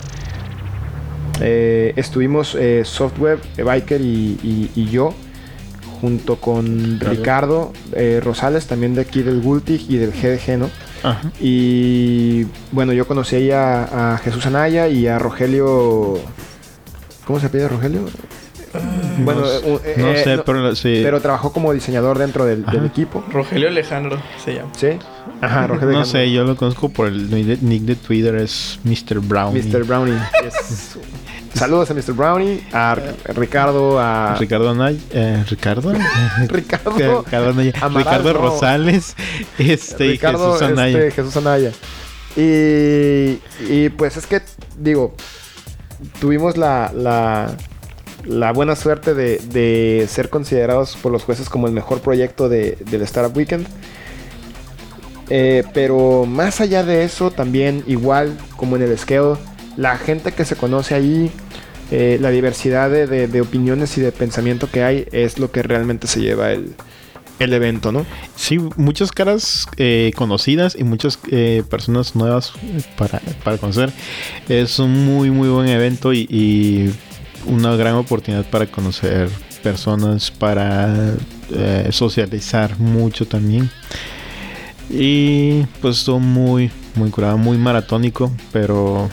Eh, 1.41 1.93
estuvimos 1.95 2.55
eh, 2.59 2.83
Software, 2.85 3.39
eh, 3.57 3.63
Biker 3.63 4.01
y, 4.01 4.38
y- 4.43 4.71
y 4.75 4.85
yo 4.89 5.13
junto 6.01 6.38
con 6.39 6.99
Ricardo 6.99 7.73
eh, 7.93 8.21
Rosales, 8.23 8.67
también 8.67 8.93
de 8.95 9.01
aquí 9.01 9.21
del 9.21 9.41
Gultig 9.41 9.85
y 9.89 9.97
del 9.97 10.12
GDG, 10.12 10.57
¿no? 10.57 10.69
Ajá. 11.03 11.31
Y 11.41 12.45
bueno, 12.71 12.93
yo 12.93 13.07
conocí 13.07 13.35
ahí 13.38 13.51
a, 13.51 14.13
a 14.13 14.17
Jesús 14.17 14.45
Anaya 14.45 14.88
y 14.88 15.07
a 15.07 15.17
Rogelio. 15.19 16.19
¿Cómo 17.25 17.39
se 17.39 17.49
pide 17.49 17.67
Rogelio? 17.67 18.05
Bueno, 19.19 19.41
no, 19.41 19.47
eh, 19.47 19.79
eh, 19.84 19.95
no 19.97 20.08
eh, 20.10 20.23
sé, 20.23 20.36
no, 20.38 20.43
pero 20.43 20.75
sí. 20.75 21.01
pero 21.03 21.21
trabajó 21.21 21.51
como 21.51 21.73
diseñador 21.73 22.17
dentro 22.17 22.45
del, 22.45 22.65
equipo. 22.86 23.23
Rogelio 23.32 23.67
Alejandro 23.67 24.21
se 24.43 24.55
llama. 24.55 24.71
¿Sí? 24.77 24.89
Ajá, 25.41 25.67
Rogelio. 25.67 25.99
no 25.99 26.05
sé, 26.05 26.32
yo 26.32 26.43
lo 26.43 26.55
conozco 26.55 26.89
por 26.89 27.08
el 27.08 27.29
nick 27.29 27.82
de, 27.82 27.95
Twitter, 27.95 28.36
es 28.36 28.79
Mr. 28.84 29.19
Brownie. 29.19 29.63
Mr. 29.63 29.84
Brownie. 29.84 30.17
yes. 30.43 30.97
Saludos 31.53 31.89
a 31.91 31.93
Mr. 31.93 32.13
Brownie, 32.13 32.63
a 32.71 32.95
Ricardo, 33.36 33.99
a 33.99 34.36
Ricardo 34.39 34.69
Anaya. 34.69 34.99
Eh, 35.12 35.43
¿Ricardo? 35.49 35.91
Ricardo, 36.47 36.91
Ricardo 37.25 37.49
Anaya. 37.49 37.73
Amaral, 37.82 38.05
Ricardo 38.05 38.34
no. 38.34 38.39
Rosales. 38.39 39.15
Este, 39.58 40.05
y 40.05 40.12
Ricardo 40.12 40.53
Jesús 40.53 40.69
Anaya. 40.69 40.99
este, 40.99 41.12
Jesús 41.12 41.38
Anaya. 41.38 41.71
Y, 42.36 43.39
y 43.67 43.89
pues 43.89 44.15
es 44.15 44.25
que, 44.25 44.41
digo, 44.77 45.15
tuvimos 46.21 46.55
la, 46.55 46.91
la, 46.93 47.58
la 48.25 48.51
buena 48.51 48.75
suerte 48.75 49.13
de, 49.13 49.39
de 49.39 50.05
ser 50.10 50.29
considerados 50.29 50.97
por 51.01 51.12
los 51.12 51.23
jueces 51.23 51.49
como 51.49 51.67
el 51.67 51.73
mejor 51.73 52.01
proyecto 52.01 52.49
de, 52.49 52.77
del 52.89 53.01
Startup 53.03 53.36
Weekend. 53.36 53.65
Eh, 55.29 55.63
pero 55.73 56.25
más 56.25 56.60
allá 56.60 56.84
de 56.84 57.03
eso, 57.03 57.29
también 57.32 57.84
igual 57.86 58.36
como 58.58 58.75
en 58.75 58.82
el 58.82 58.97
Scale, 58.97 59.36
la 59.77 59.97
gente 59.97 60.32
que 60.32 60.43
se 60.43 60.55
conoce 60.55 60.95
ahí, 60.95 61.32
eh, 61.91 62.17
la 62.19 62.29
diversidad 62.32 62.89
de, 62.89 63.05
de- 63.27 63.41
opiniones 63.41 63.97
y 63.97 64.01
de 64.01 64.12
pensamiento 64.12 64.69
que 64.71 64.84
hay 64.84 65.08
es 65.12 65.38
lo 65.39 65.51
que 65.51 65.62
realmente 65.62 66.08
se 66.08 66.21
lleva 66.21 66.51
el, 66.51 66.73
el 67.38 67.53
evento, 67.53 67.91
¿no? 67.91 68.05
Sí, 68.36 68.58
muchas 68.75 69.12
caras 69.12 69.67
eh, 69.77 70.12
conocidas 70.15 70.75
y 70.77 70.84
muchas 70.84 71.19
personas 71.69 72.15
nuevas 72.15 72.53
para, 72.97 73.21
para 73.43 73.58
conocer. 73.58 73.91
Es 74.49 74.79
un 74.79 75.05
muy, 75.05 75.29
muy 75.29 75.49
buen 75.49 75.67
evento 75.67 76.12
y 76.12 76.91
una 77.45 77.75
gran 77.75 77.95
oportunidad 77.95 78.45
para 78.49 78.67
conocer 78.67 79.30
personas, 79.60 80.32
para 80.32 81.15
eh, 81.52 81.89
socializar 81.91 82.80
mucho 82.80 83.28
también. 83.28 83.69
Y 84.89 85.63
pues 85.82 85.97
estuvo 85.97 86.19
muy, 86.19 86.71
muy 86.95 87.10
curado, 87.12 87.38
muy 87.38 87.58
maratónico, 87.58 88.32
pero 88.52 89.10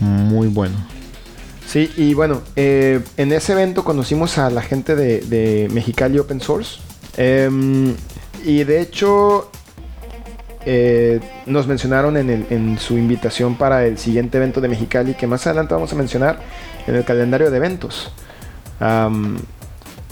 muy 0.00 0.48
bueno. 0.48 0.74
Sí, 1.66 1.90
y 1.96 2.12
bueno, 2.14 2.42
eh, 2.56 3.00
en 3.16 3.32
ese 3.32 3.52
evento 3.52 3.84
conocimos 3.84 4.36
a 4.36 4.50
la 4.50 4.60
gente 4.60 4.94
de, 4.94 5.68
Mexicali 5.72 6.18
Open 6.18 6.40
Source. 6.40 6.78
Em, 7.16 7.94
y 8.44 8.64
de 8.64 8.80
hecho, 8.82 9.50
eh, 10.66 11.20
nos 11.46 11.66
mencionaron 11.66 12.16
en 12.18 12.78
su 12.78 12.98
invitación 12.98 13.56
para 13.56 13.86
el 13.86 13.96
siguiente 13.96 14.36
evento 14.36 14.60
de 14.60 14.68
Mexicali, 14.68 15.14
que 15.14 15.26
más 15.26 15.46
adelante 15.46 15.72
vamos 15.72 15.92
a 15.92 15.96
mencionar 15.96 16.40
en 16.86 16.94
el 16.96 17.04
calendario 17.04 17.50
de 17.50 17.56
eventos. 17.56 18.10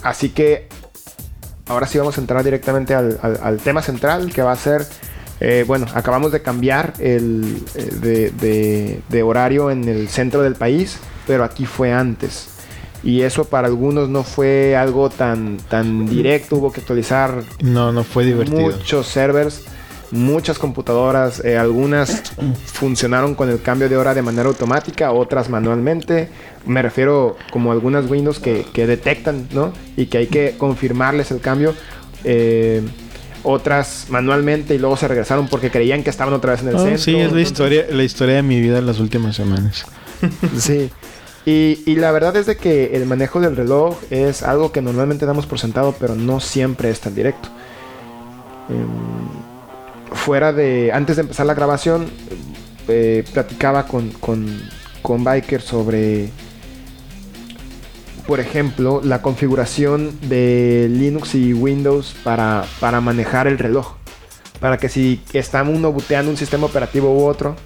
Así 0.03 0.29
que 0.29 0.67
ahora 1.67 1.87
sí 1.87 1.97
vamos 1.97 2.17
a 2.17 2.21
entrar 2.21 2.43
directamente 2.43 2.93
al, 2.93 3.17
al- 3.21 3.39
al 3.41 3.57
tema 3.59 3.81
central, 3.81 4.31
que 4.33 4.41
va 4.41 4.51
a 4.51 4.55
ser, 4.55 4.85
eh, 5.39 5.63
bueno, 5.65 5.85
acabamos 5.93 6.31
de 6.31 6.41
cambiar 6.41 6.93
el 6.99 7.63
eh, 7.75 7.89
de, 8.01 8.29
de- 8.31 9.01
de 9.07 9.23
horario 9.23 9.71
en 9.71 9.87
el 9.87 10.09
centro 10.09 10.41
del 10.41 10.55
país, 10.55 10.97
pero 11.25 11.43
aquí 11.43 11.65
fue 11.65 11.93
antes. 11.93 12.49
Y 13.01 13.21
eso 13.21 13.43
para 13.45 13.67
algunos 13.67 14.07
no 14.07 14.23
fue 14.23 14.77
algo 14.77 15.09
tan, 15.09 15.57
tan 15.69 16.05
directo, 16.07 16.55
hubo 16.55 16.71
que 16.71 16.79
actualizar 16.79 17.43
No, 17.61 17.91
no 17.91 18.03
fue 18.05 18.23
divertido. 18.23 18.61
muchos 18.61 19.07
servers, 19.07 19.63
muchas 20.13 20.59
computadoras, 20.59 21.43
eh, 21.43 21.57
algunas 21.57 22.33
funcionaron 22.65 23.35
con 23.35 23.49
el 23.49 23.61
cambio 23.61 23.89
de 23.89 23.97
hora 23.97 24.13
de 24.13 24.21
manera 24.21 24.47
automática, 24.47 25.11
otras 25.11 25.49
manualmente. 25.49 26.29
Me 26.65 26.81
refiero 26.81 27.35
como 27.51 27.71
algunas 27.71 28.09
Windows 28.09 28.39
que, 28.39 28.65
que 28.73 28.87
detectan, 28.87 29.47
¿no? 29.51 29.73
Y 29.97 30.05
que 30.05 30.19
hay 30.19 30.27
que 30.27 30.55
confirmarles 30.57 31.31
el 31.31 31.39
cambio. 31.41 31.73
Eh, 32.23 32.81
otras 33.45 34.05
manualmente 34.09 34.73
y 34.73 34.77
luego 34.77 34.95
se 34.95 35.05
regresaron 35.09 35.49
porque 35.49 35.69
creían 35.69 36.01
que 36.01 36.09
estaban 36.09 36.33
otra 36.33 36.51
vez 36.53 36.61
en 36.61 36.69
el 36.69 36.75
Oh, 36.75 36.79
centro. 36.79 36.97
sí, 36.99 37.17
es 37.17 37.33
la 37.33 37.41
historia, 37.41 37.85
la 37.91 38.03
historia 38.03 38.35
de 38.35 38.43
mi 38.43 38.61
vida 38.61 38.77
en 38.79 38.85
las 38.85 38.99
últimas 38.99 39.35
semanas. 39.35 39.85
Sí. 40.57 40.89
Y, 41.45 41.79
y 41.85 41.95
la 41.97 42.11
verdad 42.13 42.37
es 42.37 42.45
de 42.45 42.55
que 42.55 42.95
el 42.95 43.05
manejo 43.05 43.41
del 43.41 43.57
reloj 43.57 43.97
es 44.09 44.43
algo 44.43 44.71
que 44.71 44.81
normalmente 44.81 45.25
damos 45.25 45.45
por 45.45 45.59
sentado, 45.59 45.93
pero 45.99 46.15
no 46.15 46.39
siempre 46.39 46.89
es 46.89 47.01
tan 47.01 47.13
directo. 47.15 47.49
Em, 48.69 49.42
fuera 50.23 50.53
de... 50.53 50.91
Antes 50.93 51.17
de 51.17 51.23
empezar 51.23 51.45
la 51.45 51.53
grabación, 51.53 52.07
eh, 52.87 53.23
platicaba 53.33 53.85
con, 53.87 54.09
con, 54.11 54.47
con 55.01 55.23
Biker 55.23 55.61
sobre, 55.61 56.29
por 58.25 58.39
ejemplo, 58.39 59.01
la 59.03 59.21
configuración 59.21 60.17
de 60.21 60.87
Linux 60.89 61.35
y 61.35 61.53
Windows 61.53 62.15
para, 62.23 62.65
para 62.79 63.01
manejar 63.01 63.47
el 63.47 63.59
reloj. 63.59 63.95
Para 64.61 64.77
que 64.77 64.87
si 64.87 65.21
está 65.33 65.61
uno 65.63 65.91
buteando 65.91 66.31
un 66.31 66.37
sistema 66.37 66.67
operativo 66.67 67.13
u 67.13 67.25
otro, 67.25 67.57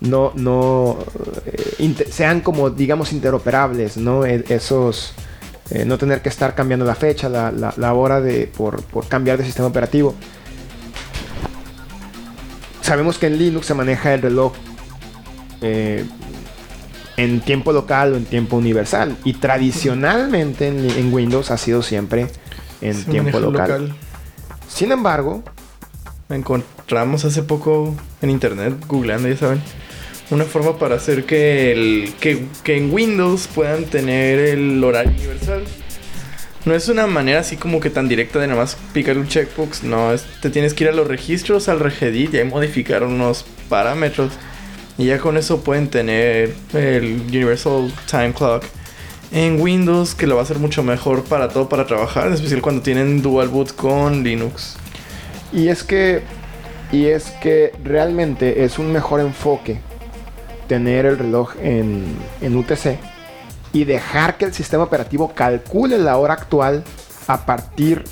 no, 0.00 0.32
no 0.36 0.98
eh, 1.46 2.06
sean 2.10 2.42
como, 2.42 2.70
digamos, 2.70 3.12
interoperables, 3.12 3.96
¿no? 3.96 4.24
E- 4.24 4.44
esos, 4.48 5.14
eh, 5.70 5.84
no 5.84 5.98
tener 5.98 6.22
que 6.22 6.28
estar 6.28 6.54
cambiando 6.54 6.84
la 6.86 6.94
fecha, 6.94 7.28
la, 7.28 7.92
hora 7.92 8.20
de, 8.20 8.46
por 8.46 8.84
cambiar 9.08 9.36
de 9.38 9.44
sistema 9.44 9.66
operativo. 9.66 10.14
Sabemos 12.88 13.18
que 13.18 13.26
en 13.26 13.38
Linux 13.38 13.66
se 13.66 13.74
maneja 13.74 14.14
el 14.14 14.22
reloj 14.22 14.52
eh, 15.60 16.04
en 17.16 17.40
tiempo 17.40 17.72
local 17.72 18.14
o 18.14 18.16
en 18.16 18.24
tiempo 18.24 18.56
universal. 18.56 19.16
Y 19.24 19.34
tradicionalmente 19.34 20.68
en, 20.68 20.90
en 20.90 21.12
Windows 21.12 21.50
ha 21.50 21.58
sido 21.58 21.82
siempre 21.82 22.26
en 22.80 22.94
Se 22.94 23.10
tiempo 23.10 23.38
local. 23.38 23.94
Sin 24.68 24.90
embargo, 24.90 25.44
Encontramos 26.30 27.24
hace 27.24 27.42
poco 27.42 27.96
en 28.20 28.28
internet, 28.28 28.74
googleando, 28.86 29.28
ya 29.28 29.36
saben, 29.38 29.62
una 30.30 30.44
forma 30.44 30.76
para 30.76 30.96
hacer 30.96 31.24
que, 31.24 31.72
el, 31.72 32.12
que, 32.20 32.44
que 32.62 32.76
en 32.76 32.92
Windows 32.92 33.48
puedan 33.54 33.84
tener 33.84 34.38
el 34.38 34.84
horario 34.84 35.12
universal. 35.12 35.64
No 36.68 36.74
es 36.74 36.86
una 36.90 37.06
manera 37.06 37.40
así 37.40 37.56
como 37.56 37.80
que 37.80 37.88
tan 37.88 38.08
directa 38.08 38.38
de 38.38 38.46
nada 38.46 38.60
más 38.60 38.76
picar 38.92 39.16
un 39.16 39.26
checkbox. 39.26 39.84
No, 39.84 40.10
te 40.42 40.50
tienes 40.50 40.74
que 40.74 40.84
ir 40.84 40.90
a 40.90 40.92
los 40.92 41.08
registros, 41.08 41.66
al 41.70 41.80
regedit 41.80 42.34
y 42.34 42.36
ahí 42.36 42.44
modificar 42.44 43.04
unos 43.04 43.46
parámetros. 43.70 44.32
Y 44.98 45.06
ya 45.06 45.18
con 45.18 45.38
eso 45.38 45.62
pueden 45.62 45.88
tener 45.88 46.52
el 46.74 47.22
Universal 47.26 47.90
Time 48.10 48.34
Clock 48.34 48.64
en 49.32 49.58
Windows, 49.58 50.14
que 50.14 50.26
lo 50.26 50.34
va 50.34 50.42
a 50.42 50.44
hacer 50.44 50.58
mucho 50.58 50.82
mejor 50.82 51.24
para 51.24 51.48
todo, 51.48 51.70
para 51.70 51.86
trabajar, 51.86 52.26
en 52.26 52.34
especial 52.34 52.60
cuando 52.60 52.82
tienen 52.82 53.22
dual 53.22 53.48
boot 53.48 53.74
con 53.74 54.22
Linux. 54.22 54.76
Y 55.54 55.68
es 55.68 55.82
que. 55.82 56.20
Y 56.92 57.06
es 57.06 57.30
que 57.40 57.72
realmente 57.82 58.64
es 58.64 58.78
un 58.78 58.92
mejor 58.92 59.20
enfoque 59.20 59.80
tener 60.68 61.06
el 61.06 61.16
reloj 61.16 61.54
en, 61.62 62.04
en 62.42 62.56
UTC 62.58 62.98
y 63.72 63.84
dejar 63.84 64.36
que 64.36 64.44
el 64.44 64.54
sistema 64.54 64.84
operativo 64.84 65.32
calcule 65.34 65.98
la 65.98 66.16
hora 66.16 66.34
actual 66.34 66.84
a 67.26 67.44
partir 67.44 68.04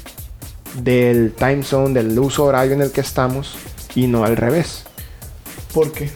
del 0.75 1.33
time 1.33 1.63
zone, 1.63 1.95
del 1.95 2.19
uso 2.19 2.45
horario 2.45 2.75
en 2.75 2.83
el 2.83 2.93
que 2.93 3.01
estamos 3.01 3.57
y 3.95 4.07
no 4.07 4.25
al 4.25 4.37
revés. 4.37 4.85
¿Por 5.73 5.93
qué? 5.93 6.11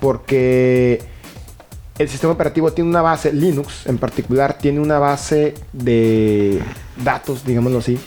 Porque 0.00 1.02
el 1.98 2.08
sistema 2.08 2.32
operativo 2.34 2.72
tiene 2.72 2.90
una 2.90 3.02
base, 3.02 3.32
Linux 3.32 3.86
en 3.86 3.98
particular, 3.98 4.58
tiene 4.58 4.80
una 4.80 4.98
base 4.98 5.54
de 5.72 6.62
datos, 7.02 7.44
digámoslo 7.44 7.78
así, 7.78 7.98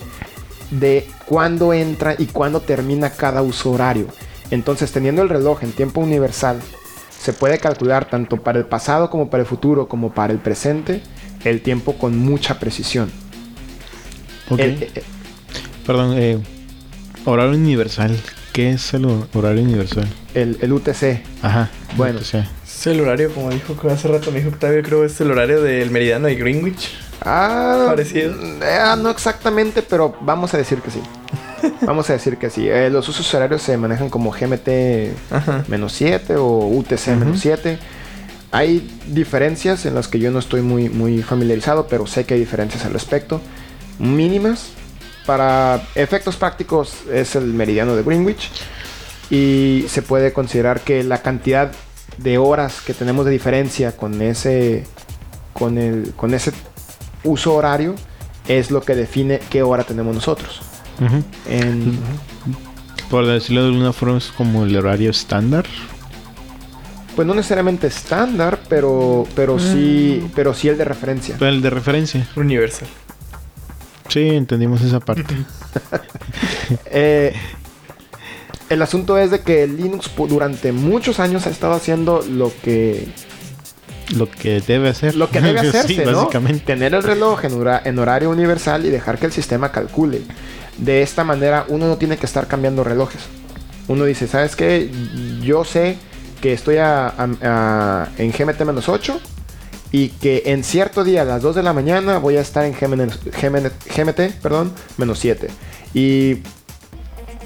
de 0.71 1.07
cuándo 1.25 1.73
entra 1.73 2.15
y 2.17 2.27
cuándo 2.27 2.61
termina 2.61 3.09
cada 3.09 3.41
uso 3.41 3.71
horario. 3.71 4.07
Entonces, 4.51 4.91
teniendo 4.91 5.21
el 5.21 5.29
reloj 5.29 5.63
en 5.63 5.71
tiempo 5.71 6.01
universal, 6.01 6.59
se 7.19 7.33
puede 7.33 7.59
calcular 7.59 8.05
tanto 8.05 8.37
para 8.37 8.57
el 8.59 8.65
pasado 8.65 9.09
como 9.09 9.29
para 9.29 9.41
el 9.41 9.47
futuro, 9.47 9.87
como 9.87 10.11
para 10.13 10.31
el 10.33 10.39
presente, 10.39 11.01
el 11.43 11.61
tiempo 11.61 11.93
con 11.97 12.17
mucha 12.17 12.59
precisión. 12.59 13.11
Ok. 14.49 14.59
El- 14.59 14.83
eh, 14.83 15.03
Perdón, 15.85 16.13
eh, 16.17 16.39
horario 17.25 17.51
universal. 17.57 18.15
¿Qué 18.53 18.71
es 18.71 18.93
el 18.93 19.05
ho- 19.05 19.27
horario 19.33 19.61
universal? 19.63 20.07
el, 20.33 20.57
el 20.61 20.71
UTC. 20.73 21.23
Ajá. 21.41 21.69
Bueno. 21.97 22.19
sea, 22.21 22.47
Es 22.65 22.87
el 22.87 22.99
horario, 23.01 23.33
como 23.33 23.49
dijo 23.49 23.75
hace 23.89 24.07
rato 24.07 24.31
mi 24.31 24.39
hijo 24.39 24.49
Octavio, 24.49 24.81
creo 24.83 25.01
que 25.01 25.07
es 25.07 25.19
el 25.21 25.31
horario 25.31 25.61
del 25.61 25.89
meridiano 25.91 26.27
de 26.27 26.35
Greenwich. 26.35 26.89
Ah, 27.21 27.85
Parecido. 27.87 28.33
eh, 28.33 28.79
no 28.97 29.09
exactamente, 29.09 29.81
pero 29.81 30.15
vamos 30.21 30.53
a 30.53 30.57
decir 30.57 30.79
que 30.81 30.89
sí. 30.91 30.99
Vamos 31.81 32.09
a 32.09 32.13
decir 32.13 32.37
que 32.37 32.49
sí. 32.49 32.67
Eh, 32.69 32.89
los 32.89 33.07
usos 33.09 33.33
horarios 33.33 33.61
se 33.61 33.77
manejan 33.77 34.09
como 34.09 34.31
GMT 34.31 35.31
Ajá. 35.31 35.63
menos 35.67 35.93
7 35.93 36.35
o 36.37 36.67
UTC 36.67 37.07
menos 37.17 37.39
7. 37.39 37.79
Hay 38.51 38.89
diferencias 39.07 39.85
en 39.85 39.93
las 39.95 40.07
que 40.07 40.19
yo 40.19 40.31
no 40.31 40.39
estoy 40.39 40.61
muy, 40.61 40.89
muy 40.89 41.21
familiarizado, 41.21 41.87
pero 41.87 42.07
sé 42.07 42.25
que 42.25 42.33
hay 42.33 42.39
diferencias 42.39 42.85
al 42.85 42.93
respecto. 42.93 43.41
mínimas. 43.99 44.69
Para 45.25 45.83
efectos 45.93 46.37
prácticos 46.37 46.93
es 47.11 47.35
el 47.35 47.45
meridiano 47.53 47.95
de 47.95 48.01
Greenwich. 48.03 48.49
Y 49.29 49.85
se 49.87 50.01
puede 50.01 50.33
considerar 50.33 50.79
que 50.81 51.03
la 51.03 51.21
cantidad 51.21 51.71
de 52.17 52.37
horas 52.39 52.81
que 52.81 52.95
tenemos 52.95 53.25
de 53.25 53.31
diferencia 53.31 53.91
con 53.95 54.21
ese, 54.23 54.85
con 55.53 55.77
el, 55.77 56.13
con 56.15 56.33
ese 56.33 56.51
uso 57.23 57.53
horario 57.53 57.93
es 58.47 58.71
lo 58.71 58.81
que 58.81 58.95
define 58.95 59.39
qué 59.51 59.61
hora 59.61 59.83
tenemos 59.83 60.15
nosotros. 60.15 60.61
En, 61.47 61.97
Por 63.09 63.25
decirlo 63.25 63.61
de 63.63 63.67
alguna 63.69 63.93
forma, 63.93 64.17
es 64.17 64.27
como 64.35 64.65
el 64.65 64.75
horario 64.75 65.09
estándar. 65.11 65.65
pues 67.15 67.27
no 67.27 67.33
necesariamente 67.35 67.87
estándar, 67.87 68.59
pero, 68.69 69.25
pero 69.35 69.59
sí, 69.59 70.29
pero 70.35 70.53
sí 70.53 70.67
el 70.69 70.77
de 70.77 70.85
referencia. 70.85 71.35
Pero 71.39 71.51
el 71.51 71.61
de 71.61 71.69
referencia. 71.69 72.27
Universal. 72.35 72.87
Sí, 74.09 74.21
entendimos 74.27 74.81
esa 74.81 74.99
parte. 74.99 75.35
Eh, 76.85 77.33
el 78.69 78.81
asunto 78.83 79.17
es 79.17 79.31
de 79.31 79.39
que 79.41 79.65
Linux 79.65 80.11
durante 80.27 80.71
muchos 80.71 81.19
años 81.19 81.47
ha 81.47 81.49
estado 81.49 81.73
haciendo 81.73 82.23
lo 82.29 82.51
que 82.63 83.07
Lo 84.15 84.29
que 84.29 84.61
debe 84.61 84.89
hacer. 84.89 85.15
lo 85.15 85.29
que 85.29 85.41
debe 85.41 85.61
Sí, 85.61 85.67
hacerse, 85.69 86.05
¿no? 86.05 86.17
básicamente. 86.17 86.65
Tener 86.65 86.93
el 86.93 87.01
reloj 87.03 87.43
en, 87.45 87.53
hora- 87.53 87.81
en 87.83 87.97
horario 87.97 88.29
universal 88.29 88.85
y 88.85 88.89
dejar 88.89 89.17
que 89.17 89.25
el 89.25 89.31
sistema 89.31 89.71
calcule. 89.71 90.21
De 90.79 91.01
esta 91.01 91.23
manera 91.23 91.65
uno 91.67 91.87
no 91.87 91.97
tiene 91.97 92.17
que 92.17 92.25
estar 92.25 92.47
cambiando 92.47 92.83
relojes. 92.83 93.21
Uno 93.87 94.05
dice, 94.05 94.27
¿sabes 94.27 94.55
qué? 94.55 94.89
Yo 95.41 95.63
sé 95.65 95.97
que 96.41 96.53
estoy 96.53 96.77
en 96.77 96.83
GMT-8 98.31 99.19
y 99.91 100.09
que 100.09 100.43
en 100.45 100.63
cierto 100.63 101.03
día 101.03 101.23
a 101.23 101.25
las 101.25 101.41
2 101.41 101.55
de 101.55 101.63
la 101.63 101.73
mañana 101.73 102.19
voy 102.19 102.37
a 102.37 102.41
estar 102.41 102.63
en 102.65 102.73
GMT, 102.73 104.45
menos 104.97 105.19
7. 105.19 105.47
Y 105.95 106.37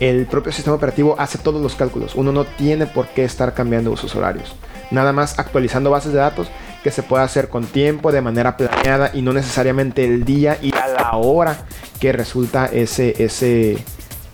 el 0.01 0.25
propio 0.25 0.51
sistema 0.51 0.75
operativo 0.75 1.15
hace 1.17 1.37
todos 1.37 1.61
los 1.61 1.75
cálculos. 1.75 2.15
Uno 2.15 2.33
no 2.33 2.43
tiene 2.43 2.87
por 2.87 3.07
qué 3.07 3.23
estar 3.23 3.53
cambiando 3.53 3.91
usos 3.91 4.13
horarios. 4.15 4.53
Nada 4.91 5.13
más 5.13 5.39
actualizando 5.39 5.91
bases 5.91 6.11
de 6.11 6.19
datos 6.19 6.49
que 6.83 6.91
se 6.91 7.03
puede 7.03 7.23
hacer 7.23 7.47
con 7.47 7.65
tiempo, 7.65 8.11
de 8.11 8.19
manera 8.19 8.57
planeada 8.57 9.11
y 9.13 9.21
no 9.21 9.31
necesariamente 9.31 10.03
el 10.03 10.25
día 10.25 10.57
y 10.61 10.72
la 10.93 11.11
hora 11.13 11.65
que 11.99 12.11
resulta 12.11 12.65
ese, 12.67 13.23
ese, 13.23 13.77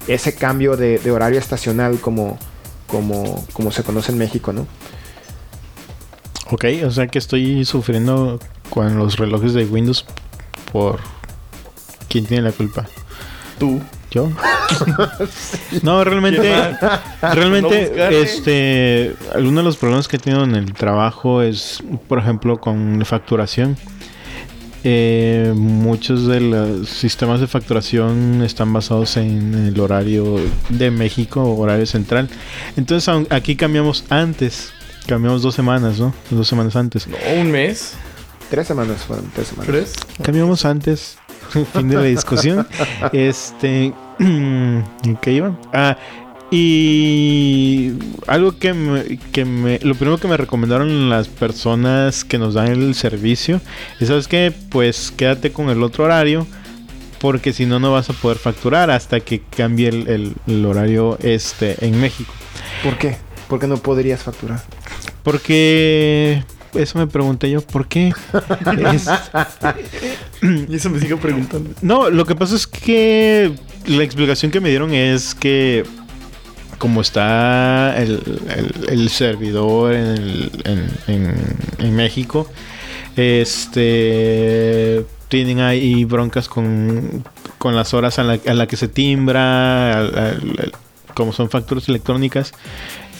ese 0.08 0.36
cambio 0.36 0.78
de, 0.78 1.00
de 1.00 1.12
horario 1.12 1.40
estacional 1.40 2.00
como, 2.00 2.38
como, 2.88 3.46
como 3.54 3.72
se 3.72 3.84
conoce 3.84 4.12
en 4.12 4.18
México, 4.18 4.54
¿no? 4.54 4.68
Ok, 6.52 6.66
o 6.84 6.92
sea 6.92 7.08
que 7.08 7.20
estoy 7.20 7.64
sufriendo 7.64 8.40
con 8.70 8.98
los 8.98 9.18
relojes 9.18 9.54
de 9.54 9.66
Windows 9.66 10.06
por... 10.72 11.00
¿Quién 12.08 12.26
tiene 12.26 12.44
la 12.44 12.52
culpa? 12.52 12.88
Tú. 13.60 13.80
¿Yo? 14.10 14.32
no, 15.84 16.04
realmente... 16.04 16.76
Realmente, 17.22 18.22
este... 18.22 19.16
Alguno 19.36 19.60
de 19.60 19.64
los 19.64 19.78
problemas 19.78 20.08
que 20.08 20.16
he 20.16 20.20
tenido 20.20 20.44
en 20.44 20.56
el 20.56 20.74
trabajo 20.74 21.44
es, 21.44 21.84
por 22.08 22.18
ejemplo, 22.18 22.60
con 22.60 23.06
facturación. 23.06 23.78
Eh, 24.84 25.54
muchos 25.56 26.26
de 26.28 26.40
los 26.40 26.90
sistemas 26.90 27.42
de 27.42 27.48
facturación 27.48 28.42
están 28.44 28.72
basados 28.72 29.18
en 29.18 29.54
el 29.54 29.80
horario 29.80 30.38
de 30.70 30.92
México, 30.92 31.56
horario 31.56 31.86
central. 31.86 32.30
Entonces 32.78 33.14
aquí 33.30 33.56
cambiamos 33.56 34.06
antes, 34.10 34.72
cambiamos 35.06 35.42
dos 35.42 35.56
semanas, 35.56 36.00
¿no? 36.00 36.14
Dos 36.30 36.48
semanas 36.48 36.76
antes. 36.76 37.08
No, 37.08 37.18
un 37.40 37.52
mes. 37.52 37.94
Tres 38.50 38.68
semanas 38.68 39.02
fueron, 39.02 39.30
tres 39.36 39.48
semanas. 39.50 39.68
¿Tres? 39.68 39.94
Cambiamos 40.24 40.66
antes. 40.66 41.18
fin 41.74 41.90
de 41.90 41.96
la 41.96 42.04
discusión. 42.04 42.68
Este. 43.14 43.94
¿Qué 45.22 45.32
iba? 45.32 45.58
Ah, 45.74 45.98
y 46.52 47.92
algo 48.28 48.58
que 48.58 48.74
me, 48.74 49.18
que 49.32 49.46
me. 49.46 49.80
Lo 49.84 49.96
primero 49.96 50.18
que 50.18 50.28
me 50.28 50.38
recomendaron 50.38 51.10
las 51.10 51.28
personas 51.28 52.24
que 52.24 52.38
nos 52.38 52.54
dan 52.56 52.68
el 52.68 52.96
servicio 52.96 53.62
es: 54.00 54.08
¿sabes 54.08 54.28
qué? 54.28 54.52
Pues 54.70 55.12
quédate 55.16 55.52
con 55.52 55.70
el 55.70 55.84
otro 55.84 56.06
horario. 56.06 56.48
Porque 57.20 57.52
si 57.52 57.66
no, 57.66 57.80
no 57.80 57.92
vas 57.92 58.10
a 58.10 58.14
poder 58.14 58.38
facturar 58.38 58.90
hasta 58.90 59.20
que 59.20 59.42
cambie 59.42 59.90
el, 59.90 60.08
el- 60.08 60.34
el 60.48 60.66
horario 60.66 61.18
este 61.22 61.76
en 61.86 62.00
México. 62.00 62.32
¿Por 62.82 62.98
qué? 62.98 63.18
Porque 63.50 63.68
no 63.68 63.78
podrías 63.78 64.24
facturar. 64.24 64.64
Porque. 65.24 66.44
Eso 66.76 67.00
me 67.00 67.08
pregunté 67.08 67.50
yo, 67.50 67.62
¿por 67.62 67.88
qué? 67.88 68.14
Es- 68.94 69.10
Y 70.70 70.76
eso 70.76 70.90
me 70.92 71.00
sigo 71.00 71.18
preguntando. 71.18 71.72
No, 71.82 72.10
lo 72.12 72.26
que 72.26 72.36
pasa 72.36 72.56
es 72.56 72.68
que 72.68 73.52
la 73.88 74.04
explicación 74.04 74.52
que 74.52 74.60
me 74.62 74.70
dieron 74.70 74.94
es 74.94 75.34
que 75.34 75.84
como 76.80 77.02
está 77.02 77.96
el, 78.02 79.10
servidor 79.10 79.94
en, 79.94 80.06
el- 80.08 80.52
en- 80.66 80.90
en- 81.08 81.36
en 81.86 81.96
México, 81.96 82.50
este 83.16 85.06
tienen 85.28 85.60
ahí 85.60 86.06
broncas 86.06 86.48
con, 86.50 87.24
con 87.60 87.76
las 87.76 87.94
horas 87.94 88.18
a 88.18 88.24
la, 88.24 88.40
a 88.48 88.54
la 88.56 88.66
que 88.68 88.78
se 88.78 88.88
timbra, 88.88 90.36
como 91.14 91.34
son 91.34 91.52
facturas 91.52 91.88
electrónicas, 91.88 92.54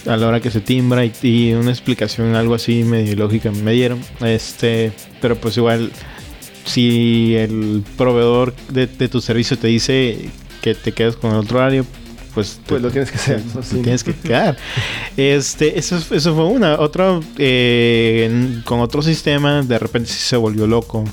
a 0.08 0.16
la 0.16 0.26
hora 0.26 0.40
que 0.40 0.50
se 0.50 0.60
timbra 0.60 1.04
y, 1.04 1.12
y 1.22 1.52
una 1.52 1.70
explicación 1.70 2.34
algo 2.34 2.54
así 2.56 2.82
medio 2.82 3.14
lógica 3.14 3.52
me 3.52 3.72
dieron. 3.72 4.00
Este, 4.22 4.92
pero 5.20 5.36
pues 5.36 5.56
igual 5.56 5.92
si 6.64 7.36
el 7.36 7.84
proveedor 7.96 8.54
de, 8.70 8.88
de 8.88 9.08
tu 9.08 9.20
servicio 9.20 9.56
te 9.56 9.68
dice 9.68 10.30
que 10.62 10.74
te 10.74 10.90
quedas 10.92 11.14
con 11.16 11.30
el 11.30 11.36
otro 11.38 11.58
horario, 11.58 11.86
pues, 12.34 12.60
Pues 12.66 12.82
lo 12.82 12.90
tienes 12.90 13.10
que 13.10 13.16
hacer, 13.16 13.42
¿no? 13.54 13.62
Sí. 13.62 13.82
tienes 13.82 14.04
que 14.04 14.14
quedar. 14.14 14.56
Este, 15.16 15.78
eso, 15.78 15.96
eso 15.96 16.34
fue 16.34 16.44
una. 16.44 16.78
Otra, 16.78 17.20
eh, 17.38 18.60
con 18.64 18.80
otro 18.80 19.02
sistema, 19.02 19.62
de 19.62 19.78
repente 19.78 20.10
sí 20.10 20.18
se 20.18 20.36
volvió 20.36 20.66
loco. 20.66 21.04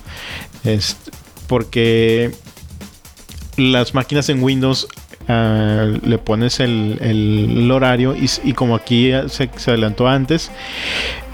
Este, 0.63 1.11
porque 1.47 2.31
las 3.57 3.93
máquinas 3.93 4.29
en 4.29 4.43
Windows 4.43 4.87
ah, 5.27 5.87
le 6.03 6.17
pones 6.17 6.59
el, 6.59 6.97
el 7.01 7.71
horario 7.71 8.15
y, 8.15 8.29
y 8.43 8.53
como 8.53 8.75
aquí 8.75 9.11
se, 9.29 9.49
se 9.55 9.71
adelantó 9.71 10.07
antes, 10.07 10.51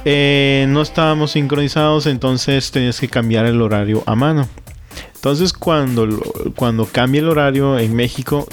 eh, 0.06 0.66
no 0.70 0.82
estábamos 0.82 1.32
sincronizados, 1.32 2.08
entonces 2.08 2.72
tenías 2.72 3.00
que 3.00 3.08
cambiar 3.08 3.46
el 3.46 3.62
horario 3.62 4.04
a 4.06 4.16
mano. 4.16 4.48
Entonces 5.16 5.54
cuando, 5.54 6.08
cuando 6.56 6.86
cambia 6.86 7.22
el 7.22 7.30
horario 7.30 7.80
en 7.80 7.96
México, 7.96 8.48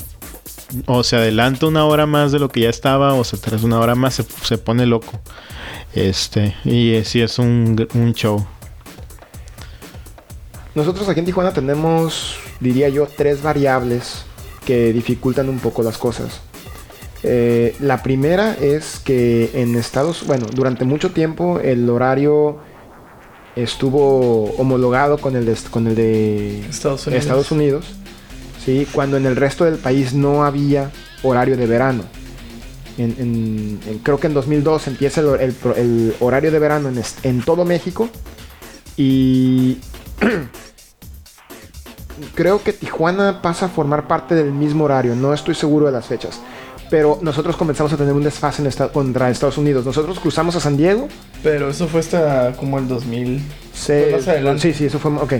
o 0.87 1.03
se 1.03 1.17
adelanta 1.17 1.67
una 1.67 1.85
hora 1.85 2.07
más 2.07 2.33
de 2.33 2.39
lo 2.39 2.49
que 2.49 2.61
ya 2.61 2.71
estaba, 2.71 3.15
o 3.15 3.25
se 3.25 3.37
atrasa 3.37 3.67
una 3.67 3.81
hora 3.81 3.95
más, 3.95 4.15
se, 4.15 4.25
se 4.43 4.59
pone 4.59 4.87
loco. 4.87 5.21
Este, 5.95 6.55
y 6.65 6.95
eh, 6.95 7.05
sí 7.05 7.21
es 7.21 7.39
un, 7.39 7.89
un 7.95 8.13
show. 8.15 8.45
Nosotros 10.75 11.09
aquí 11.09 11.21
en 11.21 11.27
Tijuana 11.27 11.53
tenemos, 11.53 12.37
diría 12.61 12.89
yo, 12.89 13.07
tres 13.07 13.43
variables 13.43 14.25
que 14.65 14.93
dificultan 14.93 15.49
un 15.49 15.59
poco 15.59 15.83
las 15.83 15.99
cosas. 15.99 16.41
Eh, 17.23 17.77
la 17.81 18.03
primera 18.03 18.55
es 18.55 18.99
que 18.99 19.51
en 19.55 19.77
Estados, 19.77 20.25
bueno, 20.27 20.47
durante 20.55 20.85
mucho 20.85 21.11
tiempo 21.11 21.61
el 21.61 21.89
horario 21.91 22.59
estuvo 23.57 24.45
homologado 24.53 25.19
con 25.19 25.37
el 25.37 25.45
de, 25.45 25.57
con 25.71 25.87
el 25.87 25.97
de 25.97 26.61
Estados 26.61 27.07
Unidos. 27.07 27.25
Estados 27.25 27.51
Unidos, 27.53 27.87
¿sí? 28.79 28.87
cuando 28.93 29.17
en 29.17 29.27
el 29.27 29.37
resto 29.37 29.65
del 29.65 29.77
país 29.77 30.13
no 30.15 30.45
había 30.45 30.91
horario 31.23 31.57
de 31.57 31.67
verano. 31.67 32.05
En- 32.99 33.15
en- 33.19 33.81
en- 33.87 33.99
creo 34.01 34.19
que 34.19 34.27
en 34.27 34.35
2002 34.35 34.87
empieza 34.89 35.21
el, 35.23 35.29
el 35.41 35.55
el 35.77 36.15
horario 36.21 36.51
de 36.51 36.59
verano 36.59 36.91
en, 37.23 37.41
todo 37.43 37.65
México 37.65 38.09
y 38.97 39.79
creo 42.35 42.63
que 42.63 42.73
Tijuana 42.73 43.43
pasa 43.43 43.67
a 43.67 43.69
formar 43.69 44.07
parte 44.07 44.35
del 44.35 44.53
mismo 44.53 44.85
horario, 44.85 45.15
no 45.15 45.33
estoy 45.33 45.55
seguro 45.55 45.87
de 45.87 45.93
las 45.93 46.07
fechas. 46.07 46.41
Pero 46.91 47.21
nosotros 47.23 47.57
comenzamos 47.57 47.93
a 47.93 47.97
tener 47.97 48.13
un 48.13 48.25
desfase 48.25 48.63
en 48.63 48.69
esta- 48.69 48.89
contra 48.89 49.31
Estados 49.31 49.57
Unidos. 49.59 49.87
Nosotros 49.87 50.19
cruzamos 50.19 50.57
a 50.57 50.61
San 50.61 50.77
Diego. 50.77 51.09
Pero 51.41 51.71
eso 51.71 51.87
fue 51.87 52.01
hasta 52.01 52.53
como 52.57 52.81
el 52.81 52.89
2000. 52.89 53.41
Se- 53.73 54.03
Fue 54.03 54.13
más 54.19 54.27
adelante. 54.29 54.63
Sí, 54.63 54.75
sí, 54.77 54.87
eso 54.87 54.99
fue. 54.99 55.13
Ok. 55.13 55.35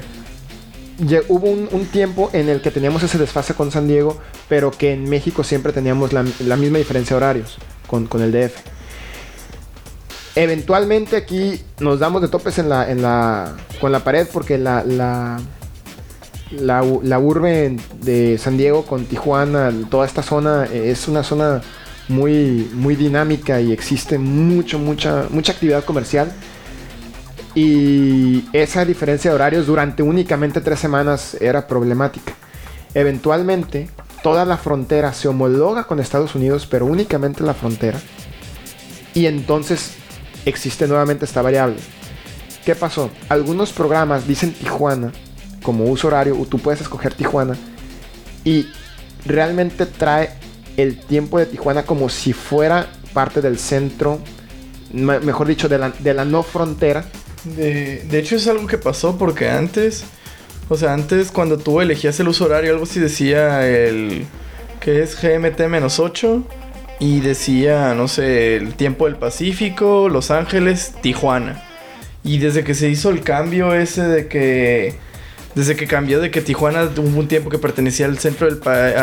Hubo 1.29 1.49
un, 1.49 1.87
tiempo 1.87 2.29
en 2.33 2.49
el 2.49 2.61
que 2.61 2.71
teníamos 2.71 3.03
ese 3.03 3.17
desfase 3.17 3.55
con 3.55 3.71
San 3.71 3.89
Diego, 3.89 4.19
pero 4.49 4.71
que 4.71 4.93
en 4.93 5.09
México 5.09 5.43
siempre 5.45 5.73
teníamos 5.73 6.13
la, 6.13 6.23
misma 6.23 6.79
diferencia 6.79 7.15
de 7.15 7.17
horarios 7.17 7.57
con, 7.87 8.09
el 8.21 8.33
DF. 8.33 8.55
Eventualmente 10.37 11.17
aquí 11.17 11.61
nos 11.81 11.99
damos 12.01 12.23
de 12.23 12.29
topes 12.29 12.59
en 12.59 12.69
la, 12.69 12.91
en 12.91 13.03
la, 13.03 13.57
con 13.81 13.93
la 13.93 14.05
pared 14.05 14.29
porque 14.33 14.59
la, 14.59 14.85
la, 14.85 15.41
la, 16.51 16.85
la 17.03 17.19
urbe 17.19 17.77
de 18.03 18.39
San 18.39 18.59
Diego 18.59 18.85
con 18.85 19.07
Tijuana, 19.07 19.73
toda 19.91 20.07
esta 20.07 20.23
zona 20.23 20.67
eh, 20.71 20.91
es 20.91 21.09
una 21.09 21.23
zona 21.23 21.63
muy, 22.09 22.69
muy 22.75 22.97
dinámica 22.97 23.61
y 23.61 23.73
existe 23.73 24.19
mucho, 24.19 24.79
mucha, 24.79 25.27
mucha 25.31 25.53
actividad 25.53 25.85
comercial. 25.85 26.33
Y 27.55 28.45
esa 28.53 28.85
diferencia 28.85 29.31
de 29.31 29.35
horarios 29.35 29.67
durante 29.67 30.03
únicamente 30.03 30.61
tres 30.61 30.79
semanas 30.79 31.37
era 31.41 31.67
problemática. 31.67 32.33
Eventualmente, 32.95 33.91
toda 34.23 34.45
la 34.45 34.57
frontera 34.57 35.13
se 35.13 35.29
homologa 35.29 35.85
con 35.85 35.99
Estados 36.01 36.35
Unidos, 36.35 36.67
pero 36.67 36.87
únicamente 36.87 37.43
la 37.43 37.55
frontera. 37.55 38.01
Y 39.15 39.27
entonces 39.27 39.95
existe 40.45 40.87
nuevamente 40.87 41.25
esta 41.25 41.43
variable. 41.43 41.77
¿Qué 42.65 42.75
pasó? 42.77 43.11
Algunos 43.29 43.73
programas 43.73 44.29
dicen 44.29 44.53
Tijuana 44.53 45.13
como 45.63 45.85
uso 45.85 46.07
horario, 46.07 46.39
o 46.41 46.47
tú 46.47 46.59
puedes 46.59 46.81
escoger 46.81 47.15
Tijuana, 47.15 47.57
y 48.45 48.67
realmente 49.27 49.85
trae 49.87 50.31
el 50.77 50.99
tiempo 50.99 51.39
de 51.39 51.47
Tijuana 51.47 51.83
como 51.83 52.09
si 52.09 52.33
fuera 52.33 52.87
parte 53.13 53.43
del 53.43 53.59
centro, 53.59 54.21
me- 54.93 55.21
mejor 55.21 55.47
dicho, 55.49 55.69
de 55.69 55.79
la, 55.79 55.91
de 55.91 56.15
la 56.15 56.25
no 56.25 56.43
frontera. 56.43 57.05
De, 57.45 58.03
de 58.09 58.19
hecho 58.19 58.37
es 58.37 58.47
algo 58.47 58.67
que 58.67 58.79
pasó 58.79 59.17
porque 59.17 59.49
antes, 59.49 60.05
o 60.69 60.77
sea, 60.77 60.93
antes 60.93 61.31
cuando 61.31 61.59
tú 61.59 61.81
elegías 61.81 62.19
el 62.21 62.29
uso 62.29 62.45
horario, 62.45 62.73
algo 62.73 62.85
así 62.85 63.01
decía 63.01 63.67
el 63.67 64.27
que 64.81 65.03
es 65.03 65.23
GMT-8 65.23 66.45
y 67.01 67.21
decía, 67.21 67.95
no 67.95 68.09
sé, 68.09 68.57
el 68.57 68.75
tiempo 68.75 69.07
del 69.07 69.17
Pacífico, 69.17 70.09
Los 70.09 70.31
Ángeles, 70.31 70.93
Tijuana. 71.01 71.63
Y 72.23 72.39
desde 72.39 72.65
que 72.65 72.75
se 72.75 72.89
hizo 72.89 73.11
el 73.11 73.23
cambio 73.23 73.75
ese 73.75 74.03
de 74.03 74.29
que 74.29 74.95
desde 75.55 75.75
que 75.75 75.87
cambió 75.87 76.21
de 76.21 76.31
que 76.31 76.43
Tijuana 76.43 76.85
hubo 76.85 77.19
un 77.19 77.27
tiempo 77.27 77.51
que 77.51 77.59
pertenecía 77.59 78.07
al 78.07 78.19
centro 78.19 78.47
del 78.47 78.59
país, 78.59 78.95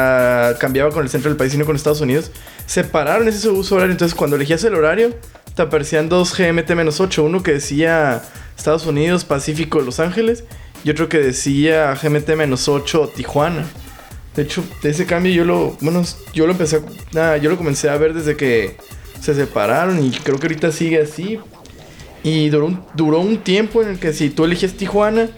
cambiaba 0.60 0.92
con 0.92 1.04
el 1.04 1.10
centro 1.10 1.30
del 1.30 1.38
país 1.38 1.54
y 1.54 1.58
no 1.58 1.66
con 1.66 1.76
Estados 1.76 2.02
Unidos, 2.02 2.32
separaron 2.66 3.28
ese 3.28 3.50
uso 3.50 3.76
horario. 3.76 3.92
Entonces, 3.92 4.16
cuando 4.16 4.36
elegías 4.36 4.64
el 4.64 4.76
horario, 4.76 5.14
te 5.58 5.64
aparecían 5.64 6.08
dos 6.08 6.34
GMT-8, 6.40 7.24
uno 7.26 7.44
que 7.44 7.52
decía 7.52 8.22
Estados 8.58 8.86
Unidos, 8.86 9.26
Pacífico, 9.26 9.82
Los 9.82 10.00
Ángeles, 10.00 10.46
y 10.86 10.90
otro 10.92 11.10
que 11.10 11.18
decía 11.18 11.94
GMT-8 11.96 13.12
Tijuana. 13.14 13.66
De 14.36 14.44
hecho, 14.44 14.64
de 14.84 14.92
ese 14.92 15.06
cambio 15.06 15.34
yo 15.34 15.44
lo, 15.46 15.76
bueno, 15.82 16.04
yo 16.34 16.46
lo 16.46 16.52
empecé, 16.54 16.82
a- 17.20 17.38
yo 17.38 17.50
lo 17.50 17.58
comencé 17.58 17.90
a 17.90 17.98
ver 17.98 18.14
desde 18.14 18.38
que 18.38 18.78
se 19.20 19.34
separaron 19.34 20.02
y 20.06 20.12
creo 20.12 20.38
que 20.40 20.46
ahorita 20.46 20.72
sigue 20.72 21.02
así. 21.02 21.40
Y 22.24 22.50
duró 22.50 22.68
un, 22.68 22.82
duró 22.94 23.20
un 23.20 23.38
tiempo 23.40 23.82
en 23.82 23.90
el 23.90 24.00
que 24.00 24.14
si 24.14 24.30
tú 24.30 24.46
elegías 24.46 24.74
Tijuana, 24.74 25.30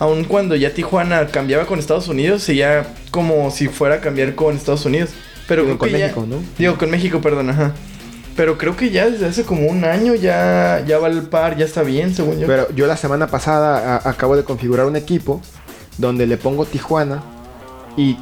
aun 0.00 0.24
cuando 0.24 0.56
ya 0.56 0.74
Tijuana 0.74 1.26
cambiaba 1.28 1.66
con 1.66 1.78
Estados 1.78 2.08
Unidos, 2.08 2.42
sería 2.42 2.94
como 3.12 3.50
si 3.52 3.68
fuera 3.68 3.96
a 3.96 4.00
cambiar 4.00 4.34
con 4.34 4.56
Estados 4.56 4.84
Unidos. 4.84 5.10
Pero 5.46 5.62
Digo, 5.64 5.78
con 5.78 5.88
que 5.90 5.98
ya- 5.98 6.06
México, 6.06 6.26
¿no? 6.28 6.42
Digo, 6.58 6.76
con 6.78 6.90
México, 6.90 7.20
perdón, 7.20 7.50
ajá. 7.50 7.74
Pero 8.38 8.56
creo 8.56 8.76
que 8.76 8.90
ya 8.90 9.10
desde 9.10 9.26
hace 9.26 9.42
como 9.44 9.66
un 9.66 9.84
año 9.84 10.14
ya, 10.14 10.82
ya 10.86 10.98
va 11.00 11.08
al 11.08 11.22
par, 11.24 11.56
ya 11.56 11.64
está 11.64 11.82
bien, 11.82 12.14
según 12.14 12.38
yo. 12.38 12.46
Pero 12.46 12.72
yo 12.72 12.86
la 12.86 12.96
semana 12.96 13.26
pasada 13.26 13.96
a- 13.96 14.08
acabo 14.08 14.36
de 14.36 14.44
configurar 14.44 14.86
un 14.86 14.94
equipo 14.94 15.42
donde 15.98 16.24
le 16.26 16.36
pongo 16.36 16.64
Tijuana 16.64 17.20
y 17.96 18.16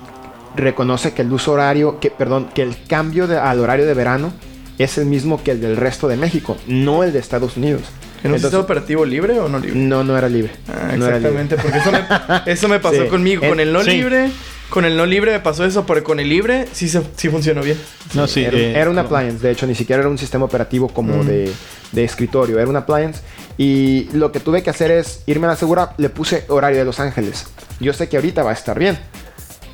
reconoce 0.57 1.13
que 1.13 1.21
el 1.21 1.31
uso 1.31 1.53
horario, 1.53 2.01
que 2.01 2.11
perdón, 2.11 2.49
que 2.55 2.63
el 2.63 2.77
cambio 2.89 3.27
de- 3.27 3.37
al 3.37 3.61
horario 3.61 3.85
de 3.87 3.93
verano 3.93 4.33
es 4.79 4.97
el 4.97 5.05
mismo 5.05 5.43
que 5.45 5.51
el 5.51 5.61
del 5.61 5.77
resto 5.77 6.09
de 6.09 6.17
México, 6.17 6.57
no 6.67 7.05
el 7.05 7.13
de 7.13 7.19
Estados 7.19 7.59
Unidos. 7.59 7.83
¿Que 8.23 8.29
no 8.29 8.37
Entonces- 8.37 8.43
sistema 8.53 8.63
operativo 8.65 9.05
libre 9.05 9.39
o 9.39 9.49
no 9.51 9.59
libre? 9.59 9.79
No, 9.79 10.03
no 10.03 10.17
era 10.17 10.31
libre. 10.31 10.53
Ah, 10.67 10.95
No 10.97 11.07
era 11.07 11.19
libre. 11.19 11.43
exactamente, 11.43 11.57
porque 11.57 11.77
eso 11.79 11.93
me, 11.93 12.01
eso 12.53 12.69
me 12.69 12.81
pasó 12.81 13.03
Sí. 13.03 13.09
conmigo. 13.09 13.47
Con 13.47 13.61
Eh, 13.61 13.65
el 13.65 13.73
no 13.75 13.83
sí. 13.83 13.91
libre, 13.91 14.31
con 14.71 14.85
el 14.85 14.97
no 14.97 15.07
libre 15.07 15.33
me 15.33 15.41
pasó 15.41 15.65
eso, 15.65 15.87
pero 15.87 16.03
con 16.05 16.21
el 16.21 16.29
libre 16.29 16.67
sí, 16.73 16.89
se, 16.89 17.03
sí 17.17 17.29
funcionó 17.29 17.63
bien. 17.63 17.79
No, 18.15 18.27
sí. 18.27 18.45
era, 18.45 18.57
eh, 18.57 18.73
era 18.79 18.91
un 18.91 18.99
appliance, 18.99 19.39
de 19.47 19.53
hecho, 19.53 19.67
ni 19.67 19.75
siquiera 19.75 20.01
era 20.01 20.09
un 20.11 20.19
sistema 20.19 20.45
operativo 20.45 20.89
como 20.89 21.23
Mm. 21.23 21.27
de, 21.27 21.53
de 21.93 22.05
escritorio, 22.05 22.59
era 22.59 22.69
un 22.69 22.77
appliance. 22.77 23.21
Y 23.59 24.09
lo 24.13 24.33
que 24.33 24.41
tuve 24.41 24.63
que 24.63 24.71
hacer 24.71 24.91
es 24.91 25.23
irme 25.27 25.47
a 25.47 25.51
la 25.51 25.57
segura, 25.57 25.95
le 25.99 26.09
puse 26.11 26.45
horario 26.49 26.79
de 26.79 26.85
Los 26.85 27.01
Ángeles. 27.01 27.47
Yo 27.81 27.93
sé 27.93 28.09
que 28.09 28.17
ahorita 28.17 28.43
va 28.43 28.51
a 28.51 28.55
estar 28.55 28.79
bien, 28.79 28.99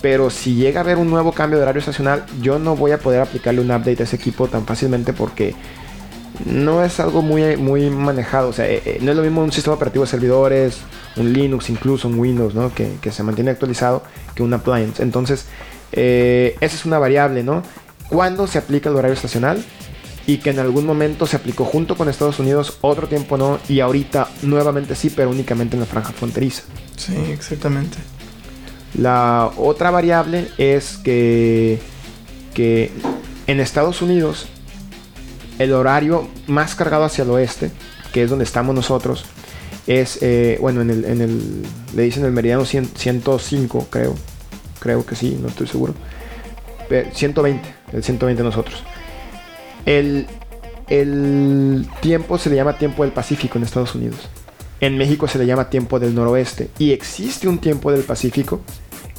pero 0.00 0.30
si 0.30 0.54
llega 0.54 0.80
a 0.80 0.84
haber 0.84 0.98
un 0.98 1.10
nuevo 1.10 1.32
cambio 1.32 1.58
de 1.58 1.62
horario 1.64 1.80
estacional, 1.80 2.24
yo 2.40 2.58
no 2.58 2.76
voy 2.76 2.90
a 2.92 2.98
poder 2.98 3.20
aplicarle 3.20 3.60
un 3.60 3.70
update 3.70 4.00
a 4.00 4.04
ese 4.04 4.16
equipo 4.16 4.46
tan 4.48 4.66
fácilmente 4.66 5.12
porque 5.12 5.54
no 6.44 6.84
es 6.84 6.98
algo 7.00 7.22
muy, 7.22 7.56
muy 7.56 7.90
manejado. 7.90 8.48
O 8.48 8.52
sea, 8.52 8.68
eh, 8.68 8.82
eh, 8.84 8.98
no 9.00 9.10
es 9.10 9.16
lo 9.16 9.22
mismo 9.22 9.42
un 9.42 9.52
sistema 9.52 9.76
operativo 9.76 10.04
de 10.04 10.10
servidores, 10.10 10.78
un 11.16 11.32
Linux, 11.32 11.70
incluso 11.70 12.08
un 12.08 12.18
Windows, 12.18 12.54
¿no? 12.54 12.74
Que, 12.74 12.96
que 13.00 13.12
se 13.12 13.22
mantiene 13.22 13.50
actualizado 13.50 14.02
que 14.34 14.42
un 14.42 14.52
appliance. 14.54 15.02
Entonces, 15.02 15.46
eh, 15.92 16.56
esa 16.60 16.76
es 16.76 16.84
una 16.84 16.98
variable, 16.98 17.42
¿no? 17.42 17.62
¿Cuándo 18.08 18.46
se 18.46 18.58
aplica 18.58 18.88
el 18.88 18.96
horario 18.96 19.14
estacional? 19.14 19.62
Y 20.26 20.38
que 20.38 20.50
en 20.50 20.60
algún 20.60 20.86
momento 20.86 21.26
se 21.26 21.36
aplicó 21.36 21.64
junto 21.64 21.96
con 21.96 22.08
Estados 22.08 22.38
Unidos, 22.38 22.78
otro 22.80 23.08
tiempo 23.08 23.36
no, 23.36 23.58
y 23.68 23.80
ahorita 23.80 24.28
nuevamente 24.42 24.94
sí, 24.94 25.10
pero 25.10 25.30
únicamente 25.30 25.74
en 25.74 25.80
la 25.80 25.86
franja 25.86 26.12
fronteriza. 26.12 26.62
Sí, 26.96 27.16
exactamente. 27.32 27.98
La 28.96 29.50
otra 29.56 29.90
variable 29.90 30.48
es 30.58 30.98
que, 30.98 31.80
que 32.54 32.92
en 33.48 33.58
Estados 33.58 34.00
Unidos 34.00 34.46
el 35.62 35.72
horario 35.72 36.28
más 36.46 36.74
cargado 36.74 37.04
hacia 37.04 37.24
el 37.24 37.30
oeste, 37.30 37.70
que 38.12 38.22
es 38.22 38.30
donde 38.30 38.44
estamos 38.44 38.74
nosotros, 38.74 39.24
es, 39.86 40.18
eh, 40.22 40.58
bueno, 40.60 40.80
en 40.82 40.90
el, 40.90 41.04
en 41.04 41.20
el, 41.20 41.62
le 41.94 42.02
dicen 42.02 42.24
el 42.24 42.32
meridiano 42.32 42.64
100 42.64 42.90
105, 42.96 43.88
creo, 43.90 44.14
creo 44.78 45.04
que 45.04 45.14
sí, 45.16 45.38
no 45.40 45.48
estoy 45.48 45.66
seguro. 45.66 45.94
Pe- 46.88 47.10
120, 47.12 47.68
el 47.92 48.02
120 48.04 48.42
nosotros. 48.42 48.82
El, 49.86 50.26
el 50.88 51.86
tiempo 52.00 52.38
se 52.38 52.50
le 52.50 52.56
llama 52.56 52.78
tiempo 52.78 53.02
del 53.02 53.12
Pacífico 53.12 53.58
en 53.58 53.64
Estados 53.64 53.94
Unidos. 53.94 54.28
En 54.80 54.98
México 54.98 55.26
se 55.28 55.38
le 55.38 55.46
llama 55.46 55.70
tiempo 55.70 55.98
del 56.00 56.14
noroeste. 56.14 56.68
Y 56.78 56.92
existe 56.92 57.48
un 57.48 57.58
tiempo 57.58 57.90
del 57.92 58.02
Pacífico 58.02 58.60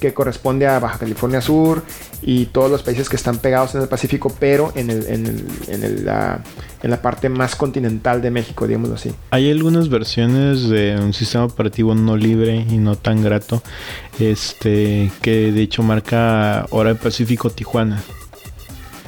que 0.04 0.14
corresponde 0.14 0.68
a 0.68 0.80
Baja 0.80 0.98
California 1.00 1.40
Sur 1.40 1.82
y 2.22 2.48
todos 2.48 2.70
los 2.70 2.84
países 2.84 3.08
que 3.08 3.16
están 3.16 3.38
pegados 3.38 3.74
en 3.76 3.82
el 3.82 3.88
Pacífico, 3.88 4.36
pero 4.38 4.74
en, 4.76 4.90
el, 4.90 5.06
en, 5.08 5.26
el- 5.28 5.46
en 5.70 5.84
el- 5.84 6.06
la, 6.06 6.44
en 6.82 6.90
la 6.90 7.02
parte 7.02 7.30
más 7.30 7.56
continental 7.56 8.22
de 8.22 8.30
México, 8.30 8.68
digámoslo 8.68 8.96
así. 8.96 9.14
Hay 9.32 9.50
algunas 9.50 9.88
versiones 9.88 10.68
de 10.68 10.98
un 11.02 11.14
sistema 11.14 11.46
operativo 11.46 11.96
no 11.96 12.18
libre 12.18 12.66
y 12.70 12.78
no 12.80 12.98
tan 12.98 13.24
grato, 13.24 13.64
este, 14.20 15.10
que 15.22 15.54
de 15.54 15.62
hecho 15.62 15.84
marca 15.84 16.66
hora 16.72 16.90
de 16.90 16.96
Pacífico 16.96 17.50
Tijuana. 17.50 18.04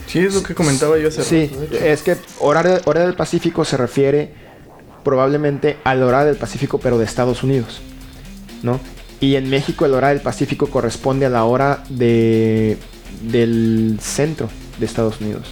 Sí, 0.08 0.19
es 0.19 0.34
lo 0.34 0.43
que 0.43 0.55
comentaba 0.55 0.97
yo 0.97 1.10
hace 1.10 1.23
Sí, 1.23 1.51
rato, 1.53 1.75
es 1.86 2.03
que 2.03 2.15
hora, 2.39 2.79
hora 2.86 3.01
del 3.01 3.15
Pacífico 3.15 3.65
se 3.65 3.75
refiere 3.75 4.31
probablemente 5.03 5.77
a 5.84 5.93
la 5.93 6.05
hora 6.05 6.23
del 6.23 6.38
Pacífico, 6.38 6.79
pero 6.79 6.97
de 6.97 7.03
Estados 7.03 7.43
Unidos, 7.43 7.81
¿no? 8.63 8.79
Y 9.19 9.36
en 9.36 9.49
México 9.49 9.86
el 9.86 9.93
hora 9.93 10.10
del 10.10 10.21
Pacífico 10.21 10.67
corresponde 10.67 11.25
a 11.25 11.30
la 11.30 11.45
hora 11.45 11.84
de 11.89 12.78
del 13.21 13.97
centro 14.01 14.49
de 14.80 14.86
Estados 14.86 15.21
Unidos. 15.21 15.47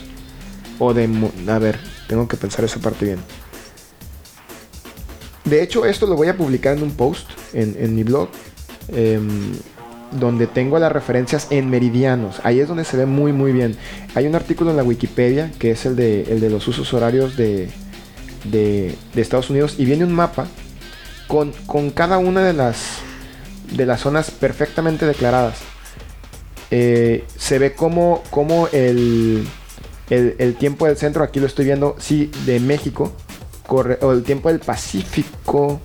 O 0.80 0.93
de... 0.93 1.10
A 1.47 1.60
ver, 1.60 1.80
tengo 2.08 2.28
que 2.28 2.38
pensar 2.38 2.65
esa 2.65 2.80
parte 2.80 3.06
bien. 3.06 3.19
De 5.45 5.62
hecho, 5.62 5.86
esto 5.86 6.08
lo 6.08 6.15
voy 6.15 6.28
a 6.28 6.38
publicar 6.38 6.78
en 6.78 6.84
un 6.84 6.91
post 6.91 7.30
en, 7.54 7.76
en 7.80 7.95
mi 7.95 8.04
blog. 8.04 8.30
em, 8.89 9.54
donde 10.19 10.47
tengo 10.47 10.78
las 10.80 10.91
referencias 10.91 11.47
en 11.49 11.69
meridianos. 11.69 12.39
Ahí 12.43 12.60
es 12.60 12.67
donde 12.67 12.86
se 12.86 12.97
ve 12.97 13.06
muy 13.06 13.32
muy 13.32 13.52
bien. 13.52 13.76
Hay 14.15 14.28
un 14.28 14.36
artículo 14.36 14.71
en 14.71 14.78
la 14.78 14.84
Wikipedia 14.84 15.52
que 15.60 15.71
es 15.71 15.86
el 15.86 15.95
de, 15.95 16.23
el 16.23 16.39
de 16.39 16.49
los 16.49 16.67
usos 16.67 16.93
horarios 16.93 17.36
de, 17.36 17.69
de, 18.43 18.95
de 19.13 19.21
Estados 19.21 19.49
Unidos 19.49 19.76
y 19.78 19.86
viene 19.86 20.04
un 20.04 20.13
mapa 20.13 20.47
con, 21.28 21.52
con 21.65 21.89
cada 21.89 22.17
una 22.17 22.43
de 22.43 22.54
las, 22.54 22.99
de 23.71 23.86
las 23.86 24.02
zonas 24.02 24.32
perfectamente 24.32 25.06
declaradas. 25.06 25.60
Eh, 26.71 27.26
se 27.38 27.60
ve 27.60 27.73
como, 27.73 28.23
como 28.30 28.67
el, 28.71 29.47
el, 30.10 30.56
tiempo 30.56 30.88
del 30.88 30.97
centro, 30.97 31.23
aquí 31.23 31.39
lo 31.39 31.45
estoy 31.45 31.65
viendo, 31.65 31.95
sí, 31.99 32.32
de 32.45 32.60
México, 32.60 33.13
corre, 33.67 33.99
o 34.02 34.12
el 34.12 34.23
tiempo 34.23 34.49
del 34.49 34.60
Pacífico 34.60 35.80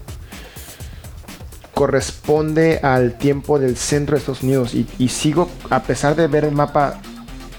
corresponde 1.74 2.80
al 2.82 3.18
tiempo 3.18 3.58
del 3.58 3.76
centro 3.76 4.16
de 4.16 4.20
Estados 4.20 4.42
Unidos 4.42 4.74
y, 4.74 4.86
y 4.98 5.08
sigo, 5.08 5.48
a 5.70 5.82
pesar 5.82 6.16
de 6.16 6.26
ver 6.26 6.44
el 6.44 6.52
mapa, 6.52 7.00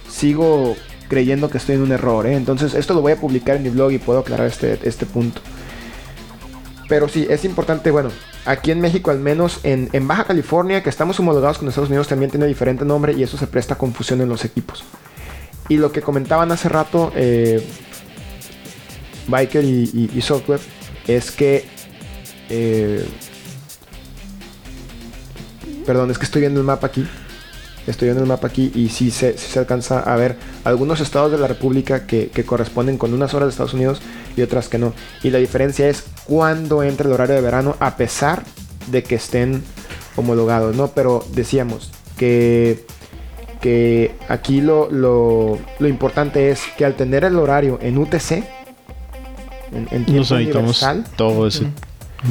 sigo 0.09 0.75
creyendo 1.09 1.49
que 1.49 1.57
estoy 1.57 1.75
en 1.75 1.81
un 1.81 1.91
error. 1.91 2.25
¿eh? 2.25 2.35
Entonces 2.35 2.73
esto 2.73 2.93
lo 2.93 3.01
voy 3.01 3.11
a 3.11 3.17
publicar 3.17 3.57
en 3.57 3.63
mi 3.63 3.69
blog 3.69 3.91
y 3.91 3.97
puedo 3.97 4.19
aclarar 4.19 4.47
este, 4.47 4.79
este 4.83 5.05
punto. 5.05 5.41
Pero 6.87 7.09
sí, 7.09 7.27
es 7.29 7.43
importante, 7.43 7.91
bueno, 7.91 8.09
aquí 8.45 8.71
en 8.71 8.81
México 8.81 9.11
al 9.11 9.19
menos, 9.19 9.59
en, 9.63 9.89
en 9.93 10.07
Baja 10.07 10.23
California, 10.25 10.83
que 10.83 10.89
estamos 10.89 11.19
homologados 11.19 11.57
con 11.57 11.67
Estados 11.67 11.89
Unidos, 11.89 12.07
también 12.07 12.31
tiene 12.31 12.45
diferente 12.47 12.85
nombre 12.85 13.13
y 13.13 13.23
eso 13.23 13.37
se 13.37 13.47
presta 13.47 13.75
a 13.75 13.77
confusión 13.77 14.21
en 14.21 14.29
los 14.29 14.45
equipos. 14.45 14.83
Y 15.67 15.77
lo 15.77 15.91
que 15.91 16.01
comentaban 16.01 16.51
hace 16.51 16.67
rato, 16.67 17.11
eh, 17.15 17.63
Biker 19.27 19.63
y, 19.63 20.21
Software, 20.21 20.61
es 21.07 21.31
que... 21.31 21.65
eh, 22.49 23.05
perdón, 25.85 26.09
es 26.11 26.17
que 26.17 26.25
estoy 26.25 26.41
viendo 26.41 26.59
el 26.59 26.65
mapa 26.65 26.87
aquí. 26.87 27.07
Estoy 27.87 28.07
viendo 28.07 28.21
el 28.21 28.29
mapa 28.29 28.47
aquí 28.47 28.71
y 28.75 28.89
sí 28.89 29.09
se, 29.09 29.37
sí 29.37 29.51
se 29.51 29.59
alcanza 29.59 29.99
a 29.99 30.15
ver 30.15 30.37
algunos 30.63 30.99
estados 30.99 31.31
de 31.31 31.37
la 31.37 31.47
República 31.47 32.05
que 32.05 32.45
corresponden 32.45 32.97
con 32.97 33.13
unas 33.13 33.33
horas 33.33 33.47
de 33.47 33.51
Estados 33.51 33.73
Unidos 33.73 34.01
y 34.35 34.41
otras 34.41 34.69
que 34.69 34.77
no. 34.77 34.93
Y 35.23 35.29
la 35.31 35.39
diferencia 35.39 35.87
es 35.87 36.05
cuándo 36.29 36.83
entra 36.83 37.07
el 37.07 37.13
horario 37.13 37.35
de 37.35 37.41
verano 37.41 37.75
a 37.79 37.95
pesar 37.97 38.43
de 38.87 39.01
que 39.03 39.15
estén 39.15 39.63
homologados, 40.15 40.75
¿no? 40.75 40.89
Pero 40.89 41.25
decíamos, 41.33 41.91
que, 42.17 42.85
que 43.61 44.15
aquí 44.29 44.61
lo, 44.61 44.91
lo, 44.91 45.57
lo 45.79 45.87
importante 45.87 46.51
es 46.51 46.61
que 46.77 46.85
al 46.85 46.93
tener 46.95 47.23
el 47.23 47.35
horario 47.37 47.79
en 47.81 47.97
UTC, 47.97 48.31
en, 48.31 49.87
en 49.91 50.05
tiempo 50.05 50.13
Nos 50.13 50.31
universal, 50.31 51.05
todo 51.15 51.47
ese 51.47 51.67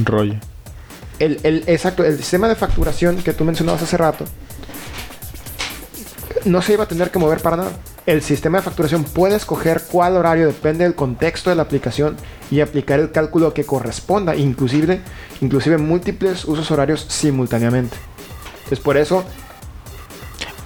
rollo. 0.05 0.35
el, 1.19 1.41
el- 1.43 1.65
exacto, 1.67 2.05
el 2.05 2.17
sistema 2.19 2.49
de 2.49 2.55
facturación 2.55 3.17
que 3.19 3.33
tú 3.33 3.45
mencionabas 3.45 3.83
hace 3.83 3.97
rato 3.97 4.25
no 6.45 6.63
se 6.63 6.75
iba 6.75 6.85
a 6.85 6.89
tener 6.89 7.11
que 7.11 7.19
mover 7.19 7.41
para 7.41 7.57
nada. 7.57 7.71
El 8.09 8.23
sistema 8.23 8.57
de 8.59 8.65
facturación 8.65 9.05
puede 9.05 9.37
escoger 9.37 9.83
cuál 9.93 10.17
horario 10.17 10.47
depende 10.47 10.85
del 10.85 10.95
contexto 10.95 11.51
de 11.51 11.57
la 11.57 11.63
aplicación 11.65 12.17
y 12.51 12.61
aplicar 12.61 12.99
el 13.01 13.11
cálculo 13.13 13.53
que 13.53 13.65
corresponda, 13.65 14.35
inclusive, 14.35 15.03
inclusive 15.43 15.77
múltiples 15.77 16.47
usos 16.47 16.71
horarios 16.71 17.05
simultáneamente. 17.09 17.99
Es 18.71 18.81
por 18.81 18.97
eso, 18.97 19.25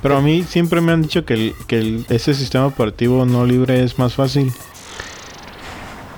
Pero 0.02 0.16
a 0.16 0.20
mí 0.20 0.44
siempre 0.48 0.80
me 0.80 0.92
han 0.92 1.02
dicho 1.02 1.24
que, 1.24 1.34
el- 1.34 1.54
que 1.68 1.78
el- 1.78 2.06
ese 2.10 2.34
sistema 2.34 2.66
operativo 2.66 3.24
no 3.24 3.44
libre 3.44 3.82
es 3.82 3.98
más 3.98 4.14
fácil. 4.14 4.52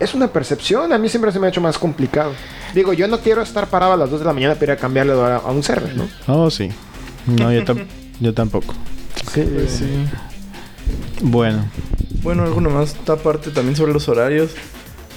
es 0.01 0.13
una 0.13 0.29
percepción, 0.29 0.93
a 0.93 0.99
mí 0.99 1.09
siempre 1.09 1.33
se 1.33 1.39
me 1.39 1.47
ha 1.47 1.51
hecho 1.51 1.61
más 1.63 1.79
complicado. 1.79 2.33
Digo, 2.75 2.93
yo 2.93 3.09
no 3.09 3.21
quiero 3.21 3.41
estar 3.43 3.69
parado 3.69 3.93
a 3.95 3.97
las 3.97 4.11
2 4.11 4.21
de 4.21 4.27
la 4.27 4.33
mañana 4.35 4.55
para 4.55 4.65
ir 4.65 4.71
a 4.73 4.77
cambiarle 4.77 5.13
a 5.15 5.39
un 5.51 5.63
server, 5.63 5.95
¿no? 5.97 6.07
Oh, 6.27 6.51
sí. 6.51 6.69
No, 7.27 7.51
yo, 7.53 7.63
tam- 7.65 7.87
yo 8.21 8.35
tampoco. 8.35 8.75
Sí, 9.33 9.47
sí. 9.69 9.87
Bueno, 11.27 11.65
Bueno, 12.23 12.43
alguno 12.45 12.71
más 12.71 12.91
esta 12.95 13.17
parte 13.17 13.51
también 13.51 13.77
sobre 13.77 13.93
los 13.93 14.09
horarios. 14.09 14.53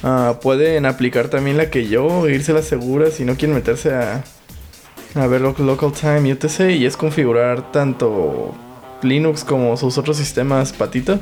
Ah, 0.04 0.40
pueden 0.42 0.86
aplicar 0.86 1.28
también 1.30 1.58
la 1.58 1.70
que 1.70 1.88
yo, 1.88 2.28
irse 2.30 2.52
a 2.52 2.56
la 2.56 2.62
segura 2.62 3.12
si 3.12 3.26
no 3.26 3.36
quieren 3.36 3.56
meterse 3.56 3.94
a, 3.94 4.24
a 5.16 5.28
ver 5.28 5.42
lo- 5.42 5.56
local 5.58 5.92
time 5.92 6.28
y 6.30 6.32
etc. 6.32 6.70
Y 6.72 6.86
es 6.86 6.96
configurar 6.98 7.72
tanto 7.72 8.54
Linux 9.02 9.44
como 9.44 9.76
sus 9.78 9.98
otros 9.98 10.18
sistemas 10.18 10.72
patita. 10.74 11.20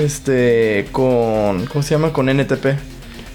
Este, 0.00 0.86
con, 0.92 1.66
¿cómo 1.66 1.82
se 1.82 1.90
llama? 1.90 2.12
Con 2.12 2.28
NTP. 2.28 2.66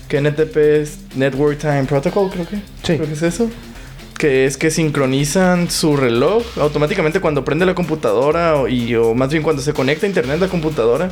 Que 0.08 0.18
NTP 0.22 0.58
es 0.58 1.00
Network 1.16 1.58
Time 1.60 1.86
Protocol, 1.86 2.30
creo 2.32 2.48
que. 2.48 2.56
Sí. 2.58 2.96
Creo 2.96 3.06
que 3.08 3.14
es 3.14 3.22
eso. 3.22 3.50
Que 4.20 4.46
es 4.46 4.58
que 4.58 4.70
sincronizan 4.70 5.72
su 5.72 5.96
reloj 5.96 6.44
automáticamente 6.58 7.22
cuando 7.22 7.46
prende 7.46 7.66
la 7.66 7.74
computadora 7.74 8.58
o, 8.58 8.68
y, 8.68 8.94
o 8.96 9.16
más 9.16 9.30
bien 9.30 9.42
cuando 9.42 9.62
se 9.62 9.74
conecta 9.74 10.06
a 10.06 10.10
internet 10.10 10.40
la 10.40 10.50
computadora. 10.50 11.10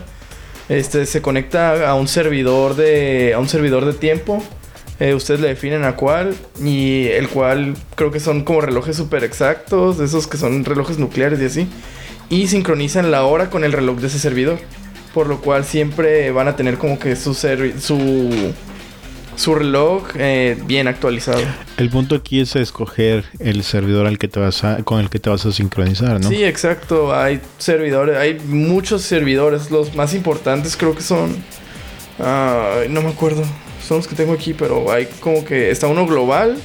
Este 0.67 1.05
se 1.05 1.21
conecta 1.21 1.89
a 1.89 1.95
un 1.95 2.09
servidor 2.09 2.75
de 2.75 3.33
a 3.33 3.39
un 3.39 3.47
servidor 3.47 3.85
de 3.85 3.93
tiempo. 3.93 4.43
Eh, 4.99 5.13
ustedes 5.13 5.39
le 5.39 5.47
definen 5.47 5.85
a 5.85 5.95
cuál 5.95 6.35
y 6.61 7.07
el 7.07 7.29
cual 7.29 7.75
creo 7.95 8.11
que 8.11 8.19
son 8.19 8.43
como 8.43 8.59
relojes 8.61 8.97
super 8.97 9.23
exactos, 9.23 10.01
esos 10.01 10.27
que 10.27 10.37
son 10.37 10.65
relojes 10.65 10.99
nucleares 10.99 11.39
y 11.39 11.45
así. 11.45 11.69
Y 12.29 12.47
sincronizan 12.47 13.09
la 13.09 13.23
hora 13.23 13.49
con 13.49 13.63
el 13.63 13.71
reloj 13.71 13.99
de 13.99 14.07
ese 14.07 14.19
servidor. 14.19 14.59
Por 15.13 15.27
lo 15.27 15.39
cual 15.39 15.63
siempre 15.63 16.29
van 16.31 16.49
a 16.49 16.57
tener 16.57 16.77
como 16.77 16.99
que 16.99 17.15
su 17.15 17.33
su 17.33 18.53
su 19.37 19.53
reloj 19.53 20.03
eh, 20.15 20.57
bien 20.65 20.87
actualizado. 20.87 21.39
el 21.77 21.89
punto 21.89 22.15
aquí 22.15 22.41
es 22.41 22.55
escoger 22.55 23.23
el 23.39 23.63
servidor 23.63 24.07
al 24.07 24.17
que 24.17 24.27
te 24.27 24.39
vas 24.39 24.63
a, 24.63 24.83
con 24.83 24.99
el 24.99 25.09
que 25.09 25.19
te 25.19 25.29
vas 25.29 25.45
a 25.45 25.51
sincronizar, 25.51 26.19
¿no? 26.19 26.27
Sí, 26.27 26.43
exacto. 26.43 27.15
Hay 27.15 27.39
servidores, 27.59 28.17
hay 28.17 28.39
muchos 28.39 29.03
servidores. 29.03 29.71
Los 29.71 29.95
más 29.95 30.13
importantes 30.13 30.75
creo 30.75 30.95
que 30.95 31.03
son. 31.03 31.35
ah, 32.19 32.81
no 32.89 33.01
me 33.01 33.09
acuerdo. 33.09 33.43
Son 33.87 33.97
los 33.97 34.07
que 34.07 34.15
tengo 34.15 34.33
aquí, 34.33 34.53
pero 34.53 34.91
hay 34.91 35.07
como 35.21 35.45
que 35.45 35.69
está 35.69 35.87
uno 35.87 36.05
global. 36.07 36.57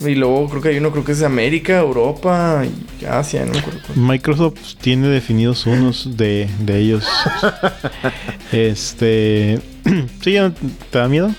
Y 0.00 0.14
luego 0.14 0.48
creo 0.48 0.62
que 0.62 0.68
hay 0.70 0.78
uno, 0.78 0.90
creo 0.92 1.04
que 1.04 1.12
es 1.12 1.18
de 1.18 1.26
América, 1.26 1.78
Europa 1.78 2.64
y 2.64 3.04
Asia, 3.04 3.44
no 3.44 3.52
me 3.52 3.58
acuerdo. 3.58 3.80
Microsoft 3.94 4.76
tiene 4.80 5.08
definidos 5.08 5.66
unos 5.66 6.16
de, 6.16 6.48
de 6.58 6.78
ellos. 6.78 7.04
este. 8.52 9.60
¿Sí? 10.22 10.32
ya 10.32 10.52
¿Te 10.90 10.98
da 10.98 11.06
miedo? 11.06 11.34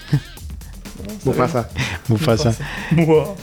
Mufasa. 1.24 1.70
Mufasa. 2.08 2.56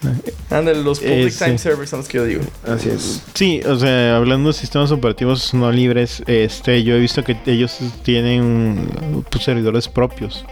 Ándale, 0.50 0.82
los 0.82 1.00
public 1.00 1.28
Ese. 1.28 1.44
time 1.44 1.58
servers 1.58 1.90
son 1.90 2.00
los 2.00 2.08
que 2.08 2.18
yo 2.18 2.24
digo. 2.24 2.42
Así 2.66 2.90
es. 2.90 3.22
Sí, 3.34 3.60
o 3.66 3.76
sea, 3.78 4.16
hablando 4.16 4.48
de 4.48 4.52
sistemas 4.54 4.90
operativos 4.90 5.54
no 5.54 5.70
libres, 5.72 6.22
este, 6.26 6.82
yo 6.82 6.94
he 6.94 7.00
visto 7.00 7.24
que 7.24 7.36
ellos 7.46 7.78
tienen 8.02 8.88
pues, 9.30 9.44
servidores 9.44 9.88
propios. 9.88 10.44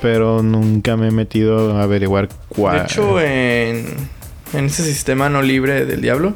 Pero 0.00 0.42
nunca 0.42 0.96
me 0.96 1.08
he 1.08 1.10
metido 1.12 1.76
a 1.76 1.84
averiguar 1.84 2.28
cuál. 2.48 2.78
De 2.78 2.84
hecho, 2.84 3.20
en, 3.20 3.86
en 4.52 4.64
ese 4.64 4.82
sistema 4.82 5.28
no 5.28 5.42
libre 5.42 5.86
del 5.86 6.00
diablo, 6.00 6.34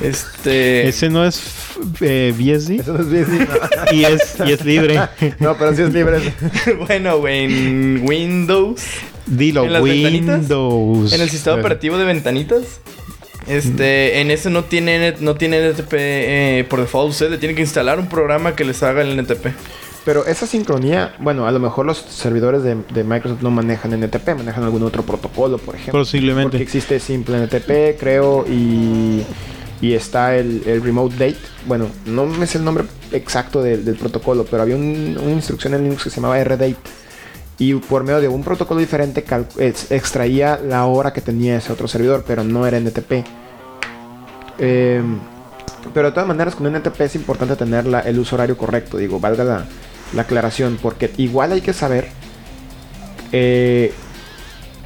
este. 0.00 0.88
Ese 0.88 1.08
no 1.08 1.24
es 1.24 1.42
eh, 2.00 2.34
BSD 2.36 2.80
Eso 2.80 2.92
no 2.92 3.00
es 3.00 3.26
sí, 3.26 3.38
no. 3.38 3.92
y 3.92 4.04
es, 4.04 4.36
y 4.44 4.52
es 4.52 4.64
libre. 4.64 5.00
No, 5.40 5.56
pero 5.56 5.74
sí 5.74 5.82
es 5.82 5.92
libre. 5.92 6.18
bueno, 6.86 7.18
güey, 7.18 7.44
en 7.44 8.04
Windows. 8.06 8.82
Dilo, 9.26 9.64
¿En 9.64 9.72
las? 9.72 9.82
Windows. 9.82 11.12
En 11.12 11.20
el 11.20 11.30
sistema 11.30 11.56
operativo 11.56 11.98
de 11.98 12.04
ventanitas. 12.04 12.80
Este, 13.46 14.20
en 14.20 14.32
ese 14.32 14.50
no 14.50 14.64
tiene, 14.64 15.14
no 15.20 15.36
tiene 15.36 15.70
NTP 15.70 15.92
eh, 15.92 16.66
por 16.68 16.80
default. 16.80 17.10
Usted 17.10 17.30
le 17.30 17.38
tiene 17.38 17.54
que 17.54 17.60
instalar 17.60 17.98
un 18.00 18.08
programa 18.08 18.56
que 18.56 18.64
les 18.64 18.82
haga 18.82 19.02
el 19.02 19.16
NTP. 19.16 19.46
Pero 20.04 20.24
esa 20.24 20.46
sincronía, 20.46 21.16
bueno, 21.18 21.48
a 21.48 21.50
lo 21.50 21.58
mejor 21.58 21.84
los 21.84 21.98
servidores 21.98 22.62
de, 22.62 22.76
de 22.94 23.02
Microsoft 23.02 23.42
no 23.42 23.50
manejan 23.50 23.92
NTP, 23.92 24.36
manejan 24.36 24.62
algún 24.62 24.84
otro 24.84 25.02
protocolo, 25.02 25.58
por 25.58 25.74
ejemplo. 25.74 25.92
Porque 25.92 26.04
Posiblemente. 26.04 26.62
existe 26.62 27.00
simple 27.00 27.38
NTP, 27.38 27.98
creo, 27.98 28.46
y, 28.48 29.24
y 29.80 29.92
está 29.94 30.36
el, 30.36 30.62
el 30.66 30.82
Remote 30.82 31.14
Date. 31.16 31.38
Bueno, 31.66 31.88
no 32.06 32.26
me 32.26 32.46
sé 32.46 32.58
el 32.58 32.64
nombre 32.64 32.84
exacto 33.12 33.62
del, 33.62 33.84
del 33.84 33.96
protocolo, 33.96 34.44
pero 34.50 34.62
había 34.62 34.76
un- 34.76 35.18
una 35.22 35.32
instrucción 35.32 35.74
en 35.74 35.82
Linux 35.84 36.04
que 36.04 36.10
se 36.10 36.16
llamaba 36.16 36.42
RDate. 36.42 36.76
Y 37.58 37.74
por 37.74 38.04
medio 38.04 38.20
de 38.20 38.28
un 38.28 38.42
protocolo 38.44 38.80
diferente 38.80 39.24
extraía 39.90 40.58
la 40.62 40.84
hora 40.86 41.12
que 41.12 41.20
tenía 41.22 41.56
ese 41.56 41.72
otro 41.72 41.88
servidor, 41.88 42.24
pero 42.26 42.44
no 42.44 42.66
era 42.66 42.76
NTP. 42.78 43.24
Eh, 44.58 45.02
pero 45.94 46.08
de 46.08 46.12
todas 46.12 46.28
maneras, 46.28 46.54
con 46.54 46.66
NTP 46.66 47.00
es 47.04 47.14
importante 47.14 47.56
tener 47.56 47.86
la- 47.86 48.00
el 48.00 48.18
uso 48.18 48.36
horario 48.36 48.56
correcto, 48.56 48.96
digo, 48.98 49.20
valga 49.20 49.44
la, 49.44 49.64
la 50.14 50.22
aclaración, 50.22 50.78
porque 50.82 51.12
igual 51.16 51.52
hay 51.52 51.60
que 51.60 51.72
saber 51.72 52.08
eh, 53.32 53.92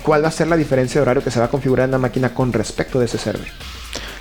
cuál 0.03 0.24
va 0.24 0.28
a 0.28 0.32
ser 0.32 0.49
la 0.49 0.57
diferencia 0.57 1.01
de 1.01 1.03
horario 1.03 1.22
que 1.24 1.30
se 1.30 1.38
va 1.41 1.47
a 1.47 1.51
configurar 1.51 1.84
en 1.86 1.93
la 1.93 1.99
máquina 1.99 2.34
con 2.34 2.53
respecto 2.53 2.99
de 2.99 3.07
ese 3.07 3.18
server. 3.18 3.49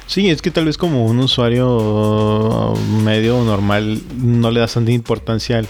Sí, 0.10 0.28
es 0.32 0.42
que 0.42 0.50
tal 0.50 0.66
vez 0.66 0.76
como 0.76 1.06
un 1.06 1.20
usuario 1.20 2.74
medio 3.04 3.44
normal 3.44 4.02
no 4.18 4.50
le 4.50 4.60
das 4.60 4.74
tanta 4.74 4.90
importancia 4.92 5.60
al, 5.60 5.68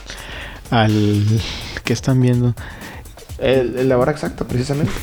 al 0.72 1.26
que 1.84 1.92
están 1.92 2.22
viendo. 2.22 2.56
El- 3.38 3.76
el- 3.78 3.90
la 3.90 3.98
hora 3.98 4.14
exacta, 4.14 4.48
precisamente. 4.48 4.94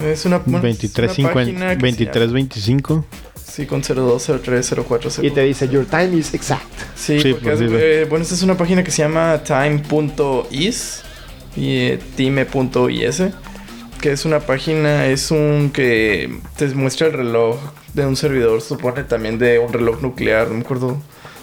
Es 0.00 0.24
una, 0.26 0.38
bueno, 0.38 0.58
es 0.58 0.62
23, 0.62 1.06
una 1.06 1.14
50, 1.14 1.34
página 1.34 1.68
que 1.70 1.74
se 1.74 1.82
23, 1.82 2.32
25. 2.32 2.94
llama- 2.94 3.06
Sí, 3.44 3.66
con 3.66 3.82
02, 3.82 4.30
03, 4.42 4.74
04, 4.84 5.10
Y 5.24 5.30
te 5.32 5.42
dice, 5.42 5.68
your 5.68 5.86
time 5.86 6.16
is 6.16 6.32
exact. 6.34 6.62
Sí, 6.96 7.20
Sí, 7.20 7.32
porque 7.34 7.50
pues, 7.50 7.60
eh, 7.72 8.06
bueno, 8.08 8.22
esta 8.22 8.36
es 8.36 8.42
una 8.42 8.56
página 8.56 8.84
que 8.84 8.90
se 8.92 9.02
llama 9.02 9.40
time.is 9.44 11.02
y 11.56 11.68
eh, 11.78 11.98
time.is, 12.16 13.22
que 14.00 14.12
es 14.12 14.24
una 14.24 14.38
página, 14.40 15.06
es 15.06 15.30
un 15.32 15.70
que 15.72 16.38
te 16.56 16.66
muestra 16.74 17.08
el 17.08 17.12
reloj 17.12 17.58
de 17.94 18.06
un 18.06 18.16
servidor, 18.16 18.60
supone 18.60 19.04
también 19.04 19.38
de 19.38 19.58
un 19.58 19.72
reloj 19.72 20.02
nuclear, 20.02 20.48
no 20.48 20.54
me 20.54 20.60
acuerdo, 20.60 21.00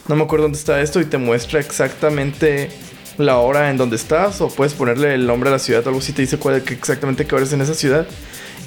no 0.08 0.16
me 0.16 0.24
acuerdo 0.24 0.43
dónde 0.43 0.58
está 0.58 0.82
esto 0.82 0.99
y 0.99 1.06
te 1.06 1.18
muestra 1.18 1.60
exactamente 1.60 2.70
la 3.18 3.38
hora 3.38 3.70
en 3.70 3.78
donde 3.78 3.95
estás 3.95 4.41
o 4.41 4.49
puedes 4.49 4.74
ponerle 4.74 5.14
el 5.14 5.28
nombre 5.28 5.49
a 5.49 5.54
la 5.54 5.60
ciudad 5.60 5.86
o 5.86 5.89
algo 5.89 5.99
así 5.99 6.14
te 6.14 6.22
dice 6.22 6.38
cuál, 6.38 6.56
exactamente 6.56 7.26
qué 7.26 7.36
hora 7.36 7.45
es 7.45 7.54
en 7.54 7.62
esa 7.62 7.74
ciudad. 7.74 8.06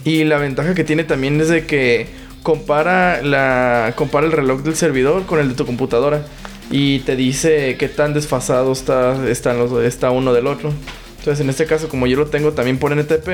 Y 0.04 0.24
la 0.24 0.38
ventaja 0.38 0.74
que 0.74 0.84
tiene 0.84 1.04
también 1.04 1.40
es 1.40 1.48
de 1.48 1.66
que 1.66 2.08
compara 2.42 3.22
la 3.22 3.94
compara 3.96 4.26
el 4.26 4.32
reloj 4.32 4.62
del 4.62 4.76
servidor 4.76 5.24
con 5.24 5.38
el 5.40 5.48
de 5.48 5.54
tu 5.54 5.64
computadora 5.64 6.26
y 6.70 7.00
te 7.00 7.16
dice 7.16 7.76
qué 7.78 7.88
tan 7.88 8.12
desfasado 8.12 8.72
está 8.72 9.28
están 9.28 9.58
los 9.58 9.72
está 9.82 10.10
uno 10.10 10.32
del 10.32 10.46
otro. 10.46 10.72
Entonces, 11.18 11.40
en 11.40 11.48
este 11.48 11.64
caso, 11.64 11.88
como 11.88 12.06
yo 12.06 12.18
lo 12.18 12.26
tengo 12.26 12.52
también 12.52 12.78
por 12.78 12.94
NTP, 12.94 13.28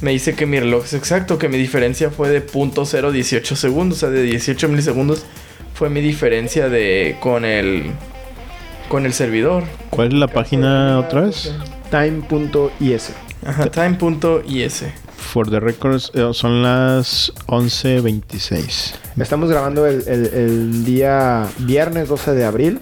me 0.00 0.10
dice 0.12 0.34
que 0.34 0.46
mi 0.46 0.58
reloj 0.60 0.84
es 0.84 0.94
exacto, 0.94 1.38
que 1.38 1.48
mi 1.48 1.56
diferencia 1.58 2.10
fue 2.10 2.28
de 2.28 2.46
.018 2.46 3.54
segundos, 3.56 3.98
o 3.98 4.00
sea, 4.00 4.10
de 4.10 4.22
18 4.22 4.68
milisegundos 4.68 5.24
fue 5.74 5.88
mi 5.90 6.00
diferencia 6.00 6.68
de 6.68 7.16
con 7.20 7.44
el 7.44 7.90
con 8.88 9.04
el 9.04 9.12
servidor. 9.12 9.64
¿Cuál 9.90 10.08
es 10.08 10.14
la 10.14 10.28
página 10.28 10.98
otra 11.00 11.22
vez? 11.22 11.52
Time.is. 11.90 13.10
Ajá, 13.44 13.70
time.is. 13.70 14.84
For 15.16 15.48
the 15.50 15.60
records 15.60 16.10
eh, 16.14 16.28
son 16.32 16.62
las 16.62 17.32
11.26. 17.46 18.94
Estamos 19.18 19.50
grabando 19.50 19.86
el, 19.86 20.04
el- 20.06 20.26
el 20.34 20.84
día 20.84 21.46
viernes 21.58 22.08
12 22.08 22.32
de 22.34 22.44
abril 22.44 22.80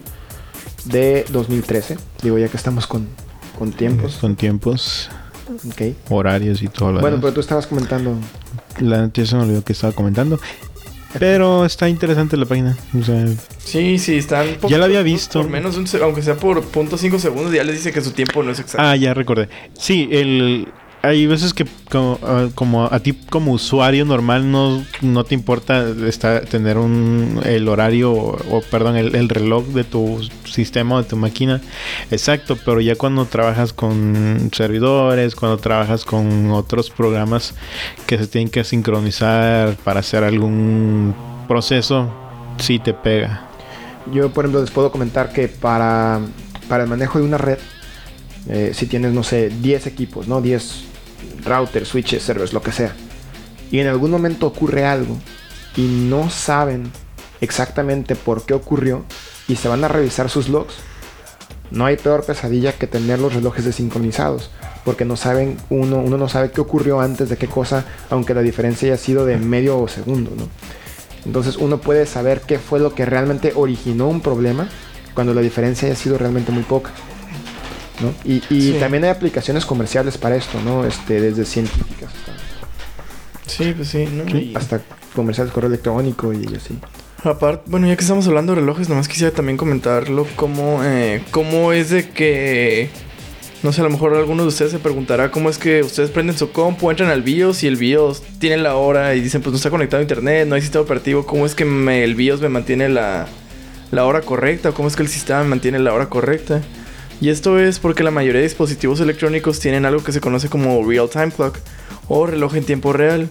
de 0.85 1.25
2013. 1.31 1.97
Digo, 2.23 2.39
ya 2.39 2.49
que 2.49 2.57
estamos 2.57 2.87
con, 2.87 3.09
con 3.59 3.73
tiempos. 3.73 4.17
Con 4.21 4.37
tiempos, 4.37 5.11
Ok. 5.49 5.83
horarios 6.11 6.63
y 6.63 6.69
todo 6.69 6.93
lo 6.93 7.01
Bueno, 7.01 7.19
pero 7.21 7.33
tú 7.33 7.41
estabas 7.41 7.67
comentando. 7.67 8.17
La 8.81 9.11
ya 9.13 9.27
se 9.27 9.37
me 9.37 9.43
olvidó 9.43 9.63
que 9.63 9.73
estaba 9.73 9.93
comentando. 9.93 10.39
Pero 11.19 11.65
está 11.65 11.89
interesante 11.89 12.37
la 12.37 12.45
página. 12.45 12.77
O 12.99 13.03
sea, 13.05 13.25
Sí, 13.59 13.99
sí, 13.99 14.17
están... 14.17 14.59
Ya 14.69 14.79
la 14.79 14.87
había 14.87 15.03
visto. 15.03 15.41
Por 15.41 15.51
menos 15.51 15.75
de 15.75 15.81
un... 15.81 16.03
Aunque 16.03 16.23
sea 16.23 16.35
por 16.35 16.63
punto 16.65 16.99
cinco 16.99 17.19
segundos, 17.19 17.53
ya 17.53 17.63
les 17.63 17.77
dice 17.77 17.93
que 17.93 18.01
su 18.01 18.11
tiempo 18.11 18.43
no 18.43 18.51
es 18.51 18.59
exacto. 18.59 18.83
ah, 18.87 18.97
ya 18.97 19.15
recordé. 19.15 19.49
Sí, 19.79 20.09
el 20.11 20.69
hay 21.05 21.27
veces 21.27 21.53
que 21.53 21.67
como, 21.91 22.19
ah, 22.23 22.49
como 22.55 22.85
a 22.85 22.99
ti 23.01 23.13
como 23.13 23.53
usuario 23.53 24.05
normal 24.05 24.51
no, 24.51 24.85
no 25.03 25.25
te 25.25 25.35
importa 25.35 25.87
estar, 26.07 26.47
tener 26.47 26.79
un 26.79 27.41
el 27.45 27.69
horario 27.69 28.13
o, 28.13 28.57
o, 28.57 28.63
perdón 28.63 28.97
el, 28.97 29.15
el 29.15 29.29
reloj 29.29 29.67
de 29.67 29.85
tu 29.85 30.27
sistema 30.45 30.97
o 30.97 31.03
de 31.03 31.09
tu 31.09 31.17
máquina 31.17 31.61
exacto 32.11 32.57
pero 32.65 32.81
ya 32.81 32.97
cuando 32.97 33.27
trabajas 33.27 33.73
con 33.73 34.51
servidores 34.53 35.35
cuando 35.35 35.59
trabajas 35.59 36.05
con 36.05 36.51
otros 36.51 36.91
programas 36.91 37.55
que 38.07 38.17
se 38.19 38.27
tienen 38.27 38.49
que 38.49 38.65
sincronizar 38.65 39.77
para 39.85 40.01
hacer 40.01 40.25
algún 40.25 41.15
proceso 41.47 42.11
sí 42.59 42.79
te 42.79 42.95
pega 42.95 43.47
Yo, 44.13 44.31
por 44.31 44.45
ejemplo, 44.45 44.63
les 44.63 44.71
puedo 44.71 44.91
comentar 44.91 45.33
que 45.33 45.49
para, 45.49 46.21
para 46.69 46.85
el 46.85 46.89
manejo 46.89 47.19
de 47.19 47.25
una 47.25 47.39
red, 47.39 47.59
eh, 48.49 48.73
si 48.75 48.87
tienes, 48.87 49.13
no 49.13 49.23
sé, 49.23 49.49
10 49.49 49.87
equipos, 49.87 50.29
¿no? 50.29 50.41
10 50.41 50.94
routers, 51.45 51.89
switches, 51.89 52.23
servers, 52.23 52.53
lo 52.53 52.63
que 52.63 52.73
sea, 52.73 52.95
y 53.71 53.81
en 53.81 53.89
algún 53.89 54.11
momento 54.11 54.47
ocurre 54.47 54.85
algo 54.85 55.17
y 55.77 55.83
no 55.83 56.31
saben 56.31 56.91
exactamente 57.41 58.17
por 58.17 58.45
qué 58.47 58.55
ocurrió 58.55 59.05
y 59.49 59.57
se 59.57 59.69
van 59.69 59.85
a 59.85 59.89
revisar 59.89 60.31
sus 60.31 60.49
logs, 60.49 60.75
no 61.71 61.87
hay 61.87 61.97
peor 61.97 62.25
pesadilla 62.25 62.73
que 62.73 62.87
tener 62.87 63.19
los 63.19 63.35
relojes 63.35 63.65
desincronizados, 63.65 64.51
porque 64.85 65.05
no 65.05 65.17
saben, 65.17 65.57
uno, 65.71 65.97
uno 65.99 66.17
no 66.17 66.29
sabe 66.29 66.51
qué 66.51 66.61
ocurrió 66.61 67.01
antes 67.01 67.29
de 67.29 67.37
qué 67.37 67.49
cosa, 67.49 67.85
aunque 68.11 68.35
la 68.35 68.43
diferencia 68.43 68.89
haya 68.89 69.03
sido 69.03 69.27
de 69.27 69.37
medio 69.39 69.87
segundo, 69.89 70.31
¿no? 70.37 70.49
Entonces 71.27 71.57
uno 71.57 71.79
puede 71.79 72.07
saber 72.07 72.43
qué 72.43 72.59
fue 72.59 72.81
lo 72.81 72.95
que 72.95 73.07
realmente 73.07 73.53
originó 73.57 74.09
un 74.09 74.21
problema 74.21 74.69
cuando 75.15 75.33
la 75.33 75.41
diferencia 75.41 75.89
haya 75.89 75.97
sido 75.97 76.19
realmente 76.19 76.53
muy 76.53 76.65
poca. 76.65 76.91
¿No? 78.05 78.15
Y, 78.25 78.43
y 78.51 78.73
Sí. 78.73 78.77
también 78.79 79.05
hay 79.05 79.11
aplicaciones 79.11 79.65
comerciales 79.65 80.19
para 80.19 80.37
esto, 80.37 80.61
¿no? 80.65 80.85
Este, 80.85 81.21
desde 81.21 81.45
científicas 81.45 82.11
Sí, 83.47 83.73
pues 83.77 83.89
sí, 83.89 84.07
¿no? 84.11 84.25
Sí. 84.31 84.53
Hasta, 84.57 84.77
hasta 84.77 84.97
comerciales 85.15 85.53
correo 85.53 85.69
electrónico 85.69 86.33
y 86.33 86.47
así. 86.57 86.79
Aparte, 87.23 87.63
bueno, 87.67 87.87
ya 87.87 87.97
que 87.97 88.03
estamos 88.03 88.27
hablando 88.27 88.55
de 88.55 88.61
relojes, 88.61 88.89
nomás 88.89 89.09
quisiera 89.09 89.33
también 89.35 89.57
comentarlo 89.57 90.27
cómo, 90.37 90.81
eh, 90.83 91.23
cómo 91.31 91.73
es 91.73 91.91
de 91.91 92.11
que, 92.11 92.91
no 93.63 93.73
sé, 93.73 93.81
a 93.81 93.85
lo 93.85 93.91
mejor 93.91 94.15
alguno 94.15 94.43
de 94.43 94.49
ustedes 94.49 94.73
se 94.73 94.79
preguntará 94.79 95.31
cómo 95.31 95.49
es 95.49 95.57
que 95.59 95.83
ustedes 95.83 96.11
prenden 96.11 96.37
su 96.37 96.53
compu, 96.53 96.91
entran 96.91 97.11
al 97.11 97.23
BIOS 97.23 97.63
y 97.63 97.67
el 97.67 97.77
BIOS 97.77 98.23
tiene 98.39 98.59
la 98.59 98.77
hora 98.77 99.15
y 99.15 99.21
dicen, 99.21 99.41
pues 99.43 99.53
no 99.53 99.57
está 99.57 99.71
conectado 99.71 100.01
a 100.01 100.03
internet, 100.03 100.47
no 100.49 100.55
hay 100.55 100.61
sistema 100.63 100.83
operativo, 100.83 101.25
¿cómo 101.25 101.47
es 101.47 101.55
que 101.55 101.65
me- 101.65 102.05
el 102.05 102.15
BIOS 102.15 102.41
me 102.43 102.49
mantiene 102.51 102.89
la, 102.91 103.27
la 103.91 104.05
hora 104.05 104.21
correcta? 104.23 104.73
¿Cómo 104.73 104.89
es 104.89 104.97
que 104.97 105.03
el 105.03 105.09
sistema 105.09 105.43
me 105.45 105.49
mantiene 105.51 105.79
la 105.79 105.95
hora 105.95 106.07
correcta? 106.11 106.61
Y 107.21 107.29
esto 107.29 107.59
es 107.59 107.79
porque 107.79 108.03
la 108.03 108.11
mayoría 108.11 108.41
de 108.41 108.49
dispositivos 108.49 109.01
electrónicos 109.01 109.61
tienen 109.61 109.87
algo 109.87 110.03
que 110.03 110.13
se 110.13 110.21
conoce 110.21 110.49
como 110.49 110.85
Real 110.89 111.09
Time 111.09 111.31
Clock 111.31 111.59
o 112.09 112.27
reloj 112.27 112.57
en 112.57 112.65
tiempo 112.65 112.93
real, 112.93 113.31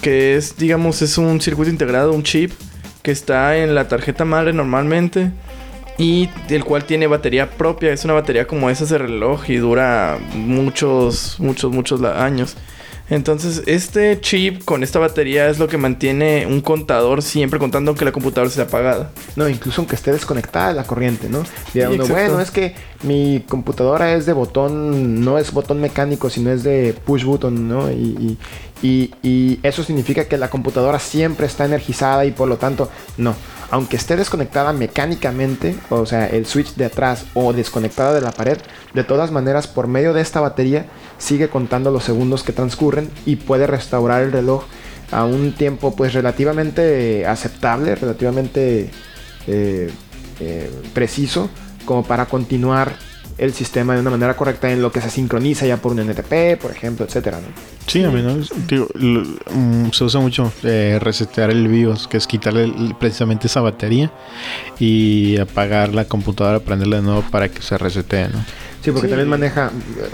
que 0.00 0.36
es, 0.36 0.56
digamos, 0.56 1.02
es 1.02 1.18
un 1.18 1.40
circuito 1.40 1.70
integrado, 1.70 2.12
un 2.12 2.22
chip 2.22 2.52
que 3.02 3.10
está 3.10 3.56
en 3.58 3.74
la 3.74 3.88
tarjeta 3.88 4.24
madre 4.24 4.52
normalmente 4.52 5.30
y 5.98 6.30
el 6.48 6.64
cual 6.64 6.84
tiene 6.84 7.06
batería 7.08 7.50
propia, 7.50 7.92
es 7.92 8.04
una 8.04 8.14
batería 8.14 8.46
como 8.46 8.70
esas 8.70 8.88
de 8.88 8.98
reloj 8.98 9.50
y 9.50 9.56
dura 9.56 10.18
muchos, 10.34 11.38
muchos, 11.40 11.72
muchos 11.72 12.02
años. 12.02 12.56
Entonces, 13.10 13.62
este 13.66 14.20
chip 14.20 14.64
con 14.64 14.82
esta 14.82 14.98
batería 14.98 15.48
es 15.48 15.58
lo 15.58 15.66
que 15.66 15.78
mantiene 15.78 16.46
un 16.46 16.60
contador 16.60 17.22
siempre 17.22 17.58
contando 17.58 17.94
que 17.94 18.04
la 18.04 18.12
computadora 18.12 18.48
esté 18.50 18.60
apagada. 18.62 19.10
No, 19.34 19.48
incluso 19.48 19.80
aunque 19.80 19.94
esté 19.94 20.12
desconectada 20.12 20.68
de 20.68 20.74
la 20.74 20.84
corriente, 20.84 21.28
¿no? 21.30 21.42
Sí, 21.72 21.80
uno, 21.80 22.04
bueno, 22.06 22.40
es 22.40 22.50
que 22.50 22.74
mi 23.02 23.42
computadora 23.48 24.12
es 24.14 24.26
de 24.26 24.34
botón, 24.34 25.24
no 25.24 25.38
es 25.38 25.52
botón 25.52 25.80
mecánico, 25.80 26.28
sino 26.28 26.50
es 26.50 26.62
de 26.62 26.94
push 27.06 27.24
button, 27.24 27.66
¿no? 27.68 27.90
Y, 27.90 28.36
y, 28.82 28.86
y- 28.86 29.14
y 29.22 29.60
eso 29.62 29.82
significa 29.82 30.26
que 30.26 30.36
la 30.36 30.50
computadora 30.50 30.98
siempre 30.98 31.46
está 31.46 31.64
energizada 31.64 32.24
y 32.26 32.30
por 32.32 32.46
lo 32.48 32.58
tanto, 32.58 32.90
no. 33.16 33.34
Aunque 33.70 33.96
esté 33.96 34.16
desconectada 34.16 34.72
mecánicamente, 34.72 35.76
o 35.90 36.06
sea, 36.06 36.26
el 36.26 36.46
switch 36.46 36.74
de 36.74 36.86
atrás 36.86 37.26
o 37.34 37.52
desconectada 37.52 38.14
de 38.14 38.22
la 38.22 38.32
pared, 38.32 38.58
de 38.94 39.04
todas 39.04 39.30
maneras, 39.30 39.66
por 39.66 39.88
medio 39.88 40.14
de 40.14 40.22
esta 40.22 40.40
batería, 40.40 40.86
sigue 41.18 41.48
contando 41.48 41.90
los 41.90 42.04
segundos 42.04 42.42
que 42.42 42.52
transcurren 42.52 43.10
y 43.26 43.36
puede 43.36 43.66
restaurar 43.66 44.22
el 44.22 44.32
reloj 44.32 44.64
a 45.10 45.24
un 45.24 45.52
tiempo 45.52 45.94
pues 45.94 46.14
relativamente 46.14 47.26
aceptable, 47.26 47.94
relativamente 47.94 48.90
eh, 49.46 49.90
eh, 50.40 50.70
preciso 50.94 51.50
como 51.84 52.04
para 52.04 52.26
continuar 52.26 52.96
el 53.38 53.54
sistema 53.54 53.94
de 53.94 54.00
una 54.00 54.10
manera 54.10 54.34
correcta 54.36 54.70
en 54.70 54.82
lo 54.82 54.90
que 54.92 55.00
se 55.00 55.10
sincroniza 55.10 55.64
ya 55.66 55.76
por 55.76 55.92
un 55.92 56.00
NTP, 56.00 56.60
por 56.60 56.70
ejemplo, 56.72 57.06
etcétera. 57.06 57.38
¿no? 57.40 57.46
Sí, 57.86 58.02
a 58.04 58.10
menos 58.10 58.50
digo, 58.68 58.88
l- 58.98 59.24
mm, 59.54 59.90
se 59.92 60.04
usa 60.04 60.20
mucho 60.20 60.52
eh, 60.64 60.98
resetear 61.00 61.50
el 61.50 61.68
BIOS, 61.68 62.08
que 62.08 62.16
es 62.16 62.26
quitarle 62.26 62.64
el- 62.64 62.96
precisamente 62.98 63.46
esa 63.46 63.60
batería 63.60 64.10
y 64.78 65.36
apagar 65.38 65.94
la 65.94 66.04
computadora, 66.06 66.60
prenderla 66.60 66.96
de 66.96 67.02
nuevo 67.02 67.22
para 67.30 67.48
que 67.48 67.62
se 67.62 67.78
resetee, 67.78 68.28
¿no? 68.28 68.44
Sí, 68.82 68.90
porque 68.92 69.06
Sí. 69.06 69.10
también 69.10 69.28
maneja, 69.28 69.70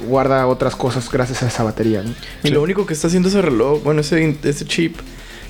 guarda 0.06 0.46
otras 0.46 0.74
cosas 0.76 1.10
gracias 1.10 1.42
a 1.42 1.48
esa 1.48 1.62
batería. 1.64 2.02
¿no? 2.02 2.10
Y 2.42 2.48
Sí. 2.48 2.54
lo 2.54 2.62
único 2.62 2.86
que 2.86 2.94
está 2.94 3.08
haciendo 3.08 3.28
ese 3.28 3.42
reloj, 3.42 3.82
bueno, 3.82 4.00
ese, 4.00 4.36
ese 4.42 4.64
chip, 4.64 4.96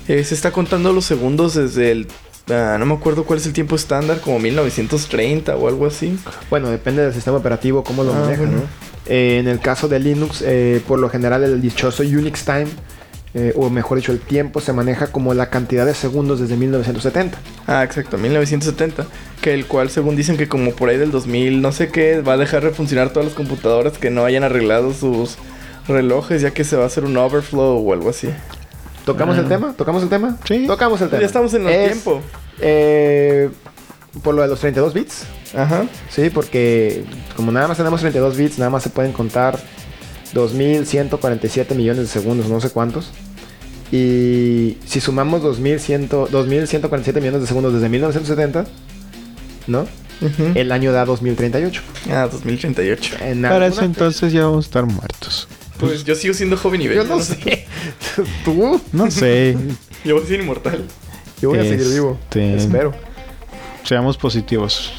eh, 0.07 0.23
se 0.23 0.35
está 0.35 0.51
contando 0.51 0.93
los 0.93 1.05
segundos 1.05 1.55
desde 1.55 1.91
el... 1.91 2.07
ah, 2.49 2.77
no 2.79 2.85
me 2.85 2.93
acuerdo 2.93 3.23
cuál 3.25 3.39
es 3.39 3.45
el 3.45 3.53
tiempo 3.53 3.75
estándar, 3.75 4.19
como 4.21 4.39
1930 4.39 5.55
o 5.55 5.67
algo 5.67 5.85
así. 5.85 6.17
Bueno, 6.49 6.69
depende 6.69 7.03
del 7.03 7.13
sistema 7.13 7.37
operativo, 7.37 7.83
cómo 7.83 8.03
lo 8.03 8.13
Ah, 8.13 8.19
maneja, 8.19 8.41
bueno. 8.43 8.57
¿no? 8.57 8.63
Eh, 9.07 9.37
en 9.39 9.47
el 9.47 9.59
caso 9.59 9.87
de 9.87 9.99
Linux, 9.99 10.41
eh, 10.45 10.81
por 10.87 10.99
lo 10.99 11.09
general 11.09 11.43
el 11.43 11.61
dichoso 11.61 12.01
Unix 12.03 12.43
Time, 12.43 12.67
eh, 13.35 13.53
o 13.55 13.69
mejor 13.69 13.97
dicho, 13.97 14.11
el 14.13 14.19
tiempo 14.19 14.61
se 14.61 14.71
maneja 14.73 15.07
como 15.07 15.33
la 15.33 15.49
cantidad 15.49 15.85
de 15.85 15.93
segundos 15.93 16.39
desde 16.39 16.55
1970. 16.55 17.37
Ah, 17.67 17.83
exacto, 17.83 18.17
1970. 18.17 19.05
Que 19.41 19.53
el 19.53 19.65
cual, 19.67 19.89
según 19.89 20.15
dicen 20.15 20.37
que 20.37 20.47
como 20.47 20.71
por 20.71 20.89
ahí 20.89 20.97
del 20.97 21.11
2000, 21.11 21.61
no 21.61 21.71
sé 21.73 21.89
qué, 21.89 22.21
va 22.21 22.33
a 22.33 22.37
dejar 22.37 22.63
de 22.63 22.71
funcionar 22.71 23.09
todas 23.09 23.25
las 23.25 23.35
computadoras 23.35 23.97
que 23.97 24.09
no 24.09 24.23
hayan 24.25 24.43
arreglado 24.45 24.93
sus 24.93 25.35
relojes, 25.87 26.41
ya 26.41 26.51
que 26.51 26.63
se 26.63 26.77
va 26.77 26.83
a 26.83 26.87
hacer 26.87 27.03
un 27.03 27.15
overflow 27.17 27.77
o 27.87 27.93
algo 27.93 28.09
así. 28.09 28.29
¿Tocamos 29.05 29.37
Ah. 29.37 29.41
el 29.41 29.47
tema? 29.47 29.73
¿Tocamos 29.77 30.03
el 30.03 30.09
tema? 30.09 30.37
Sí. 30.47 30.65
Tocamos 30.67 30.99
el 31.01 31.09
tema. 31.09 31.21
Ya 31.21 31.27
estamos 31.27 31.53
en 31.53 31.67
el 31.67 31.73
Es, 31.73 31.91
tiempo. 31.91 32.21
eh, 32.59 33.49
por 34.23 34.33
lo 34.35 34.41
de 34.41 34.47
los 34.47 34.59
32 34.59 34.93
bits. 34.93 35.25
Ajá. 35.55 35.85
Sí, 36.09 36.29
porque 36.29 37.05
como 37.35 37.51
nada 37.51 37.67
más 37.67 37.77
tenemos 37.77 38.01
32 38.01 38.35
bits, 38.35 38.57
nada 38.59 38.69
más 38.71 38.83
se 38.83 38.89
pueden 38.89 39.11
contar 39.13 39.57
2147 40.33 41.75
millones 41.75 42.01
de 42.03 42.07
segundos, 42.07 42.49
no 42.49 42.59
sé 42.59 42.69
cuántos. 42.69 43.11
Y 43.91 44.77
si 44.85 44.99
sumamos 44.99 45.41
2100, 45.43 46.09
2147 46.31 47.19
millones 47.21 47.41
de 47.41 47.47
segundos 47.47 47.73
desde 47.73 47.87
1970, 47.89 48.65
¿no? 49.67 49.81
Ujú. 50.21 50.51
El 50.55 50.71
año 50.71 50.91
da 50.91 51.05
2038. 51.05 51.81
Ah, 52.09 52.27
2038. 52.31 53.15
En 53.21 53.41
Para 53.43 53.71
fe- 53.71 53.85
entonces 53.85 54.33
ya 54.33 54.43
vamos 54.45 54.65
a 54.65 54.67
estar 54.67 54.85
muertos. 54.85 55.47
Pues 55.79 56.03
yo 56.05 56.15
sigo 56.15 56.33
siendo 56.33 56.57
joven 56.57 56.81
y 56.81 56.87
bello. 56.87 57.03
Yo 57.03 57.09
no 57.15 57.21
sé. 57.21 57.65
Tú, 58.45 58.81
No 58.91 59.11
sé, 59.11 59.57
Yo 60.03 60.15
voy 60.15 60.23
a 60.23 60.27
ser 60.27 60.39
inmortal. 60.41 60.85
yo 61.41 61.49
voy 61.49 61.59
a 61.59 61.63
seguir 61.63 61.87
vivo. 61.89 62.17
Este- 62.25 62.55
Espero. 62.55 62.93
seamos 63.83 64.17
positivos. 64.17 64.93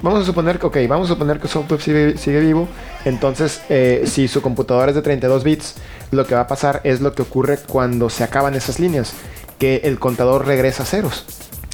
Vamos 0.00 0.22
a 0.22 0.24
suponer 0.24 0.58
que, 0.58 0.66
ok, 0.66 0.76
vamos 0.88 1.10
a 1.10 1.14
suponer 1.14 1.40
que 1.40 1.48
Software 1.48 1.80
sigue, 1.80 2.16
sigue 2.16 2.40
vivo. 2.40 2.68
Entonces, 3.04 3.60
eh, 3.68 4.04
si 4.06 4.28
su 4.28 4.40
computadora 4.40 4.90
es 4.90 4.94
de 4.94 5.02
32 5.02 5.42
bits, 5.44 5.74
lo 6.10 6.26
que 6.26 6.34
va 6.34 6.42
a 6.42 6.46
pasar 6.46 6.80
es 6.84 7.00
lo 7.00 7.14
que 7.14 7.22
ocurre 7.22 7.58
cuando 7.66 8.08
se 8.08 8.22
acaban 8.24 8.54
esas 8.54 8.78
líneas, 8.78 9.12
que 9.58 9.82
el 9.84 9.98
contador 9.98 10.46
regresa 10.46 10.84
a 10.84 10.86
ceros. 10.86 11.24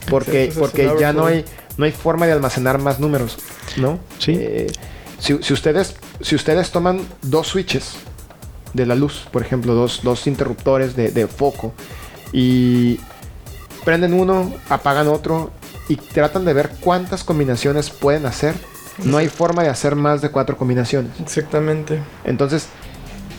Porque, 0.09 0.44
Exacto, 0.44 0.61
porque 0.61 0.90
ya 0.98 1.12
no 1.12 1.26
hay, 1.26 1.44
no 1.76 1.84
hay 1.84 1.92
forma 1.92 2.26
de 2.26 2.32
almacenar 2.32 2.78
más 2.78 2.98
números, 2.98 3.36
¿no? 3.76 3.98
Sí. 4.18 4.32
Eh, 4.38 4.66
si, 5.19 5.39
si 5.43 5.53
ustedes, 5.53 5.97
si 6.21 6.35
ustedes 6.35 6.71
toman 6.71 7.01
dos 7.23 7.49
switches 7.49 7.95
de 8.75 8.87
la 8.87 8.95
luz, 8.95 9.27
por 9.33 9.43
ejemplo, 9.43 9.75
dos, 9.75 10.01
dos 10.03 10.27
interruptores 10.27 10.95
de, 10.97 11.11
de 11.11 11.27
foco, 11.27 11.73
y 12.33 13.01
prenden 13.85 14.12
uno, 14.14 14.53
apagan 14.69 15.09
otro 15.09 15.51
y 15.89 15.97
tratan 15.97 16.45
de 16.45 16.53
ver 16.53 16.71
cuántas 16.81 17.25
combinaciones 17.25 17.91
pueden 17.91 18.27
hacer. 18.27 18.55
No 19.05 19.16
hay 19.16 19.29
forma 19.29 19.62
de 19.62 19.69
hacer 19.69 19.95
más 19.95 20.21
de 20.21 20.31
cuatro 20.31 20.57
combinaciones. 20.57 21.12
Exactamente. 21.21 22.01
Entonces, 22.25 22.66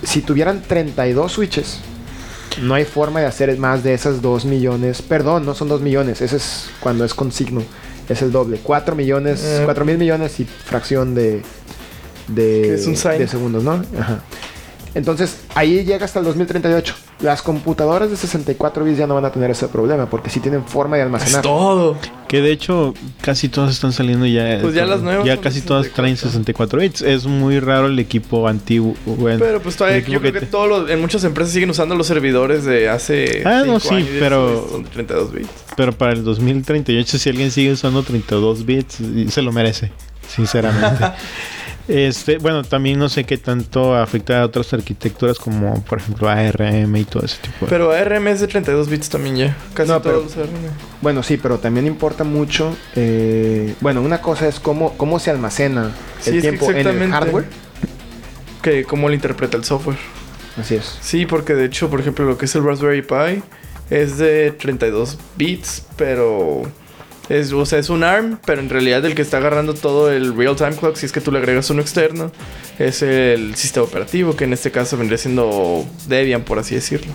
si 0.04 0.22
tuvieran 0.22 0.62
32 0.62 1.32
switches, 1.34 1.80
no 2.62 2.74
hay 2.74 2.86
forma 2.86 3.20
de 3.20 3.26
hacer 3.28 3.56
más 3.58 3.84
de 3.84 3.94
esas 3.94 4.22
2 4.22 4.46
millones. 4.46 5.02
Perdón, 5.02 5.46
no 5.46 5.54
son 5.54 5.68
2 5.68 5.82
millones. 5.82 6.22
Ese 6.22 6.38
es 6.38 6.70
cuando 6.80 7.06
es 7.06 7.14
con 7.14 7.32
signo. 7.32 7.62
Es 8.08 8.22
el 8.22 8.32
doble. 8.32 8.60
4 8.64 8.96
millones, 8.96 9.44
Eh. 9.44 9.62
4 9.66 9.86
mil 9.86 9.98
millones 9.98 10.40
y 10.40 10.46
fracción 10.46 11.14
de, 11.14 11.44
de, 12.30 12.76
es 12.76 12.88
un 12.88 12.96
sign. 12.96 13.18
de 13.20 13.28
segundos, 13.28 13.64
¿no? 13.64 13.82
Ajá. 14.00 14.20
Entonces, 14.96 15.38
ahí 15.54 15.86
llega 15.86 16.04
hasta 16.06 16.18
el 16.18 16.26
2038. 16.26 16.96
Las 17.22 17.44
computadoras 17.44 18.10
de 18.10 18.16
64 18.18 18.84
bits 18.84 18.98
ya 18.98 19.06
no 19.06 19.14
van 19.14 19.26
a 19.26 19.32
tener 19.32 19.52
ese 19.52 19.68
problema 19.68 20.10
porque 20.10 20.32
sí 20.32 20.40
tienen 20.40 20.64
forma 20.64 20.96
de 20.96 21.04
Es 21.04 21.06
almacenar. 21.06 21.42
todo. 21.44 21.96
Que 22.28 22.42
de 22.42 22.52
hecho 22.52 22.96
casi 23.22 23.50
todas 23.50 23.72
están 23.72 23.92
saliendo 23.92 24.26
ya. 24.26 24.58
Pues 24.62 24.74
ya 24.74 24.86
las 24.88 25.02
nuevas 25.02 25.26
Ya 25.28 25.38
casi 25.38 25.62
todas 25.62 25.90
traen 25.92 26.18
64 26.18 26.80
bits. 26.80 27.02
Es 27.04 27.26
muy 27.28 27.60
raro 27.60 27.86
el 27.86 28.00
equipo 28.00 28.48
antiguo. 28.48 28.96
bueno, 29.06 29.38
Pero 29.40 29.62
pues 29.62 29.76
todavía 29.76 30.00
yo 30.00 30.20
creo 30.22 30.34
que, 30.34 30.40
te- 30.40 30.46
todos 30.48 30.68
los- 30.68 30.90
en 30.90 31.00
muchas 31.02 31.24
empresas 31.24 31.54
siguen 31.54 31.70
usando 31.70 31.94
los 31.94 32.08
servidores 32.08 32.66
de 32.66 32.90
hace 32.90 33.44
Ah, 33.46 33.64
no, 33.68 33.80
sí, 33.80 33.94
años 33.94 34.08
pero- 34.20 34.68
son 34.72 34.84
32 34.86 35.32
bits. 35.34 35.50
Pero 35.78 35.92
para 35.92 36.14
el 36.14 36.24
2038, 36.24 37.20
si 37.20 37.30
alguien 37.30 37.52
sigue 37.52 37.74
usando 37.74 38.02
32 38.02 38.66
bits, 38.66 38.98
se 39.30 39.42
lo 39.44 39.52
merece, 39.52 39.92
sinceramente. 40.28 41.04
este, 41.90 42.38
bueno, 42.38 42.64
también 42.64 43.00
no 43.00 43.10
sé 43.10 43.24
qué 43.24 43.38
tanto 43.38 43.96
afecta 43.96 44.42
a 44.42 44.46
otras 44.46 44.72
arquitecturas 44.74 45.38
como, 45.40 45.84
por 45.84 45.98
ejemplo, 46.00 46.30
ARM 46.30 46.96
y 46.96 47.04
todo 47.04 47.26
ese 47.26 47.38
tipo. 47.42 47.66
de- 47.66 47.70
Pero 47.70 47.92
ARM 47.92 48.28
es 48.28 48.40
de 48.42 48.48
32 48.48 48.88
bits 48.90 49.10
también 49.10 49.36
ya. 49.36 49.58
Casi 49.74 49.90
No, 49.92 50.00
todos 50.02 50.34
pero- 50.34 50.44
ARM. 50.46 50.54
Bueno, 51.02 51.24
sí, 51.24 51.38
pero 51.38 51.58
también 51.60 51.88
importa 51.88 52.24
mucho. 52.24 52.76
eh, 52.96 53.74
bueno, 53.82 54.02
una 54.02 54.22
cosa 54.22 54.48
es 54.48 54.60
cómo, 54.60 54.96
cómo 54.98 55.20
se 55.20 55.32
almacena 55.32 55.92
Sí, 56.22 56.30
el 56.32 56.42
tiempo 56.42 56.70
en 56.72 56.88
el 56.88 57.12
hardware. 57.12 57.46
Que 58.62 58.84
cómo 58.84 59.08
lo 59.08 59.16
interpreta 59.16 59.58
el 59.58 59.64
software. 59.64 59.98
Así 60.58 60.76
es. 60.76 60.98
Sí, 61.02 61.26
porque 61.26 61.56
de 61.56 61.66
hecho, 61.66 61.90
por 61.90 62.02
ejemplo, 62.02 62.26
lo 62.26 62.38
que 62.38 62.46
es 62.46 62.56
el 62.56 62.64
Raspberry 62.64 63.02
Pi 63.02 63.42
es 63.90 64.18
de 64.18 64.52
32 64.52 65.18
bits, 65.38 65.86
pero 65.96 66.64
es, 67.30 67.54
o 67.54 67.66
sea, 67.66 67.80
es 67.80 67.90
un 67.90 68.04
ARM, 68.04 68.40
pero 68.46 68.60
en 68.62 68.70
realidad 68.70 69.06
el 69.06 69.16
que 69.16 69.22
está 69.22 69.38
agarrando 69.38 69.74
todo 69.74 70.12
el 70.12 70.36
real 70.36 70.56
time 70.56 70.76
clock, 70.76 70.96
si 70.96 71.06
es 71.06 71.12
que 71.12 71.22
tú 71.22 71.32
le 71.32 71.38
agregas 71.38 71.70
uno 71.70 71.82
externo, 71.82 72.32
es 72.80 73.02
el 73.02 73.56
sistema 73.56 73.86
operativo, 73.86 74.36
que 74.36 74.46
en 74.46 74.54
este 74.54 74.72
caso 74.72 74.98
vendría 74.98 75.18
siendo 75.18 75.86
Debian, 76.08 76.44
por 76.44 76.60
así 76.60 76.76
decirlo. 76.76 77.14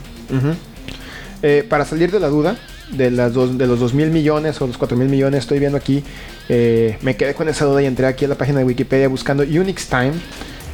Eh, 1.42 1.66
para 1.68 1.84
salir 1.84 2.10
de 2.10 2.20
la 2.20 2.28
duda 2.28 2.56
de, 2.90 3.10
las 3.10 3.32
dos, 3.32 3.58
de 3.58 3.66
los 3.66 3.80
2 3.80 3.94
mil 3.94 4.10
millones 4.10 4.60
o 4.60 4.66
los 4.66 4.78
4 4.78 4.96
mil 4.96 5.08
millones, 5.08 5.40
estoy 5.40 5.58
viendo 5.58 5.76
aquí, 5.76 6.02
eh, 6.48 6.98
me 7.02 7.16
quedé 7.16 7.34
con 7.34 7.48
esa 7.48 7.64
duda 7.64 7.82
y 7.82 7.86
entré 7.86 8.06
aquí 8.06 8.24
a 8.24 8.28
la 8.28 8.36
página 8.36 8.58
de 8.58 8.64
Wikipedia 8.64 9.08
buscando 9.08 9.42
Unix 9.42 9.88
Time 9.88 10.14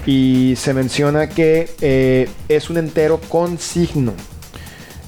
y 0.07 0.55
se 0.57 0.74
menciona 0.74 1.28
que 1.28 1.70
eh, 1.80 2.28
es 2.49 2.70
un 2.70 2.78
entero 2.78 3.20
con 3.28 3.59
signo. 3.59 4.14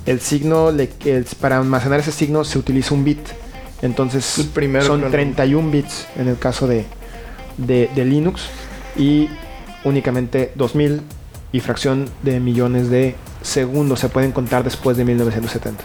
El 0.04 0.20
signo, 0.20 0.72
para 1.40 1.58
almacenar 1.58 2.00
ese 2.00 2.12
signo 2.12 2.44
se 2.44 2.58
utiliza 2.58 2.94
un 2.94 3.04
bit. 3.04 3.20
Entonces 3.82 4.38
El 4.38 4.46
primero, 4.46 4.86
son 4.86 5.00
claro. 5.00 5.12
31 5.12 5.70
bits 5.70 6.06
en 6.16 6.28
el 6.28 6.38
caso 6.38 6.66
de, 6.66 6.86
de, 7.58 7.90
de 7.94 8.04
Linux 8.04 8.42
y 8.96 9.28
únicamente 9.84 10.52
2000 10.54 11.02
y 11.52 11.60
fracción 11.60 12.08
de 12.22 12.40
millones 12.40 12.88
de 12.88 13.16
segundos 13.42 14.00
se 14.00 14.08
pueden 14.08 14.32
contar 14.32 14.64
después 14.64 14.96
de 14.96 15.04
1970. 15.04 15.84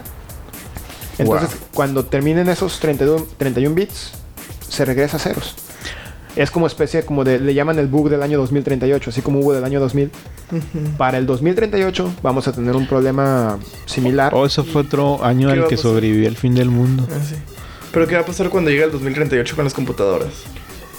Entonces, 1.17 1.49
cuando 1.73 2.05
terminen 2.05 2.47
esos 2.47 2.79
32, 2.79 3.37
31 3.37 3.75
bits, 3.75 4.11
se 4.69 4.85
regresa 4.85 5.17
a 5.17 5.19
ceros. 5.19 5.55
Es 6.35 6.51
como 6.51 6.67
especie 6.67 7.03
como 7.03 7.23
de, 7.23 7.39
le 7.39 7.55
llaman 7.55 7.79
el 7.79 7.87
bug 7.87 8.09
del 8.09 8.21
año 8.21 8.37
2038, 8.37 9.09
así 9.09 9.21
como 9.21 9.39
hubo 9.39 9.53
del 9.53 9.63
año 9.63 9.79
2000. 9.79 10.11
Para 10.97 11.17
el 11.17 11.25
2038 11.25 12.13
vamos 12.21 12.47
a 12.47 12.53
tener 12.53 12.75
un 12.75 12.85
problema 12.87 13.57
similar. 13.87 14.33
Oh, 14.35 14.45
eso 14.45 14.63
fue 14.63 14.83
otro 14.83 15.23
año 15.25 15.47
¿Qué 15.47 15.59
al 15.59 15.67
que 15.67 15.77
sobrevivió 15.77 16.27
el 16.27 16.37
fin 16.37 16.53
del 16.53 16.69
mundo. 16.69 17.07
Ah, 17.09 17.19
sí. 17.27 17.35
Pero 17.97 18.07
¿qué 18.07 18.13
va 18.13 18.21
a 18.21 18.25
pasar 18.27 18.49
cuando 18.49 18.69
llegue 18.69 18.83
el 18.83 18.91
2038 18.91 19.55
con 19.55 19.63
las 19.63 19.73
computadoras? 19.73 20.29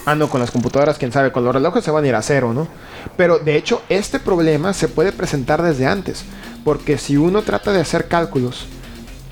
Ah, 0.05 0.15
no, 0.15 0.27
con 0.29 0.41
las 0.41 0.51
computadoras, 0.51 0.97
quién 0.97 1.13
sabe, 1.13 1.31
con 1.31 1.45
los 1.45 1.53
relojes 1.55 1.81
se 1.81 1.91
van 1.91 2.03
a 2.03 2.07
ir 2.09 2.13
a 2.13 2.21
cero, 2.21 2.51
¿no? 2.53 2.67
Pero 3.15 3.39
de 3.39 3.55
hecho, 3.55 3.81
este 3.87 4.19
problema 4.19 4.73
se 4.73 4.89
puede 4.89 5.13
presentar 5.13 5.61
desde 5.63 5.85
antes, 5.85 6.25
porque 6.65 6.97
si 6.97 7.15
uno 7.15 7.41
trata 7.41 7.71
de 7.71 7.79
hacer 7.79 8.09
cálculos 8.09 8.65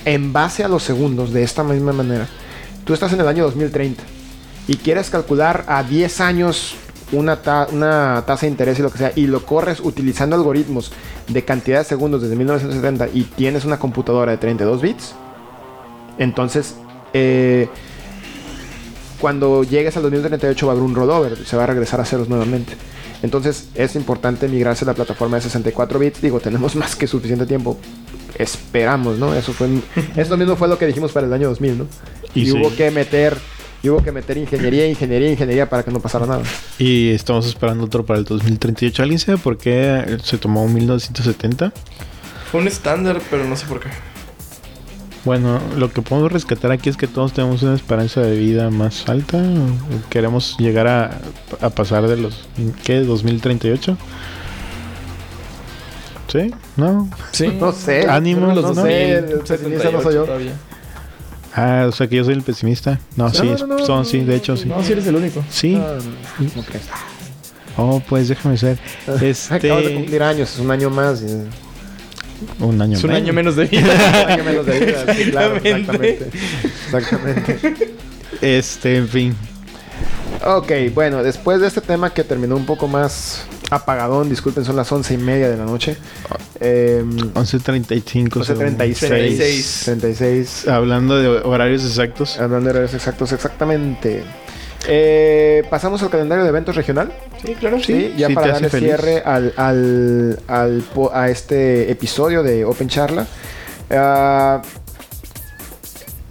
en 0.06 0.32
base 0.32 0.64
a 0.64 0.70
los 0.70 0.82
segundos 0.84 1.34
de 1.34 1.44
esta 1.44 1.62
misma 1.66 1.92
manera, 1.92 2.30
tú 2.86 2.94
estás 2.94 3.12
en 3.12 3.20
el 3.20 3.28
año 3.28 3.44
2030 3.44 4.02
y 4.70 4.78
quieres 4.78 5.10
calcular 5.10 5.66
a 5.68 5.84
10 5.84 6.22
años 6.22 6.76
una, 7.12 7.42
ta- 7.42 7.68
una 7.74 8.24
tasa 8.26 8.46
de 8.46 8.52
interés 8.54 8.80
y 8.80 8.82
lo 8.82 8.92
que 8.92 8.98
sea, 8.98 9.12
y 9.14 9.28
lo 9.28 9.46
corres 9.46 9.82
utilizando 9.82 10.38
algoritmos 10.38 10.94
de 11.28 11.44
cantidad 11.44 11.80
de 11.80 11.84
segundos 11.84 12.22
desde 12.22 12.38
1970 12.38 13.10
y 13.14 13.24
tienes 13.24 13.66
una 13.66 13.78
computadora 13.78 14.32
de 14.32 14.38
32 14.38 14.82
bits, 14.82 15.16
entonces 16.18 16.76
eh, 17.18 17.70
cuando 19.20 19.64
llegues 19.64 19.96
al 19.98 20.04
2038 20.04 20.68
va 20.68 20.74
a 20.74 20.76
haber 20.76 20.84
un 20.86 20.96
rollover, 20.96 21.46
se 21.46 21.58
va 21.58 21.64
a 21.64 21.68
regresar 21.68 22.00
a 22.00 22.06
ceros 22.06 22.30
nuevamente. 22.30 22.74
Entonces 23.24 23.70
es 23.74 23.96
importante 23.96 24.48
migrarse 24.48 24.86
a 24.86 24.88
la 24.88 24.94
plataforma 24.94 25.38
de 25.38 25.42
64 25.44 25.98
bits. 26.00 26.22
Digo, 26.22 26.40
tenemos 26.40 26.76
más 26.82 26.96
que 26.96 27.08
suficiente 27.08 27.46
tiempo. 27.46 27.78
Esperamos, 28.38 29.18
¿no? 29.18 29.34
Eso 29.34 29.54
fue 29.54 29.68
esto 30.16 30.38
mismo 30.38 30.56
fue 30.56 30.68
lo 30.68 30.78
que 30.78 30.86
dijimos 30.86 31.12
para 31.12 31.26
el 31.26 31.34
año 31.34 31.48
2000, 31.50 31.78
¿no? 31.80 31.88
Y 32.36 32.42
Y, 32.42 32.46
sí. 32.48 32.52
hubo 32.52 32.76
que 32.76 32.92
meter 32.92 33.36
y 33.82 33.90
hubo 33.90 34.04
que 34.04 34.12
meter 34.12 34.38
ingeniería, 34.38 34.88
ingeniería, 34.88 35.32
ingeniería 35.32 35.70
para 35.70 35.84
que 35.84 35.92
no 35.92 36.00
pasara 36.00 36.26
nada. 36.26 36.44
Y 36.78 37.10
estamos 37.12 37.48
esperando 37.48 37.86
otro 37.86 38.06
para 38.06 38.20
el 38.20 38.26
2038. 38.26 39.02
¿Alguien 39.02 39.20
sabe 39.20 39.38
por 39.38 39.58
qué 39.58 40.18
se 40.24 40.38
tomó 40.38 40.68
1970? 40.68 41.72
Fue 42.52 42.62
un 42.62 42.68
estándar, 42.68 43.20
pero 43.30 43.44
no 43.46 43.56
sé 43.56 43.66
por 43.66 43.80
qué. 43.80 43.90
Bueno, 45.28 45.60
lo 45.76 45.92
que 45.92 46.02
podemos 46.02 46.32
rescatar 46.32 46.72
aquí 46.72 46.88
es 46.88 46.96
que 46.96 47.06
todos 47.06 47.34
tenemos 47.34 47.62
una 47.62 47.76
esperanza 47.76 48.22
de 48.22 48.38
vida 48.38 48.70
más 48.70 49.10
alta. 49.10 49.38
¿O 49.40 50.10
Queremos 50.10 50.56
llegar 50.58 50.88
a, 50.88 51.20
a 51.60 51.70
pasar 51.70 52.08
de 52.08 52.16
los... 52.16 52.48
¿Qué? 52.86 53.04
¿2038? 53.04 53.98
¿Sí? 56.32 56.52
¿No? 56.78 57.10
Sí. 57.34 57.48
No 57.60 57.74
sé. 57.74 58.08
Ánimo, 58.08 58.54
no, 58.54 58.62
no 58.62 58.74
sé, 58.74 59.18
el 59.18 59.26
pesimista 59.42 59.92
no 59.92 60.02
soy 60.02 60.14
yo. 60.14 60.26
Ah, 61.54 61.88
o 61.90 61.92
sea 61.92 62.08
que 62.08 62.16
yo 62.16 62.24
soy 62.24 62.36
el 62.36 62.42
pesimista. 62.44 62.98
No, 63.18 63.30
sí, 63.34 63.52
no, 63.60 63.68
no, 63.68 63.86
son, 63.86 64.06
sí, 64.06 64.22
de 64.22 64.34
hecho, 64.38 64.56
sí. 64.56 64.70
No, 64.70 64.82
sí 64.82 64.94
eres 64.94 65.08
el 65.08 65.16
único. 65.18 65.44
Sí. 65.50 65.78
Ah. 65.78 65.98
Oh, 67.76 68.02
pues 68.08 68.30
déjame 68.30 68.58
ser. 68.58 68.80
Acabas 69.04 69.20
de 69.22 69.30
Este... 69.32 69.94
cumplir 69.94 70.24
años, 70.24 70.54
es 70.54 70.60
un 70.60 70.72
año 70.72 70.90
más. 70.90 71.22
y- 71.22 71.67
Un 72.60 72.82
año 72.82 72.98
Es 72.98 73.04
un 73.04 73.10
menos. 73.12 73.24
año 73.24 73.34
menos 73.34 73.56
de 73.56 73.64
un 73.66 73.70
vida. 73.72 74.28
año 74.28 74.44
menos 74.44 74.66
de 74.66 74.80
vida. 74.80 75.14
sí, 75.16 75.32
claro, 75.32 75.56
exactamente. 75.58 76.30
Exactamente. 76.86 77.96
Este, 78.42 78.98
en 78.98 79.08
fin. 79.08 79.36
Ok, 80.46 80.72
bueno, 80.94 81.24
después 81.24 81.60
de 81.62 81.68
este 81.68 81.82
tema 81.82 82.14
que 82.14 82.24
terminó 82.24 82.56
un 82.56 82.66
poco 82.66 82.88
más 82.88 83.46
apagadón, 83.72 84.30
disculpen, 84.30 84.64
son 84.66 84.76
las 84.76 84.92
once 84.92 85.14
y 85.14 85.18
media 85.18 85.50
de 85.50 85.58
la 85.58 85.66
noche. 85.66 85.98
Eh, 86.60 87.04
11.35. 87.06 88.30
11.36. 88.30 89.08
36. 89.08 89.82
36. 89.86 90.68
Hablando 90.68 91.18
de 91.18 91.28
horarios 91.28 91.84
exactos. 91.84 92.38
Hablando 92.40 92.66
de 92.66 92.72
horarios 92.72 92.94
exactos, 92.94 93.32
exactamente. 93.32 94.24
Eh, 94.88 95.64
Pasamos 95.70 96.02
al 96.02 96.10
calendario 96.10 96.44
de 96.44 96.50
eventos 96.50 96.76
regional. 96.76 97.12
Sí, 97.44 97.56
claro. 97.56 97.80
Sí, 97.80 98.14
ya 98.18 98.28
sí 98.28 98.34
para 98.34 98.54
darle 98.54 98.70
cierre 98.70 99.22
al, 99.24 99.54
al, 99.58 100.40
a 101.14 101.30
este 101.30 101.92
episodio 101.92 102.42
de 102.42 102.64
Open 102.64 102.88
Charla. 102.88 103.28
Ah, 103.90 104.62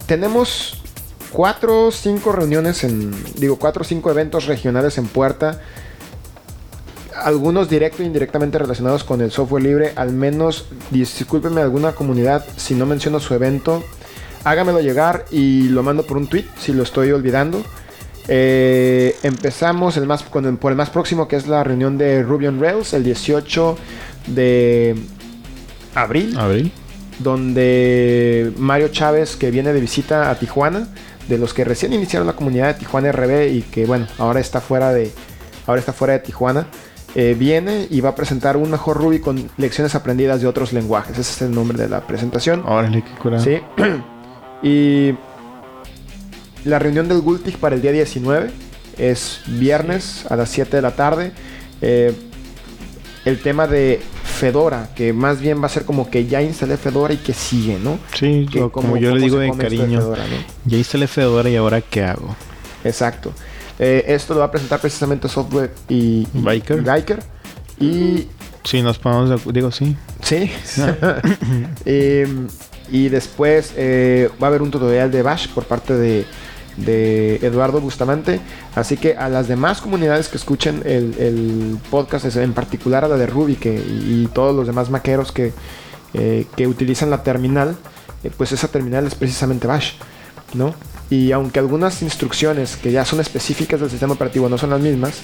tenemos 0.07 0.83
cuatro 1.31 1.87
o 1.87 1.91
cinco 1.91 2.33
reuniones 2.33 2.83
en. 2.85 3.13
Digo, 3.35 3.57
cuatro 3.57 3.83
o 3.83 3.85
cinco 3.85 4.11
eventos 4.11 4.47
regionales 4.47 4.97
en 4.97 5.07
puerta. 5.07 5.61
Algunos 7.15 7.69
directo 7.69 8.03
e 8.03 8.07
indirectamente 8.07 8.59
relacionados 8.59 9.05
con 9.05 9.21
el 9.21 9.31
software 9.31 9.63
libre. 9.63 9.93
Al 9.97 10.13
menos, 10.13 10.67
discúlpenme 10.91 11.61
alguna 11.61 11.93
comunidad 11.93 12.45
si 12.57 12.75
no 12.75 12.87
menciono 12.87 13.21
su 13.21 13.35
evento. 13.35 13.83
Hágamelo 14.45 14.81
llegar 14.81 15.25
y 15.31 15.69
lo 15.69 15.83
mando 15.83 16.05
por 16.07 16.17
un 16.17 16.29
tweet 16.29 16.47
si 16.59 16.73
lo 16.73 16.83
estoy 16.85 17.11
olvidando. 17.13 17.63
Eh, 18.29 19.17
empezamos 19.23 19.97
el 19.97 20.07
más, 20.07 20.23
con 20.25 20.57
por 20.57 20.73
el 20.73 20.77
más 20.77 20.91
próximo 20.91 21.29
que 21.29 21.37
es 21.37 21.47
la 21.47 21.63
reunión 21.63 21.97
de 21.97 22.23
Ruby 22.23 22.49
on 22.49 22.61
Rails 22.61 22.93
el 22.93 23.05
18 23.05 23.79
de 24.29 24.97
abril, 25.95 26.37
Abril. 26.37 26.73
donde 27.21 28.53
Mario 28.57 28.89
Chávez 28.89 29.37
que 29.37 29.51
viene 29.51 29.73
de 29.73 29.81
visita 29.81 30.31
a 30.31 30.39
Tijuana, 30.39 30.89
de 31.29 31.39
los 31.39 31.55
que 31.55 31.65
recién 31.65 31.93
iniciaron 31.93 32.27
la 32.27 32.35
comunidad 32.35 32.69
de 32.69 32.75
Tijuana 32.75 33.13
RB 33.13 33.49
y 33.53 33.63
que 33.63 33.87
bueno, 33.87 34.07
ahora 34.19 34.41
está 34.41 34.61
fuera 34.61 34.93
de, 34.93 35.13
ahora 35.67 35.79
está 35.79 35.93
fuera 35.93 36.15
de 36.15 36.21
Tijuana, 36.21 36.67
eh, 37.15 37.35
viene 37.39 37.87
y 37.89 38.01
va 38.01 38.11
a 38.11 38.15
presentar 38.15 38.57
un 38.57 38.71
mejor 38.71 38.99
Ruby 38.99 39.21
con 39.21 39.49
lecciones 39.57 39.95
aprendidas 39.95 40.41
de 40.41 40.49
otros 40.49 40.73
lenguajes. 40.73 41.13
Ese 41.19 41.33
es 41.33 41.43
el 41.43 41.55
nombre 41.55 41.79
de 41.79 41.89
la 41.89 42.07
presentación. 42.07 42.63
Órale, 42.67 43.03
qué 43.03 43.11
cura. 43.23 43.41
Sí. 43.41 43.59
y 44.63 45.15
la 46.67 46.79
reunión 46.79 47.09
del 47.09 47.21
Gultig 47.21 47.57
para 47.59 47.75
el 47.77 47.83
día 47.83 47.93
19 47.93 48.51
es 48.99 49.41
viernes 49.47 50.25
a 50.29 50.37
las 50.37 50.51
7 50.51 50.77
de 50.77 50.83
la 50.83 50.95
tarde. 50.97 51.33
Eh, 51.81 52.13
el 53.25 53.41
tema 53.41 53.67
de 53.67 54.01
Fedora, 54.25 54.91
que 54.95 55.13
más 55.13 55.41
bien 55.41 55.61
va 55.63 55.67
a 55.67 55.69
ser 55.69 55.85
como 55.85 56.11
que 56.11 56.27
ya 56.27 56.43
instalé 56.43 56.77
Fedora 56.77 57.13
y 57.15 57.17
que 57.17 57.33
sigue, 57.35 57.79
¿no? 57.83 57.99
Sí, 58.15 58.47
Que 58.53 58.63
o 58.63 58.71
como 58.71 58.97
yo 58.97 59.15
le 59.15 59.21
digo 59.23 59.39
de 59.39 59.51
cariño. 59.57 60.01
Fedora, 60.01 60.25
¿no? 60.27 60.37
Ya 60.65 60.77
instalé 60.79 61.07
Fedora 61.07 61.49
y 61.51 61.57
ahora 61.57 61.81
qué 61.81 62.05
hago. 62.05 62.37
Exacto. 62.85 63.33
Eh, 63.79 64.05
esto 64.09 64.35
lo 64.35 64.41
va 64.41 64.47
a 64.47 64.51
presentar 64.51 64.81
precisamente 64.81 65.29
Software 65.29 65.73
y, 65.89 66.27
y- 66.33 66.41
Biker. 66.41 66.79
y 66.79 66.81
Biker. 66.83 67.23
Y 67.81 68.27
Sí, 68.65 68.83
nos 68.83 68.99
ponemos 68.99 69.43
Digo, 69.53 69.71
sí. 69.71 69.97
Sí. 70.23 70.51
Em, 71.85 72.49
y 72.91 73.09
después 73.09 73.73
eh, 73.77 74.31
va 74.43 74.47
a 74.47 74.51
haber 74.51 74.63
un 74.63 74.71
tutorial 74.71 75.11
de 75.11 75.23
Bash 75.23 75.49
por 75.49 75.65
parte 75.65 75.95
de, 75.95 76.25
de 76.77 77.37
Eduardo 77.37 77.81
Bustamante. 77.81 78.41
Así 78.75 78.97
que 78.97 79.17
a 79.17 79.29
las 79.29 79.49
demás 79.49 79.81
comunidades 79.81 80.29
que 80.29 80.37
escuchen 80.37 80.83
el, 80.85 81.15
el 81.19 81.79
podcast, 81.91 82.25
en 82.37 82.53
particular 82.53 83.05
a 83.05 83.09
la 83.09 83.17
de 83.17 83.27
Ruby 83.27 83.57
que, 83.57 83.75
y, 83.75 84.25
y 84.25 84.27
todos 84.33 84.55
los 84.55 84.67
demás 84.67 84.91
maqueros 84.91 85.33
que, 85.33 85.53
eh, 86.15 86.47
que 86.57 86.67
utilizan 86.67 87.11
la 87.11 87.23
terminal, 87.23 87.77
eh, 88.25 88.31
pues 88.37 88.53
esa 88.53 88.69
terminal 88.69 89.07
es 89.07 89.15
precisamente 89.15 89.67
Bash, 89.67 89.93
¿no? 90.55 90.75
Y 91.11 91.33
aunque 91.33 91.59
algunas 91.59 92.03
instrucciones 92.03 92.77
que 92.77 92.91
ya 92.91 93.05
son 93.05 93.21
específicas 93.21 93.81
del 93.81 93.91
sistema 93.91 94.15
operativo 94.15 94.49
no 94.49 94.59
son 94.59 94.71
las 94.71 94.81
mismas, 94.81 95.15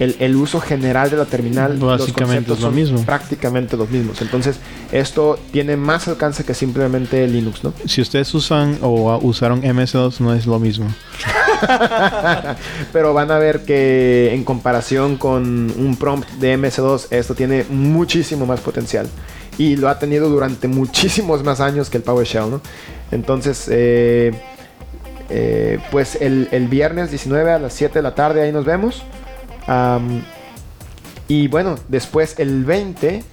el, 0.00 0.16
el 0.18 0.34
uso 0.36 0.60
general 0.60 1.10
de 1.10 1.16
la 1.16 1.24
terminal 1.24 1.78
los 1.78 2.00
Básicamente 2.00 2.48
conceptos 2.48 2.58
es 2.58 2.64
lo 2.64 2.70
mismo. 2.72 3.00
prácticamente 3.04 3.76
los 3.76 3.90
mismos. 3.90 4.20
Entonces, 4.22 4.56
esto 4.90 5.38
tiene 5.52 5.76
más 5.76 6.08
alcance 6.08 6.44
que 6.44 6.52
simplemente 6.54 7.26
Linux, 7.28 7.62
¿no? 7.62 7.72
Si 7.86 8.00
ustedes 8.00 8.32
usan 8.34 8.78
o 8.82 9.18
usaron 9.22 9.62
MS2, 9.62 10.20
no 10.20 10.34
es 10.34 10.46
lo 10.46 10.58
mismo. 10.58 10.88
Pero 12.92 13.14
van 13.14 13.30
a 13.30 13.38
ver 13.38 13.64
que 13.64 14.34
en 14.34 14.44
comparación 14.44 15.16
con 15.16 15.72
un 15.76 15.96
prompt 15.96 16.28
de 16.32 16.58
MS2, 16.58 17.06
esto 17.10 17.34
tiene 17.34 17.64
muchísimo 17.68 18.46
más 18.46 18.60
potencial. 18.60 19.08
Y 19.58 19.76
lo 19.76 19.88
ha 19.88 19.98
tenido 19.98 20.28
durante 20.28 20.66
muchísimos 20.68 21.44
más 21.44 21.60
años 21.60 21.88
que 21.90 21.98
el 21.98 22.02
PowerShell, 22.02 22.50
¿no? 22.50 22.60
Entonces, 23.12 23.68
eh, 23.70 24.32
eh, 25.30 25.78
pues 25.90 26.16
el, 26.20 26.48
el 26.50 26.66
viernes 26.68 27.10
19 27.10 27.52
a 27.52 27.58
las 27.58 27.72
7 27.74 27.94
de 28.00 28.02
la 28.02 28.14
tarde 28.14 28.42
ahí 28.42 28.52
nos 28.52 28.64
vemos. 28.64 29.02
Y 31.28 31.48
bueno, 31.48 31.76
después 31.88 32.34
el 32.38 32.64
20, 32.64 33.24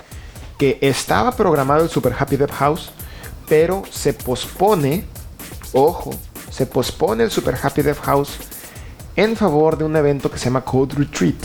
que 0.58 0.78
estaba 0.82 1.32
programado 1.32 1.84
el 1.84 1.90
Super 1.90 2.16
Happy 2.18 2.38
Dev 2.38 2.52
House, 2.52 2.92
pero 3.50 3.84
se 3.90 4.14
pospone, 4.14 5.06
ojo, 5.74 6.12
se 6.50 6.66
pospone 6.66 7.24
el 7.24 7.32
Super 7.32 7.58
Happy 7.62 7.82
Dev 7.82 8.00
House 8.02 8.38
en 9.16 9.36
favor 9.36 9.78
de 9.78 9.84
un 9.84 9.96
evento 9.96 10.32
que 10.32 10.38
se 10.38 10.46
llama 10.46 10.64
Code 10.64 10.96
Retreat, 10.96 11.44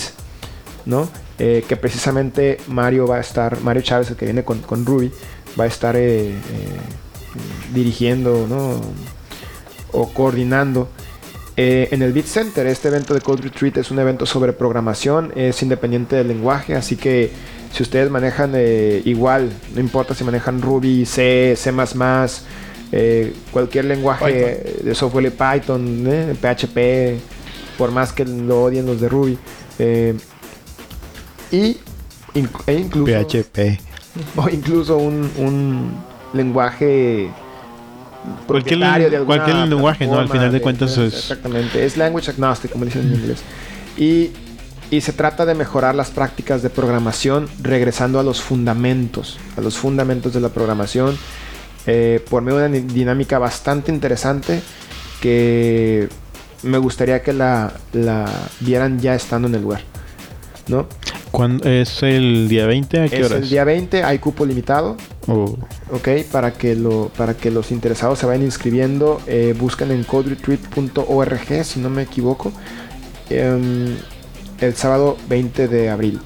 ¿no? 0.84 1.08
Eh, 1.38 1.64
que 1.68 1.76
precisamente 1.76 2.58
Mario 2.68 3.06
va 3.06 3.16
a 3.16 3.20
estar, 3.20 3.60
Mario 3.60 3.82
Chávez, 3.82 4.10
el 4.10 4.16
que 4.16 4.24
viene 4.24 4.44
con, 4.44 4.60
con 4.60 4.86
Ruby, 4.86 5.12
va 5.58 5.64
a 5.64 5.66
estar 5.66 5.96
eh, 5.96 6.30
eh, 6.30 6.36
dirigiendo, 7.74 8.46
¿no? 8.48 8.80
O 9.92 10.12
coordinando. 10.12 10.88
Eh, 11.58 11.88
en 11.90 12.02
el 12.02 12.12
Beat 12.12 12.26
Center, 12.26 12.66
este 12.66 12.88
evento 12.88 13.14
de 13.14 13.20
Code 13.22 13.42
Retreat 13.44 13.78
es 13.78 13.90
un 13.90 13.98
evento 13.98 14.26
sobre 14.26 14.52
programación, 14.52 15.32
es 15.34 15.62
independiente 15.62 16.16
del 16.16 16.28
lenguaje, 16.28 16.74
así 16.74 16.96
que 16.96 17.30
si 17.72 17.82
ustedes 17.82 18.10
manejan 18.10 18.52
eh, 18.54 19.00
igual, 19.06 19.50
no 19.74 19.80
importa 19.80 20.14
si 20.14 20.22
manejan 20.22 20.60
Ruby, 20.60 21.06
C, 21.06 21.54
C++, 21.56 21.72
eh, 22.92 23.32
cualquier 23.52 23.86
lenguaje 23.86 24.80
de 24.82 24.94
software, 24.94 25.32
Python, 25.32 26.04
eh, 26.06 26.34
PHP, 26.38 27.20
por 27.78 27.90
más 27.90 28.12
que 28.12 28.26
lo 28.26 28.64
odien 28.64 28.84
los 28.84 29.00
de 29.00 29.08
Ruby, 29.08 29.38
eh, 29.78 30.14
y 31.50 31.78
inc- 32.34 32.62
e 32.66 32.74
incluso, 32.74 33.12
PHP. 33.12 33.80
o 34.36 34.48
incluso 34.50 34.98
un, 34.98 35.30
un 35.38 35.90
lenguaje 36.34 37.30
Cualquier 38.46 38.78
de 39.10 39.24
cualquier 39.26 39.56
lenguaje, 39.68 40.06
¿no? 40.06 40.12
Al 40.20 40.28
final 40.28 40.52
de 40.52 40.60
cuentas 40.62 40.90
es- 40.98 41.14
Exactamente, 41.14 41.84
es 41.84 41.96
language 41.96 42.30
agnostic, 42.30 42.72
como 42.72 42.84
dicen 42.84 43.02
en 43.06 43.14
inglés. 43.14 43.38
Y, 43.96 44.30
y 44.90 45.00
se 45.00 45.12
trata 45.12 45.44
de 45.46 45.54
mejorar 45.54 45.94
las 45.94 46.10
prácticas 46.10 46.62
de 46.62 46.70
programación 46.70 47.48
regresando 47.62 48.20
a 48.20 48.22
los 48.22 48.40
fundamentos, 48.40 49.38
a 49.56 49.60
los 49.60 49.76
fundamentos 49.76 50.32
de 50.32 50.40
la 50.40 50.48
programación, 50.50 51.16
eh, 51.86 52.24
por 52.30 52.42
medio 52.42 52.58
de 52.58 52.66
una 52.68 52.78
dinámica 52.92 53.38
bastante 53.38 53.90
interesante 53.92 54.60
que 55.20 56.08
me 56.62 56.78
gustaría 56.78 57.22
que 57.22 57.32
la, 57.32 57.72
la 57.92 58.26
vieran 58.60 58.98
ya 59.00 59.14
estando 59.14 59.48
en 59.48 59.54
el 59.54 59.62
lugar. 59.62 59.82
¿No? 60.68 60.86
¿Cuándo 61.30 61.68
es 61.68 62.02
el 62.02 62.48
día 62.48 62.66
20? 62.66 63.00
¿A 63.00 63.08
qué 63.08 63.20
Es 63.20 63.26
horas? 63.26 63.42
el 63.42 63.48
día 63.50 63.64
20, 63.64 64.04
hay 64.04 64.18
cupo 64.18 64.46
limitado. 64.46 64.96
Oh, 65.26 65.56
Ok, 65.90 66.08
para 66.32 66.52
que, 66.54 66.74
lo, 66.74 67.10
para 67.16 67.34
que 67.34 67.50
los 67.50 67.70
interesados 67.70 68.18
se 68.18 68.26
vayan 68.26 68.42
inscribiendo, 68.42 69.20
eh, 69.26 69.54
buscan 69.58 69.90
en 69.90 70.04
coderetreat.org, 70.04 71.64
si 71.64 71.80
no 71.80 71.90
me 71.90 72.02
equivoco, 72.02 72.52
em, 73.28 73.96
el 74.60 74.74
sábado 74.74 75.16
20 75.28 75.68
de 75.68 75.90
abril. 75.90 76.20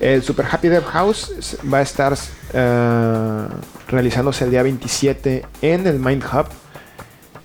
El 0.00 0.22
Super 0.22 0.46
Happy 0.50 0.68
Dev 0.68 0.84
House 0.84 1.56
va 1.72 1.78
a 1.78 1.82
estar 1.82 2.16
eh, 2.52 3.46
realizándose 3.88 4.44
el 4.44 4.50
día 4.50 4.62
27 4.62 5.44
en 5.62 5.86
el 5.86 5.98
Mind 5.98 6.24
Hub. 6.24 6.46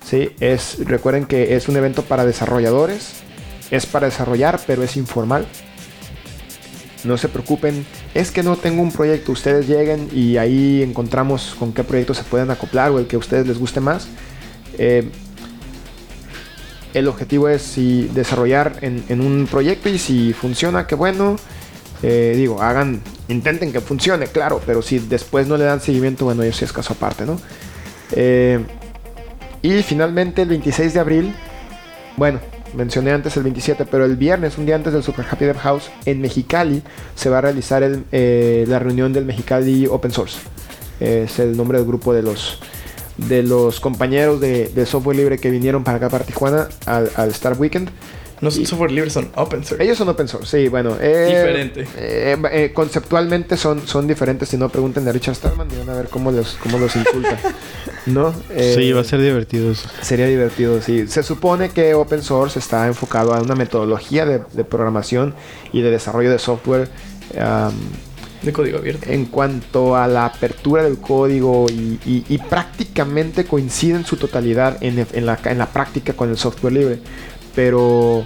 Sí, 0.04 0.32
es, 0.40 0.78
recuerden 0.86 1.26
que 1.26 1.56
es 1.56 1.68
un 1.68 1.78
evento 1.78 2.04
para 2.04 2.26
desarrolladores, 2.26 3.12
es 3.72 3.86
para 3.86 4.08
desarrollar, 4.08 4.60
pero 4.66 4.84
es 4.84 4.98
informal. 4.98 5.46
No 7.04 7.18
se 7.18 7.30
preocupen, 7.30 7.86
es 8.14 8.32
que 8.32 8.44
no 8.44 8.58
tengo 8.58 8.82
un 8.82 8.92
proyecto, 8.92 9.32
ustedes 9.32 9.68
lleguen 9.68 10.10
y 10.14 10.38
ahí 10.38 10.84
encontramos 10.84 11.56
con 11.58 11.72
qué 11.72 11.84
proyecto 11.84 12.14
se 12.14 12.24
pueden 12.24 12.52
acoplar 12.52 12.92
o 12.92 13.00
el 13.00 13.08
que 13.08 13.16
a 13.16 13.20
ustedes 13.20 13.48
les 13.48 13.58
guste 13.58 13.80
más. 13.80 14.08
Eh, 14.78 15.10
el 16.94 17.08
objetivo 17.08 17.48
es 17.50 17.62
si 17.62 18.10
desarrollar 18.14 18.80
en, 18.82 19.22
un 19.22 19.48
proyecto 19.50 19.90
y 19.90 19.98
si 19.98 20.34
funciona, 20.34 20.88
qué 20.88 20.96
bueno. 20.96 21.38
Eh, 22.02 22.34
digo, 22.36 22.62
hagan, 22.62 23.02
intenten 23.28 23.72
que 23.72 23.82
funcione, 23.82 24.28
claro, 24.28 24.62
pero 24.66 24.82
si 24.82 25.00
después 25.00 25.48
no 25.48 25.58
le 25.58 25.66
dan 25.66 25.82
seguimiento, 25.82 26.26
bueno, 26.26 26.44
eso 26.44 26.60
sí 26.60 26.66
es 26.66 26.74
caso 26.74 26.94
aparte, 26.94 27.26
¿no? 27.26 27.40
Eh, 28.14 28.64
y 29.62 29.84
finalmente 29.84 30.42
el 30.42 30.50
26 30.50 30.94
de 30.94 31.00
abril, 31.00 31.36
bueno, 32.16 32.40
mencioné 32.74 33.12
antes 33.12 33.36
el 33.38 33.44
27, 33.44 33.86
pero 33.86 34.06
el 34.06 34.16
viernes, 34.16 34.58
un 34.58 34.66
día 34.66 34.76
antes 34.76 34.94
del 34.94 35.04
Super 35.04 35.26
Happy 35.30 35.46
Dev 35.46 35.58
House, 35.58 35.90
en 36.06 36.22
Mexicali 36.22 36.84
se 37.16 37.30
va 37.30 37.40
a 37.40 37.42
realizar 37.42 37.84
el, 37.84 38.04
eh, 38.12 38.66
la 38.68 38.80
reunión 38.80 39.14
del 39.14 39.26
Mexicali 39.26 39.88
Open 39.88 40.12
Source. 40.12 40.40
Es 41.00 41.40
el 41.40 41.56
nombre 41.56 41.78
del 41.78 41.88
grupo 41.88 42.14
de 42.14 42.22
los 42.22 42.60
de 43.28 43.44
los 43.44 43.82
compañeros 43.82 44.40
de, 44.40 44.70
de 44.70 44.86
software 44.86 45.18
libre 45.18 45.38
que 45.40 45.50
vinieron 45.50 45.84
para 45.84 45.98
acá, 45.98 46.10
para 46.10 46.24
Tijuana, 46.24 46.70
al, 46.86 47.12
al 47.16 47.30
Star 47.32 47.58
Weekend. 47.60 47.90
No 48.42 48.52
son 48.52 48.62
Y- 48.62 48.66
software 48.66 48.92
libre, 48.92 49.10
son 49.10 49.30
open 49.36 49.66
source. 49.66 49.84
Ellos 49.84 49.98
son 49.98 50.08
open 50.10 50.28
source, 50.28 50.58
sí, 50.62 50.68
bueno. 50.70 50.96
eh, 51.02 51.26
Diferente. 51.28 51.88
eh, 51.98 52.38
eh, 52.52 52.72
conceptualmente 52.74 53.58
son, 53.58 53.86
son 53.88 54.08
diferentes. 54.08 54.48
Si 54.50 54.58
no, 54.58 54.70
pregunten 54.70 55.08
a 55.08 55.12
Richard 55.12 55.36
Stallman 55.36 55.68
y 55.74 55.78
van 55.80 55.90
a 55.90 55.98
ver 55.98 56.08
cómo 56.10 56.32
los, 56.32 56.58
cómo 56.64 56.78
los 56.80 56.96
insulta. 56.96 57.38
¿No? 58.06 58.34
Eh, 58.50 58.76
sí, 58.78 58.92
va 58.94 59.02
a 59.02 59.04
ser 59.04 59.22
divertido 59.22 59.72
eso. 59.72 59.90
Sería 60.02 60.26
divertido, 60.28 60.82
sí. 60.82 61.08
Se 61.08 61.22
supone 61.22 61.70
que 61.70 61.94
open 61.94 62.24
source 62.24 62.58
está 62.60 62.88
enfocado 62.88 63.34
a 63.34 63.42
una 63.42 63.56
metodología 63.56 64.26
de, 64.26 64.42
de 64.54 64.64
programación 64.64 65.36
y 65.74 65.82
de 65.82 65.92
desarrollo 65.92 66.32
de 66.32 66.40
software 66.40 66.88
am, 67.40 67.74
De 68.42 68.54
código 68.54 68.78
abierto. 68.78 69.10
en 69.10 69.26
cuanto 69.26 69.98
a 69.98 70.08
la 70.08 70.26
apertura 70.26 70.82
del 70.84 70.98
código 71.00 71.66
y, 71.70 72.00
y- 72.06 72.26
y 72.30 72.38
prácticamente 72.38 73.44
coincide 73.46 73.98
en 73.98 74.06
su 74.06 74.16
totalidad 74.16 74.78
en, 74.82 75.06
en 75.12 75.26
la, 75.26 75.38
en 75.44 75.58
la 75.58 75.66
práctica 75.68 76.14
con 76.14 76.30
el 76.30 76.38
software 76.38 76.72
libre. 76.74 77.00
Pero, 77.56 78.24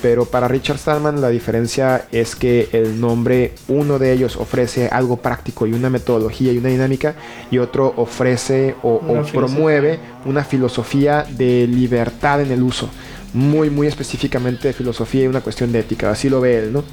pero 0.00 0.24
para 0.24 0.48
Richard 0.48 0.78
Stallman 0.78 1.20
la 1.20 1.28
diferencia 1.28 2.06
es 2.12 2.36
que 2.36 2.68
el 2.72 3.00
nombre, 3.00 3.54
uno 3.68 3.98
de 3.98 4.12
ellos 4.12 4.36
ofrece 4.36 4.88
algo 4.88 5.16
práctico 5.18 5.66
y 5.66 5.72
una 5.72 5.90
metodología 5.90 6.52
y 6.52 6.58
una 6.58 6.68
dinámica 6.68 7.14
y 7.50 7.58
otro 7.58 7.92
ofrece 7.96 8.74
o, 8.82 9.00
promueve 9.32 10.00
una 10.24 10.44
filosofía 10.44 11.24
de 11.28 11.66
libertad 11.66 12.40
en 12.40 12.50
el 12.50 12.62
uso. 12.62 12.88
Muy, 13.34 13.70
muy 13.70 13.86
específicamente 13.86 14.68
de 14.68 14.74
filosofía 14.74 15.24
y 15.24 15.26
una 15.26 15.40
cuestión 15.40 15.72
de 15.72 15.78
ética. 15.80 16.10
Así 16.10 16.28
lo 16.28 16.40
ve 16.40 16.58
él, 16.58 16.72
¿no? 16.72 16.84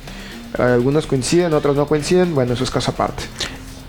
Algunos 0.58 1.06
coinciden, 1.06 1.54
otros 1.54 1.76
no 1.76 1.86
coinciden. 1.86 2.34
Bueno, 2.34 2.54
eso 2.54 2.64
es 2.64 2.72
caso 2.72 2.92
aparte. 2.92 3.24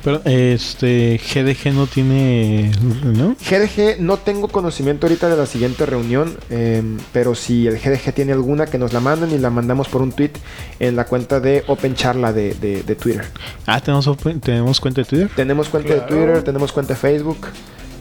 Pero 0.02 0.22
este 0.24 1.18
GDG 1.22 1.74
no 1.74 1.86
tiene, 1.86 2.70
¿no? 3.04 3.36
GDG, 3.38 4.00
no 4.00 4.16
tengo 4.16 4.48
conocimiento 4.48 5.06
ahorita 5.06 5.28
de 5.28 5.36
la 5.36 5.44
siguiente 5.44 5.84
reunión, 5.84 6.36
em, 6.48 6.96
pero 7.12 7.34
si 7.34 7.66
el 7.66 7.78
GDG 7.78 8.14
tiene 8.14 8.32
alguna, 8.32 8.64
que 8.66 8.78
nos 8.78 8.92
la 8.94 9.00
manden 9.00 9.30
y 9.32 9.38
la 9.38 9.50
mandamos 9.50 9.88
por 9.88 10.00
un 10.00 10.12
tweet 10.12 10.30
en 10.78 10.96
la 10.96 11.04
cuenta 11.04 11.38
de 11.40 11.64
Open 11.66 11.94
Charla 11.94 12.32
de, 12.32 12.54
de- 12.54 12.82
de 12.82 12.94
Twitter. 12.94 13.24
Ah, 13.66 13.80
tenemos, 13.80 14.06
open- 14.06 14.40
tenemos 14.40 14.80
cuenta 14.80 15.02
de 15.02 15.04
Twitter. 15.06 15.30
Tenemos 15.36 15.68
cuenta 15.68 15.94
de. 15.94 16.00
Twitter, 16.00 16.42
tenemos 16.42 16.72
cuenta 16.72 16.94
de 16.94 16.98
Facebook, 17.00 17.46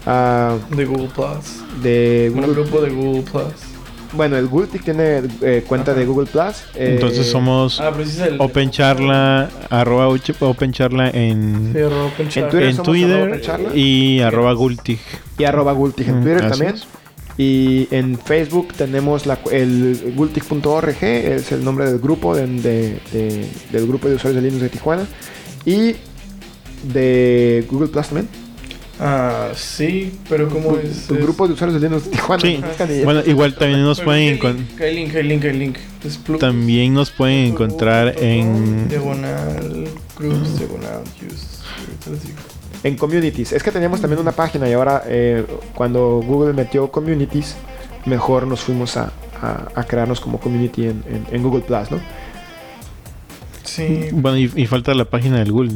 ah, 0.05 0.55
De 0.75 0.85
Google 0.85 1.09
Plus. 1.13 1.83
de 1.83 2.31
Un 2.33 2.41
Google. 2.41 2.53
grupo 2.53 2.81
de 2.81 2.89
Google 2.91 3.21
Plus. 3.23 3.68
Bueno, 4.13 4.37
el 4.37 4.47
Gultic 4.47 4.83
tiene 4.83 5.21
eh, 5.41 5.63
cuenta 5.67 5.91
Ajá. 5.91 5.99
de 5.99 6.05
Google 6.07 6.25
Plus. 6.27 6.63
eh, 6.75 6.93
Entonces 6.95 7.27
somos 7.29 7.79
Ah, 7.79 7.91
el. 8.27 8.41
Open 8.41 8.71
Charla, 8.71 9.49
arroba 9.69 10.07
Open 10.39 10.71
Charla 10.71 11.09
en, 11.11 11.71
Sí, 11.73 11.79
arroba 11.79 12.05
Open 12.05 12.27
Charla. 12.29 12.49
Twitter 12.49 12.69
en 12.69 12.77
Twitter 12.77 13.27
Open 13.27 13.41
Charla. 13.41 13.69
y 13.75 14.19
arroba 14.21 14.53
Gultig. 14.53 14.99
y 15.37 15.43
arroba 15.43 15.73
Gultic 15.73 16.07
en 16.07 16.19
Mm, 16.19 16.23
Twitter 16.23 16.49
también. 16.49 16.73
es. 16.75 16.87
Y 17.37 17.87
en 17.91 18.17
Facebook 18.19 18.73
tenemos 18.73 19.25
la, 19.25 19.37
cu- 19.37 19.51
el 19.51 20.13
gultic.org, 20.15 20.97
es 21.03 21.51
el 21.53 21.63
nombre 21.63 21.85
del 21.89 21.99
grupo, 21.99 22.35
de- 22.35 22.47
de- 22.47 22.99
de- 23.13 23.45
del 23.71 23.87
grupo 23.87 24.09
de 24.09 24.15
usuarios 24.15 24.43
de 24.43 24.49
Linux 24.49 24.63
de 24.63 24.69
Tijuana. 24.69 25.05
Y 25.65 25.95
de 26.91 27.65
Google 27.69 27.87
Plus 27.89 28.07
también. 28.07 28.27
Ah, 29.01 29.51
sí, 29.55 30.19
pero 30.27 30.49
¿cómo 30.49 30.75
es? 30.77 31.07
tu 31.07 31.15
es- 31.15 31.21
grupo 31.21 31.47
de 31.47 31.53
usuarios 31.53 31.81
de 31.81 31.87
Linux 31.87 32.05
de 32.05 32.11
Tijuana. 32.17 32.41
Sí. 32.41 32.57
¿no? 32.61 32.67
Canilla. 32.77 33.05
Bueno, 33.05 33.21
igual 33.25 33.55
también 33.55 33.81
nos 33.83 34.01
pueden 34.01 34.37
¿qué 34.37 34.47
encon- 34.47 34.55
link? 34.57 34.77
¿Qué 34.77 34.91
link? 34.91 35.11
¿Qué 35.13 35.23
link? 35.23 35.41
¿Qué 35.41 35.53
link? 35.53 35.77
También 36.39 36.93
nos 36.93 37.09
pueden 37.11 37.45
encontrar 37.45 38.15
en 38.17 38.89
Diagonal, 38.89 39.85
groups, 40.17 40.59
diagonal, 40.59 41.01
use. 41.25 41.59
En 42.83 42.95
communities. 42.97 43.51
Es 43.53 43.63
que 43.63 43.71
teníamos 43.71 43.99
también 44.01 44.19
una 44.21 44.31
página 44.31 44.69
y 44.69 44.73
ahora 44.73 45.03
eh, 45.05 45.45
cuando 45.75 46.21
Google 46.25 46.53
metió 46.53 46.89
communities, 46.91 47.55
mejor 48.05 48.47
nos 48.47 48.61
fuimos 48.61 48.95
a, 48.97 49.11
a- 49.41 49.67
a 49.75 49.83
crearnos 49.85 50.19
como 50.21 50.39
community 50.39 50.83
en, 50.83 51.03
en- 51.09 51.25
en 51.31 51.43
Google 51.43 51.61
Plus, 51.61 51.91
¿no? 51.91 51.99
Sí, 53.63 54.07
bueno 54.11 54.37
y, 54.37 54.51
y 54.55 54.65
falta 54.65 54.93
la 54.93 55.05
página 55.05 55.37
del 55.39 55.51
Google. 55.51 55.71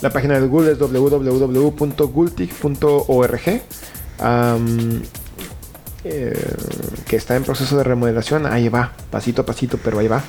La 0.00 0.10
página 0.10 0.38
de 0.38 0.46
Google 0.46 0.72
es 0.72 0.78
www.gultig.org. 0.78 1.62
eh, 6.04 6.56
que 7.06 7.16
está 7.16 7.36
en 7.36 7.44
proceso 7.44 7.78
de 7.78 7.84
remodelación. 7.84 8.46
Ahí 8.46 8.68
va, 8.68 8.92
pasito 9.10 9.42
a 9.42 9.46
pasito, 9.46 9.78
pero 9.82 9.98
ahí 9.98 10.08
va. 10.08 10.22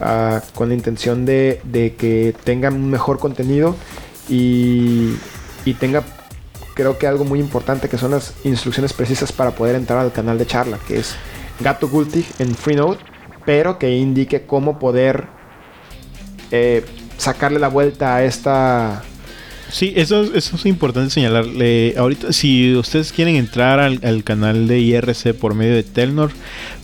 Ah, 0.00 0.42
con 0.54 0.68
la 0.68 0.74
intención 0.74 1.24
de, 1.24 1.60
de 1.64 1.94
que 1.94 2.34
tenga 2.44 2.68
un 2.68 2.90
mejor 2.90 3.18
contenido 3.18 3.76
y, 4.28 5.16
y 5.64 5.74
tenga, 5.74 6.02
creo 6.74 6.98
que 6.98 7.06
algo 7.06 7.24
muy 7.24 7.40
importante, 7.40 7.88
que 7.88 7.96
son 7.96 8.10
las 8.10 8.34
instrucciones 8.44 8.92
precisas 8.92 9.32
para 9.32 9.52
poder 9.52 9.74
entrar 9.74 9.98
al 10.00 10.12
canal 10.12 10.36
de 10.36 10.46
charla, 10.46 10.78
que 10.86 10.98
es 10.98 11.14
Gato 11.60 11.88
Gultig 11.88 12.26
en 12.38 12.54
Freenode, 12.54 12.98
pero 13.46 13.78
que 13.78 13.90
indique 13.96 14.44
cómo 14.44 14.78
poder 14.78 15.28
eh, 16.50 16.84
sacarle 17.18 17.58
la 17.58 17.68
vuelta 17.68 18.16
a 18.16 18.24
esta 18.24 19.02
Sí, 19.68 19.92
eso, 19.96 20.22
es 20.34 20.64
importante 20.64 21.10
señalarle. 21.10 21.94
Ahorita, 21.96 22.32
si 22.32 22.74
ustedes 22.76 23.12
quieren 23.12 23.36
entrar 23.36 23.80
al, 23.80 24.00
al 24.04 24.22
canal 24.22 24.68
de 24.68 24.78
IRC 24.78 25.34
por 25.34 25.54
medio 25.54 25.74
de 25.74 25.82
Telnor, 25.82 26.30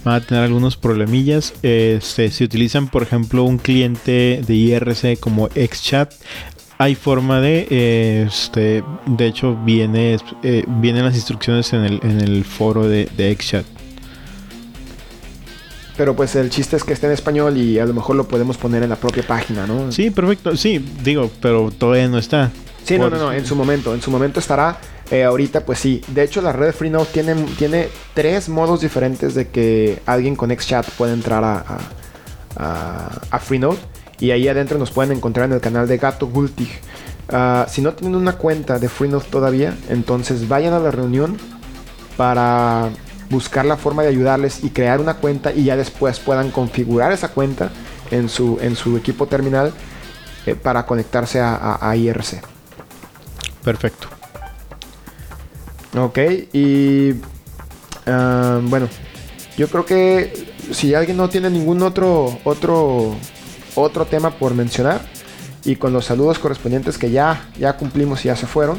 van 0.04 0.16
a 0.16 0.20
tener 0.20 0.42
algunos 0.42 0.76
problemillas. 0.76 1.54
Este, 1.62 2.30
si 2.30 2.44
utilizan, 2.44 2.88
por 2.88 3.02
ejemplo, 3.02 3.44
un 3.44 3.58
cliente 3.58 4.42
de 4.44 4.54
IRC 4.54 5.20
como 5.20 5.48
XChat, 5.48 6.12
hay 6.78 6.96
forma 6.96 7.40
de, 7.40 8.24
este, 8.26 8.82
de 9.06 9.26
hecho, 9.26 9.56
viene, 9.64 10.18
eh, 10.42 10.64
vienen 10.66 11.04
las 11.04 11.14
instrucciones 11.14 11.72
en 11.72 11.84
el, 11.84 12.00
en 12.02 12.20
el 12.20 12.44
foro 12.44 12.88
de, 12.88 13.08
de 13.16 13.36
XChat. 13.36 13.81
Pero 15.96 16.16
pues 16.16 16.34
el 16.36 16.48
chiste 16.50 16.76
es 16.76 16.84
que 16.84 16.92
esté 16.94 17.06
en 17.06 17.12
español 17.12 17.56
y 17.56 17.78
a 17.78 17.84
lo 17.84 17.92
mejor 17.92 18.16
lo 18.16 18.26
podemos 18.26 18.56
poner 18.56 18.82
en 18.82 18.88
la 18.88 18.96
propia 18.96 19.22
página, 19.26 19.66
¿no? 19.66 19.92
Sí, 19.92 20.10
perfecto. 20.10 20.56
Sí, 20.56 20.84
digo, 21.04 21.30
pero 21.40 21.70
todavía 21.70 22.08
no 22.08 22.18
está. 22.18 22.50
Sí, 22.84 22.98
no, 22.98 23.10
no, 23.10 23.18
no, 23.18 23.32
en 23.32 23.44
su 23.46 23.54
momento, 23.54 23.94
en 23.94 24.00
su 24.02 24.10
momento 24.10 24.40
estará. 24.40 24.78
eh, 25.10 25.24
ahorita, 25.24 25.66
pues 25.66 25.78
sí. 25.78 26.02
De 26.08 26.22
hecho, 26.22 26.40
la 26.40 26.52
red 26.52 26.66
de 26.66 26.72
Freenode 26.72 27.06
tiene, 27.12 27.34
tiene 27.58 27.88
tres 28.14 28.48
modos 28.48 28.80
diferentes 28.80 29.34
de 29.34 29.48
que 29.48 30.00
alguien 30.06 30.34
con 30.36 30.50
XChat 30.50 30.88
pueda 30.92 31.12
entrar 31.12 31.44
a, 31.44 31.58
a, 31.58 31.78
a- 32.56 33.20
a 33.30 33.38
Freenode. 33.38 33.78
Y 34.18 34.30
ahí 34.30 34.48
adentro 34.48 34.78
nos 34.78 34.90
pueden 34.90 35.12
encontrar 35.16 35.46
en 35.46 35.52
el 35.52 35.60
canal 35.60 35.86
de 35.86 35.98
Gato 35.98 36.26
Gultig. 36.28 36.70
Ah, 37.28 37.66
si 37.68 37.82
no 37.82 37.92
tienen 37.92 38.16
una 38.16 38.32
cuenta 38.32 38.78
de 38.78 38.88
Freenode 38.88 39.26
todavía, 39.30 39.76
entonces 39.90 40.48
vayan 40.48 40.72
a 40.72 40.78
la 40.78 40.90
reunión 40.90 41.36
para 42.16 42.88
buscar 43.32 43.64
la 43.64 43.76
forma 43.76 44.02
de 44.02 44.08
ayudarles 44.10 44.62
y 44.62 44.70
crear 44.70 45.00
una 45.00 45.14
cuenta 45.14 45.52
y 45.52 45.64
ya 45.64 45.76
después 45.76 46.20
puedan 46.20 46.50
configurar 46.52 47.10
esa 47.12 47.28
cuenta 47.28 47.70
en 48.10 48.28
su, 48.28 48.58
en 48.62 48.76
su 48.76 48.96
equipo 48.96 49.26
terminal 49.26 49.72
eh, 50.46 50.54
para 50.54 50.86
conectarse 50.86 51.40
a, 51.40 51.54
a- 51.56 51.90
a 51.90 51.96
IRC. 51.96 52.40
Perfecto. 53.64 54.08
Ok, 55.98 56.18
y 56.52 57.14
ah, 58.06 58.60
bueno, 58.62 58.88
yo 59.58 59.68
creo 59.68 59.84
que 59.84 60.54
si 60.72 60.94
alguien 60.94 61.16
no 61.16 61.28
tiene 61.28 61.50
ningún 61.50 61.82
otro 61.82 62.38
otro 62.44 63.14
otro 63.74 64.04
tema 64.06 64.30
por 64.30 64.54
mencionar 64.54 65.00
y 65.64 65.76
con 65.76 65.92
los 65.92 66.06
saludos 66.06 66.38
correspondientes 66.38 66.96
que 66.98 67.10
ya 67.10 67.48
ya 67.58 67.76
cumplimos 67.76 68.24
y 68.24 68.28
ya 68.28 68.36
se 68.36 68.46
fueron, 68.46 68.78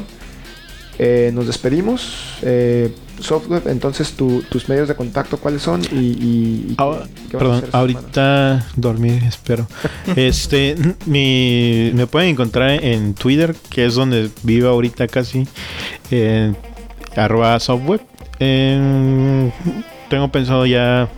eh, 0.98 1.30
nos 1.34 1.46
despedimos. 1.46 2.38
Eh, 2.42 2.94
Software, 3.20 3.62
entonces 3.66 4.12
tu- 4.14 4.42
tus 4.50 4.68
medios 4.68 4.88
de 4.88 4.96
contacto 4.96 5.36
cuáles 5.38 5.62
son 5.62 5.82
y, 5.84 5.96
y- 5.98 6.66
y 6.72 6.76
qué- 7.30 7.38
perdón, 7.38 7.64
ahorita 7.70 8.66
dormir, 8.74 9.22
espero. 9.24 9.68
este, 10.16 10.74
mi, 11.06 11.92
me 11.94 12.08
pueden 12.08 12.30
encontrar 12.30 12.70
en 12.84 13.14
Twitter, 13.14 13.54
que 13.70 13.86
es 13.86 13.94
donde 13.94 14.30
vivo 14.42 14.68
ahorita 14.68 15.06
casi, 15.06 15.46
en 16.10 16.56
arroba 17.14 17.58
softweb. 17.60 18.00
Em, 18.40 19.52
tengo 20.10 20.32
pensado 20.32 20.66
ya 20.66 21.08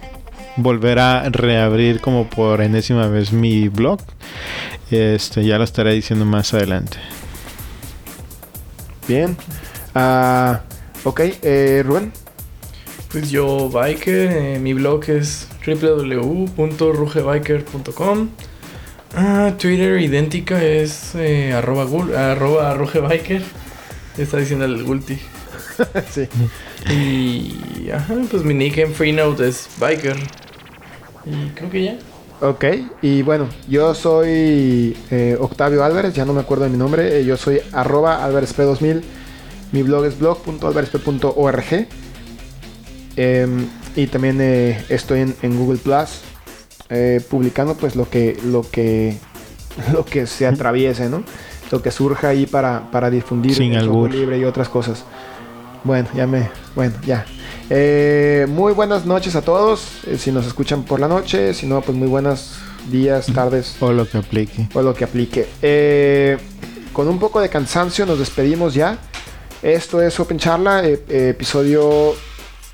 volver 0.59 0.99
a 0.99 1.31
reabrir 1.31 2.01
como 2.03 2.29
por 2.29 2.61
enésima 2.61 3.07
vez 3.09 3.33
mi 3.33 3.69
blog. 3.69 4.01
Este, 4.91 5.47
ya 5.47 5.57
lo 5.57 5.65
estaré 5.65 5.95
diciendo 5.95 6.27
más 6.27 6.53
adelante. 6.53 6.99
Bien. 9.09 9.37
Ah, 9.99 10.61
ok, 11.05 11.21
eh, 11.43 11.83
Rubén. 11.87 12.13
Pues 13.11 13.31
yo, 13.31 13.71
Biker, 13.71 14.31
eh, 14.31 14.59
mi 14.59 14.75
blog 14.75 15.09
es 15.09 15.49
www.rugebiker.com. 15.67 18.29
Ah, 19.15 19.55
Twitter 19.59 19.99
idéntica 20.01 20.63
es 20.63 21.15
eh, 21.15 21.55
arroba, 21.55 21.87
gul- 21.87 22.15
arroba 22.15 22.75
rugebiker. 22.75 23.41
Está 24.19 24.37
diciendo 24.37 24.67
el 24.67 24.85
Gulti. 24.85 25.19
sí. 26.13 26.29
Y 26.93 27.89
ajá, 27.91 28.17
pues 28.31 28.43
mi 28.45 28.53
nick 28.53 28.77
en 28.79 28.93
Freenode 28.93 29.49
es 29.49 29.67
Biker. 29.81 30.17
Y 31.25 31.49
creo 31.55 31.71
que 31.71 31.85
ya. 31.85 31.97
Ok, 32.43 32.65
y 33.01 33.23
bueno, 33.23 33.49
yo 33.67 33.95
soy 33.95 34.95
eh, 35.11 35.39
Octavio 35.41 35.83
Álvarez, 35.83 36.13
ya 36.13 36.27
no 36.27 36.35
me 36.35 36.41
acuerdo 36.43 36.65
de 36.65 36.71
mi 36.71 36.77
nombre, 36.77 37.21
eh, 37.21 37.25
yo 37.25 37.39
soy 37.39 37.63
arroba 37.73 38.29
álvarezp2000, 38.29 39.01
mi 39.73 39.83
blog 39.83 40.05
es 40.07 40.19
blog.alvarezp.org 40.19 41.87
Em, 43.17 43.67
y 43.97 44.07
también 44.09 44.39
eh, 44.41 44.85
estoy 44.91 45.21
en, 45.21 45.35
en 45.41 45.59
Google 45.59 45.79
Plus 45.79 46.21
eh, 46.91 47.23
publicando 47.31 47.75
pues 47.75 47.97
lo 47.97 48.09
que 48.09 48.39
lo 48.45 48.63
que 48.71 49.17
lo 49.93 50.05
que 50.05 50.27
se 50.27 50.47
atraviese, 50.47 51.09
¿no? 51.09 51.25
Lo 51.73 51.83
que 51.83 51.91
surja 51.91 52.29
ahí 52.29 52.47
para, 52.47 52.91
para 52.93 53.11
difundir 53.11 53.55
Sin 53.55 53.73
el 53.73 53.91
libre 54.11 54.39
y 54.39 54.45
otras 54.45 54.69
cosas. 54.69 55.05
Bueno, 55.83 56.09
ya 56.15 56.27
me. 56.27 56.49
Bueno, 56.77 56.95
ya. 57.05 57.25
Eh, 57.71 58.47
muy 58.49 58.73
buenas 58.73 59.07
noches 59.07 59.35
a 59.35 59.43
todos. 59.43 60.01
si 60.19 60.31
nos 60.31 60.47
escuchan 60.47 60.85
por 60.85 61.01
la 61.01 61.09
noche, 61.09 61.55
si 61.55 61.67
no, 61.67 61.81
pues 61.81 61.97
muy 61.97 62.07
buenos 62.07 62.59
días, 62.91 63.27
tardes 63.27 63.77
O 63.81 63.93
lo 63.93 64.09
que 64.09 64.19
aplique. 64.19 64.69
o 64.75 64.83
lo 64.83 64.95
que 64.95 65.05
aplique. 65.05 66.39
Con 66.93 67.09
un 67.09 67.19
poco 67.19 67.41
de 67.41 67.49
cansancio 67.49 68.07
nos 68.07 68.19
despedimos 68.19 68.75
ya. 68.75 68.99
Esto 69.67 70.01
es 70.01 70.19
Open 70.21 70.39
Charla, 70.39 70.85
eh, 70.87 71.03
eh, 71.09 71.29
episodio 71.31 72.15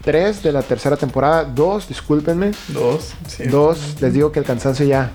3 0.05 0.43
de 0.43 0.53
la 0.53 0.61
tercera 0.61 0.95
temporada. 0.95 1.43
2, 1.45 1.88
discúlpenme. 1.88 2.51
Dos. 2.68 3.14
sí. 3.26 3.45
2, 3.45 3.97
les 4.03 4.12
digo 4.12 4.30
que 4.30 4.40
el 4.40 4.45
cansancio 4.45 4.84
ya, 4.84 5.11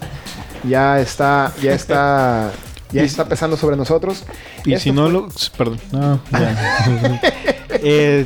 ya 0.67 0.99
está, 0.99 1.53
ya 1.61 1.73
está, 1.75 2.51
ya 2.91 3.03
está 3.03 3.25
pesando 3.29 3.57
sobre 3.57 3.75
nosotros. 3.75 4.23
Y 4.65 4.73
Esto 4.73 4.85
si 4.85 4.91
no 4.91 5.03
fue- 5.03 5.11
lo. 5.11 5.27
Perdón. 5.55 5.79
No, 5.91 6.19
ya. 6.31 7.21
eh, 7.69 8.25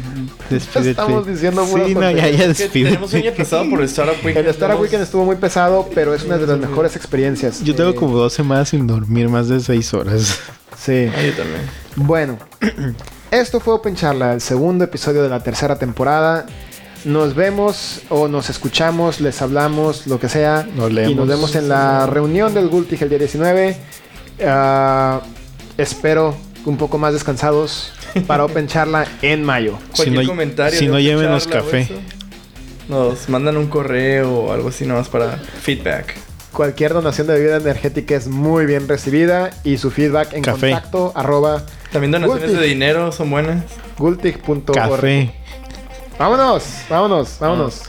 despídete. 0.50 0.92
Estamos 0.92 1.28
diciendo 1.28 1.66
Sí, 1.66 1.94
no, 1.94 2.10
ya, 2.10 2.14
ya 2.14 2.28
Es 2.30 2.38
que 2.38 2.48
despídete. 2.48 2.90
tenemos 2.96 3.12
un 3.14 3.20
año 3.20 3.34
pasado 3.34 3.70
por 3.70 3.80
el 3.80 3.86
Startup 3.88 4.16
Weekend. 4.26 4.46
El 4.46 4.52
Startup 4.54 4.80
Weekend 4.82 5.04
estuvo 5.04 5.26
muy 5.26 5.36
pesado, 5.36 5.90
pero 5.94 6.14
es 6.14 6.24
una 6.24 6.38
de 6.38 6.48
las 6.48 6.58
mejores 6.58 6.96
experiencias. 6.96 7.62
Yo 7.66 7.76
tengo 7.76 7.90
Eh, 7.90 7.96
como 7.96 8.18
dos 8.18 8.32
semanas 8.32 8.70
sin 8.70 8.88
dormir 8.88 9.28
más 9.28 9.50
de 9.50 9.60
seis 9.60 9.94
horas. 9.94 10.40
Sí. 10.78 11.12
Ah, 11.14 11.22
yo 11.22 11.34
también. 11.34 11.62
Bueno, 11.98 12.38
esto 13.32 13.60
fue 13.60 13.74
Open 13.74 13.96
Charla, 13.96 14.34
el 14.34 14.42
segundo 14.42 14.84
episodio 14.84 15.24
de 15.24 15.30
la 15.30 15.42
tercera 15.42 15.78
temporada. 15.78 16.46
Nos 17.06 17.34
vemos 17.34 18.02
o 18.10 18.28
nos 18.28 18.50
escuchamos, 18.50 19.22
les 19.22 19.42
hablamos, 19.42 20.06
lo 20.06 20.20
que 20.20 20.30
sea. 20.30 20.68
Nos 20.76 20.92
Y 20.92 20.94
leemos. 20.94 21.16
nos 21.16 21.28
vemos 21.28 21.56
en 21.56 21.68
la 21.70 22.06
reunión 22.06 22.54
del 22.54 22.68
Gultig 22.70 23.02
el 23.02 23.10
día 23.10 23.18
19. 23.18 23.76
Ah, 24.46 25.22
espero 25.78 26.36
un 26.66 26.78
poco 26.78 26.98
más 27.00 27.14
descansados 27.14 27.92
para 28.28 28.46
Open 28.46 28.68
Charla 28.68 29.08
en 29.22 29.44
mayo. 29.44 29.78
Si 29.94 30.12
no- 30.12 30.24
comentario. 30.28 30.78
si 30.78 30.88
no, 30.88 31.00
llévenos 31.00 31.48
café. 31.48 31.88
Nos 32.88 33.30
mandan 33.30 33.58
un 33.58 33.68
correo 33.68 34.32
o 34.32 34.54
algo 34.54 34.70
así 34.70 34.86
nomás 34.86 35.08
para 35.08 35.38
feedback. 35.38 36.16
Cualquier 36.54 36.94
donación 36.94 37.28
de 37.28 37.34
bebida 37.36 37.58
energética 37.58 38.16
es 38.16 38.28
muy 38.28 38.66
bien 38.66 38.88
recibida 38.88 39.52
y 39.64 39.78
su 39.78 39.90
feedback 39.90 40.34
en 40.34 40.44
Café. 40.44 40.72
contacto 40.72 41.12
arroba 41.16 41.64
También 41.92 42.12
donaciones 42.12 42.44
Gultig. 42.48 42.60
de 42.60 42.68
dinero 42.68 43.12
son 43.12 43.30
buenas. 43.32 43.64
gultig.org. 43.98 44.74
Café. 44.74 45.34
Vámonos, 46.20 46.64
vámonos, 46.90 47.38
vámonos. 47.40 47.82